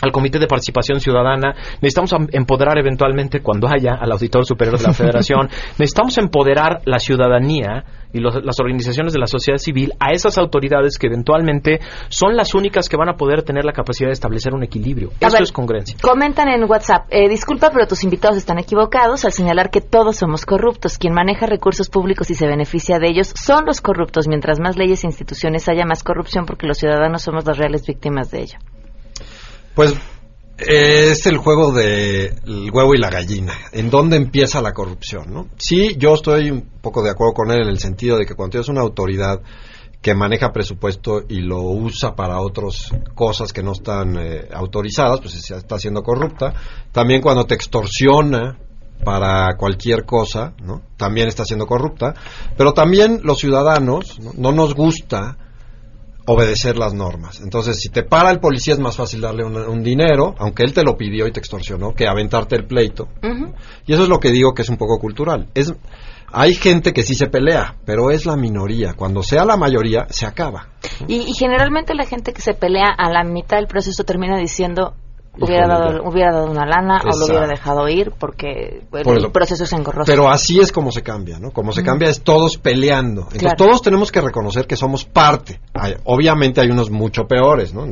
al 0.00 0.10
Comité 0.12 0.38
de 0.38 0.46
Participación 0.46 1.00
Ciudadana, 1.00 1.54
necesitamos 1.80 2.12
empoderar 2.32 2.78
eventualmente 2.78 3.40
cuando 3.40 3.68
haya 3.68 3.94
al 3.94 4.10
Auditor 4.12 4.44
Superior 4.44 4.78
de 4.78 4.86
la 4.88 4.92
Federación, 4.94 5.48
necesitamos 5.78 6.18
empoderar 6.18 6.80
la 6.84 6.98
ciudadanía 6.98 7.84
y 8.12 8.20
las 8.20 8.60
organizaciones 8.60 9.12
de 9.12 9.18
la 9.18 9.26
sociedad 9.26 9.58
civil 9.58 9.92
a 9.98 10.12
esas 10.12 10.38
autoridades 10.38 10.98
que 10.98 11.06
eventualmente 11.06 11.80
son 12.08 12.36
las 12.36 12.54
únicas 12.54 12.88
que 12.88 12.96
van 12.96 13.08
a 13.08 13.14
poder 13.14 13.42
tener 13.42 13.64
la 13.64 13.72
capacidad 13.72 14.08
de 14.08 14.12
establecer 14.12 14.54
un 14.54 14.62
equilibrio. 14.62 15.10
Esto 15.18 15.42
es 15.42 15.52
congruencia. 15.52 15.96
Comentan 16.00 16.48
en 16.48 16.68
WhatsApp, 16.68 17.06
eh, 17.10 17.28
disculpa, 17.28 17.70
pero 17.72 17.86
tus 17.86 18.04
invitados 18.04 18.36
están 18.36 18.58
equivocados 18.58 19.24
al 19.24 19.32
señalar 19.32 19.70
que 19.70 19.80
todos 19.80 20.16
somos 20.16 20.44
corruptos. 20.44 20.98
Quien 20.98 21.14
maneja 21.14 21.46
recursos 21.46 21.88
públicos 21.88 22.30
y 22.30 22.34
se 22.34 22.46
beneficia 22.46 22.98
de 22.98 23.08
ellos 23.08 23.32
son 23.34 23.64
los 23.64 23.80
corruptos. 23.80 24.28
Mientras 24.28 24.60
más 24.60 24.76
leyes 24.76 25.04
e 25.04 25.06
instituciones 25.06 25.68
haya 25.68 25.84
más 25.86 26.02
corrupción 26.02 26.44
porque 26.44 26.66
los 26.66 26.78
ciudadanos 26.78 27.22
somos 27.22 27.46
las 27.46 27.56
reales 27.56 27.86
víctimas 27.86 28.30
de 28.30 28.42
ello. 28.42 28.58
Pues 29.74 29.94
es 30.58 31.26
el 31.26 31.38
juego 31.38 31.72
del 31.72 32.70
huevo 32.72 32.94
y 32.94 32.98
la 32.98 33.10
gallina. 33.10 33.54
¿En 33.72 33.90
dónde 33.90 34.16
empieza 34.16 34.60
la 34.60 34.72
corrupción? 34.72 35.32
¿no? 35.32 35.48
Sí, 35.56 35.96
yo 35.98 36.14
estoy 36.14 36.50
un 36.50 36.62
poco 36.80 37.02
de 37.02 37.10
acuerdo 37.10 37.34
con 37.34 37.50
él 37.50 37.62
en 37.62 37.68
el 37.68 37.78
sentido 37.78 38.18
de 38.18 38.26
que 38.26 38.34
cuando 38.34 38.52
tienes 38.52 38.68
una 38.68 38.82
autoridad 38.82 39.40
que 40.00 40.14
maneja 40.14 40.52
presupuesto 40.52 41.22
y 41.28 41.40
lo 41.40 41.62
usa 41.62 42.14
para 42.16 42.40
otras 42.40 42.90
cosas 43.14 43.52
que 43.52 43.62
no 43.62 43.72
están 43.72 44.16
eh, 44.18 44.48
autorizadas, 44.52 45.20
pues 45.20 45.50
está 45.50 45.78
siendo 45.78 46.02
corrupta. 46.02 46.52
También 46.90 47.22
cuando 47.22 47.44
te 47.44 47.54
extorsiona 47.54 48.58
para 49.04 49.56
cualquier 49.56 50.04
cosa, 50.04 50.54
¿no? 50.62 50.82
También 50.96 51.28
está 51.28 51.44
siendo 51.44 51.66
corrupta. 51.66 52.14
Pero 52.56 52.72
también 52.72 53.20
los 53.22 53.38
ciudadanos 53.38 54.18
no 54.36 54.52
nos 54.52 54.74
gusta 54.74 55.38
obedecer 56.26 56.76
las 56.76 56.94
normas. 56.94 57.40
Entonces, 57.40 57.78
si 57.80 57.88
te 57.88 58.02
para 58.02 58.30
el 58.30 58.40
policía 58.40 58.74
es 58.74 58.80
más 58.80 58.96
fácil 58.96 59.20
darle 59.20 59.44
un, 59.44 59.82
dinero, 59.82 60.34
aunque 60.38 60.62
él 60.62 60.72
te 60.72 60.84
lo 60.84 60.96
pidió 60.96 61.26
y 61.26 61.32
te 61.32 61.40
extorsionó, 61.40 61.94
que 61.94 62.06
aventarte 62.06 62.56
el 62.56 62.66
pleito. 62.66 63.08
Y 63.86 63.92
eso 63.92 64.04
es 64.04 64.08
lo 64.08 64.20
que 64.20 64.30
digo 64.30 64.54
que 64.54 64.62
es 64.62 64.68
un 64.68 64.76
poco 64.76 64.98
cultural. 64.98 65.48
Es, 65.54 65.74
hay 66.32 66.54
gente 66.54 66.92
que 66.92 67.02
sí 67.02 67.14
se 67.14 67.26
pelea, 67.26 67.76
pero 67.84 68.10
es 68.10 68.26
la 68.26 68.36
minoría. 68.36 68.94
Cuando 68.94 69.22
sea 69.22 69.44
la 69.44 69.56
mayoría, 69.56 70.06
se 70.10 70.26
acaba. 70.26 70.68
y 71.08 71.32
generalmente 71.34 71.94
la 71.94 72.06
gente 72.06 72.32
que 72.32 72.42
se 72.42 72.54
pelea 72.54 72.88
a 72.96 73.10
la 73.10 73.24
mitad 73.24 73.56
del 73.56 73.66
proceso 73.66 74.04
termina 74.04 74.38
diciendo, 74.38 74.94
hubiera 75.40 75.66
dado, 75.66 76.02
hubiera 76.04 76.32
dado 76.32 76.50
una 76.50 76.66
lana 76.66 77.00
o 77.04 77.18
lo 77.18 77.26
hubiera 77.26 77.46
dejado 77.46 77.88
ir 77.88 78.12
porque 78.18 78.82
el 78.92 79.32
proceso 79.32 79.64
es 79.64 79.72
engorroso. 79.72 80.10
Pero 80.10 80.28
así 80.28 80.60
es 80.60 80.72
como 80.72 80.92
se 80.92 81.02
cambia, 81.02 81.38
¿no? 81.38 81.50
Como 81.50 81.72
se 81.72 81.82
cambia 81.82 82.10
es 82.10 82.22
todos 82.22 82.58
peleando. 82.58 83.28
Entonces 83.32 83.54
todos 83.56 83.82
tenemos 83.82 84.12
que 84.12 84.20
reconocer 84.20 84.66
que 84.66 84.76
somos 84.76 85.04
parte. 85.04 85.60
obviamente 86.04 86.60
hay 86.60 86.70
unos 86.70 86.90
mucho 86.90 87.26
peores, 87.26 87.72
¿no? 87.72 87.84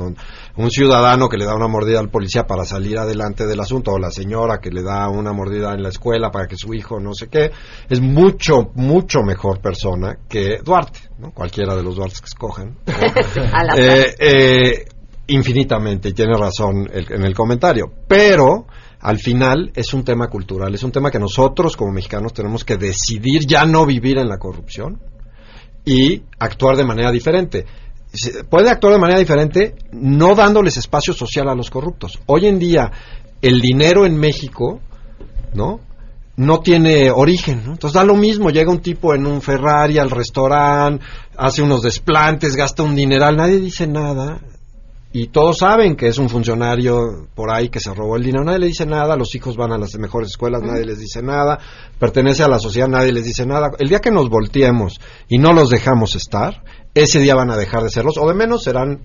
Un 0.57 0.71
ciudadano 0.71 1.29
que 1.29 1.39
le 1.39 1.47
da 1.47 1.55
una 1.55 1.69
mordida 1.69 2.01
al 2.01 2.11
policía 2.11 2.47
para 2.47 2.65
salir 2.65 2.99
adelante 2.99 3.47
del 3.47 3.61
asunto 3.61 3.93
o 3.93 3.99
la 3.99 4.11
señora 4.11 4.59
que 4.59 4.71
le 4.71 4.83
da 4.83 5.09
una 5.09 5.33
mordida 5.33 5.73
en 5.73 5.83
la 5.83 5.89
escuela 5.89 6.31
para 6.31 6.47
que 6.47 6.57
su 6.57 6.75
hijo 6.75 7.01
no 7.01 7.15
sé 7.15 7.29
qué, 7.29 7.51
es 7.89 8.01
mucho, 8.01 8.71
mucho 8.75 9.23
mejor 9.23 9.61
persona 9.61 10.19
que 10.29 10.59
Duarte, 10.63 11.01
¿no? 11.19 11.31
Cualquiera 11.31 11.75
de 11.75 11.83
los 11.83 11.97
Duartes 11.97 12.21
que 12.21 12.27
escogen. 12.27 12.77
eh, 13.77 14.15
eh, 14.19 14.85
infinitamente, 15.31 16.11
y 16.11 16.13
tiene 16.13 16.37
razón 16.37 16.89
en 16.93 17.25
el 17.25 17.35
comentario, 17.35 17.93
pero 18.07 18.67
al 19.01 19.19
final 19.19 19.73
es 19.75 19.95
un 19.95 20.05
tema 20.05 20.29
cultural, 20.29 20.75
es 20.75 20.83
un 20.83 20.93
tema 20.93 21.11
que 21.11 21.19
nosotros 21.19 21.77
como 21.77 21.93
mexicanos 21.93 22.33
tenemos 22.33 22.65
que 22.65 22.77
decidir 22.77 23.47
ya 23.47 23.65
no 23.65 23.87
vivir 23.87 24.19
en 24.19 24.29
la 24.29 24.39
corrupción 24.39 25.01
y 25.85 26.23
actuar 26.39 26.77
de 26.77 26.85
manera 26.85 27.11
diferente. 27.11 27.65
Puede 28.49 28.71
actuar 28.71 28.95
de 28.95 28.99
manera 28.99 29.21
diferente 29.21 29.77
no 29.93 30.35
dándoles 30.35 30.77
espacio 30.77 31.15
social 31.15 31.49
a 31.49 31.55
los 31.55 31.71
corruptos. 31.71 32.19
Hoy 32.27 32.47
en 32.47 32.59
día 32.59 32.91
el 33.41 33.61
dinero 33.61 34.05
en 34.05 34.19
México, 34.19 34.81
¿no? 35.55 35.81
no 36.37 36.61
tiene 36.61 37.11
origen. 37.11 37.63
Entonces 37.67 37.93
da 37.93 38.05
lo 38.05 38.17
mismo, 38.17 38.51
llega 38.51 38.71
un 38.71 38.81
tipo 38.81 39.15
en 39.15 39.27
un 39.27 39.43
Ferrari 39.43 39.99
al 39.99 40.11
restaurante, 40.11 41.05
hace 41.37 41.63
unos 41.63 41.83
desplantes, 41.83 42.57
gasta 42.57 42.83
un 42.83 42.95
dineral, 42.95 43.37
nadie 43.37 43.59
dice 43.59 43.87
nada. 43.87 44.41
Y 45.13 45.29
todos 45.29 45.59
saben 45.59 45.97
que 45.97 46.07
es 46.07 46.19
un 46.19 46.29
funcionario 46.29 47.27
por 47.35 47.51
ahí 47.53 47.69
que 47.69 47.81
se 47.81 47.93
robó 47.93 48.17
el 48.17 48.23
dinero, 48.23 48.45
nadie 48.45 48.61
le 48.61 48.67
dice 48.67 48.87
nada, 48.87 49.17
los 49.17 49.35
hijos 49.35 49.57
van 49.57 49.73
a 49.73 49.79
las 49.79 49.99
mejores 49.99 50.31
escuelas, 50.31 50.63
nadie 50.63 50.85
les 50.85 51.01
dice 51.01 51.21
nada, 51.21 51.59
pertenece 51.99 52.45
a 52.45 52.49
la 52.49 52.61
sociedad, 52.61 52.87
nadie 52.87 53.13
les 53.13 53.25
dice 53.25 53.45
nada. 53.45 53.73
El 53.81 53.89
día 53.89 53.99
que 53.99 54.13
nos 54.13 54.29
volteemos 54.31 55.01
y 55.27 55.39
no 55.39 55.53
los 55.53 55.69
dejamos 55.69 56.15
estar, 56.15 56.63
ese 56.95 57.19
día 57.19 57.35
van 57.35 57.51
a 57.51 57.57
dejar 57.57 57.83
de 57.83 57.91
serlos, 57.91 58.19
o 58.19 58.29
de 58.29 58.35
menos 58.35 58.63
serán 58.63 59.01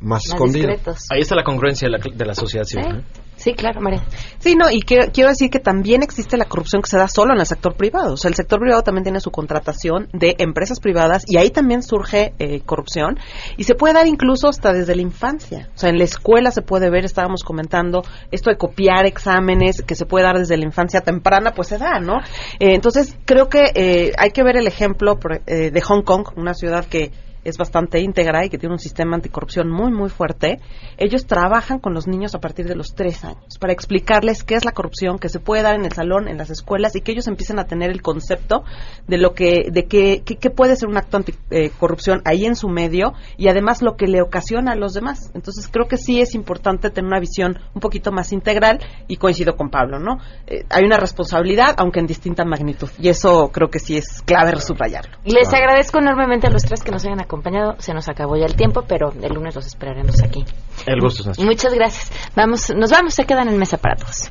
más, 0.00 0.26
escondidos. 0.26 1.06
Ahí 1.10 1.20
está 1.20 1.34
la 1.34 1.44
congruencia 1.44 1.88
de 1.88 1.92
la, 1.92 1.98
de 1.98 2.24
la 2.24 2.34
sociedad 2.34 2.64
civil. 2.64 3.04
Sí, 3.40 3.54
claro, 3.54 3.80
María. 3.80 4.04
Sí, 4.38 4.54
no, 4.54 4.70
y 4.70 4.82
quiero, 4.82 5.10
quiero 5.12 5.30
decir 5.30 5.48
que 5.48 5.60
también 5.60 6.02
existe 6.02 6.36
la 6.36 6.44
corrupción 6.44 6.82
que 6.82 6.90
se 6.90 6.98
da 6.98 7.08
solo 7.08 7.32
en 7.32 7.40
el 7.40 7.46
sector 7.46 7.74
privado. 7.74 8.12
O 8.12 8.16
sea, 8.18 8.28
el 8.28 8.34
sector 8.34 8.60
privado 8.60 8.82
también 8.82 9.02
tiene 9.02 9.18
su 9.18 9.30
contratación 9.30 10.10
de 10.12 10.36
empresas 10.38 10.78
privadas 10.78 11.24
y 11.26 11.38
ahí 11.38 11.48
también 11.48 11.82
surge 11.82 12.34
eh, 12.38 12.60
corrupción. 12.60 13.18
Y 13.56 13.64
se 13.64 13.74
puede 13.74 13.94
dar 13.94 14.06
incluso 14.06 14.48
hasta 14.48 14.74
desde 14.74 14.94
la 14.94 15.00
infancia. 15.00 15.70
O 15.74 15.78
sea, 15.78 15.88
en 15.88 15.96
la 15.96 16.04
escuela 16.04 16.50
se 16.50 16.60
puede 16.60 16.90
ver, 16.90 17.06
estábamos 17.06 17.42
comentando, 17.42 18.02
esto 18.30 18.50
de 18.50 18.58
copiar 18.58 19.06
exámenes 19.06 19.80
que 19.86 19.94
se 19.94 20.04
puede 20.04 20.26
dar 20.26 20.36
desde 20.36 20.58
la 20.58 20.66
infancia 20.66 21.00
temprana, 21.00 21.52
pues 21.52 21.68
se 21.68 21.78
da, 21.78 21.98
¿no? 21.98 22.18
Eh, 22.58 22.74
entonces, 22.74 23.16
creo 23.24 23.48
que 23.48 23.72
eh, 23.74 24.12
hay 24.18 24.32
que 24.32 24.42
ver 24.42 24.58
el 24.58 24.66
ejemplo 24.66 25.18
eh, 25.46 25.70
de 25.70 25.80
Hong 25.80 26.02
Kong, 26.02 26.28
una 26.36 26.52
ciudad 26.52 26.84
que 26.84 27.10
es 27.44 27.56
bastante 27.56 28.00
íntegra 28.00 28.44
y 28.44 28.50
que 28.50 28.58
tiene 28.58 28.74
un 28.74 28.78
sistema 28.78 29.16
anticorrupción 29.16 29.70
muy, 29.70 29.90
muy 29.92 30.10
fuerte, 30.10 30.60
ellos 30.98 31.26
trabajan 31.26 31.78
con 31.78 31.94
los 31.94 32.06
niños 32.06 32.34
a 32.34 32.38
partir 32.40 32.66
de 32.66 32.74
los 32.76 32.94
tres 32.94 33.24
años 33.24 33.58
para 33.58 33.72
explicarles 33.72 34.44
qué 34.44 34.54
es 34.56 34.64
la 34.64 34.72
corrupción, 34.72 35.18
que 35.18 35.28
se 35.28 35.40
puede 35.40 35.62
dar 35.62 35.74
en 35.74 35.84
el 35.84 35.92
salón, 35.92 36.28
en 36.28 36.36
las 36.36 36.50
escuelas 36.50 36.94
y 36.96 37.00
que 37.00 37.12
ellos 37.12 37.26
empiecen 37.28 37.58
a 37.58 37.64
tener 37.64 37.90
el 37.90 38.02
concepto 38.02 38.64
de 39.08 39.16
lo 39.18 39.32
que, 39.32 39.68
de 39.72 39.86
que, 39.86 40.22
que- 40.24 40.36
que 40.36 40.50
puede 40.50 40.76
ser 40.76 40.88
un 40.88 40.96
acto 40.98 41.16
anticorrupción 41.16 42.20
ahí 42.24 42.44
en 42.44 42.56
su 42.56 42.68
medio 42.68 43.14
y 43.36 43.48
además 43.48 43.80
lo 43.82 43.96
que 43.96 44.06
le 44.06 44.20
ocasiona 44.22 44.72
a 44.72 44.76
los 44.76 44.92
demás. 44.92 45.30
Entonces 45.34 45.68
creo 45.68 45.86
que 45.88 45.96
sí 45.96 46.20
es 46.20 46.34
importante 46.34 46.90
tener 46.90 47.08
una 47.08 47.20
visión 47.20 47.58
un 47.74 47.80
poquito 47.80 48.12
más 48.12 48.32
integral 48.32 48.80
y 49.08 49.16
coincido 49.16 49.56
con 49.56 49.70
Pablo, 49.70 49.98
¿no? 49.98 50.18
Eh, 50.46 50.64
hay 50.68 50.84
una 50.84 50.96
responsabilidad, 50.98 51.74
aunque 51.78 52.00
en 52.00 52.06
distinta 52.06 52.44
magnitud 52.44 52.88
y 52.98 53.08
eso 53.08 53.50
creo 53.52 53.70
que 53.70 53.78
sí 53.78 53.96
es 53.96 54.20
clave 54.22 54.50
subrayarlo. 54.60 55.16
Les 55.24 55.52
agradezco 55.52 55.98
enormemente 55.98 56.46
a 56.46 56.50
los 56.50 56.62
tres 56.62 56.82
que 56.82 56.90
nos 56.90 57.04
hayan 57.04 57.20
acompañado. 57.20 57.29
Se 57.78 57.94
nos 57.94 58.08
acabó 58.08 58.36
ya 58.36 58.46
el 58.46 58.56
tiempo, 58.56 58.82
pero 58.86 59.12
el 59.22 59.32
lunes 59.32 59.54
los 59.54 59.66
esperaremos 59.66 60.22
aquí. 60.22 60.44
El 60.86 61.00
gusto 61.00 61.22
es 61.22 61.26
nuestro. 61.26 61.46
Muchas 61.46 61.74
gracias. 61.74 62.12
Vamos, 62.34 62.70
nos 62.74 62.90
vamos, 62.90 63.14
se 63.14 63.24
quedan 63.24 63.48
en 63.48 63.56
mesa 63.56 63.76
para 63.76 63.96
todos. 63.96 64.30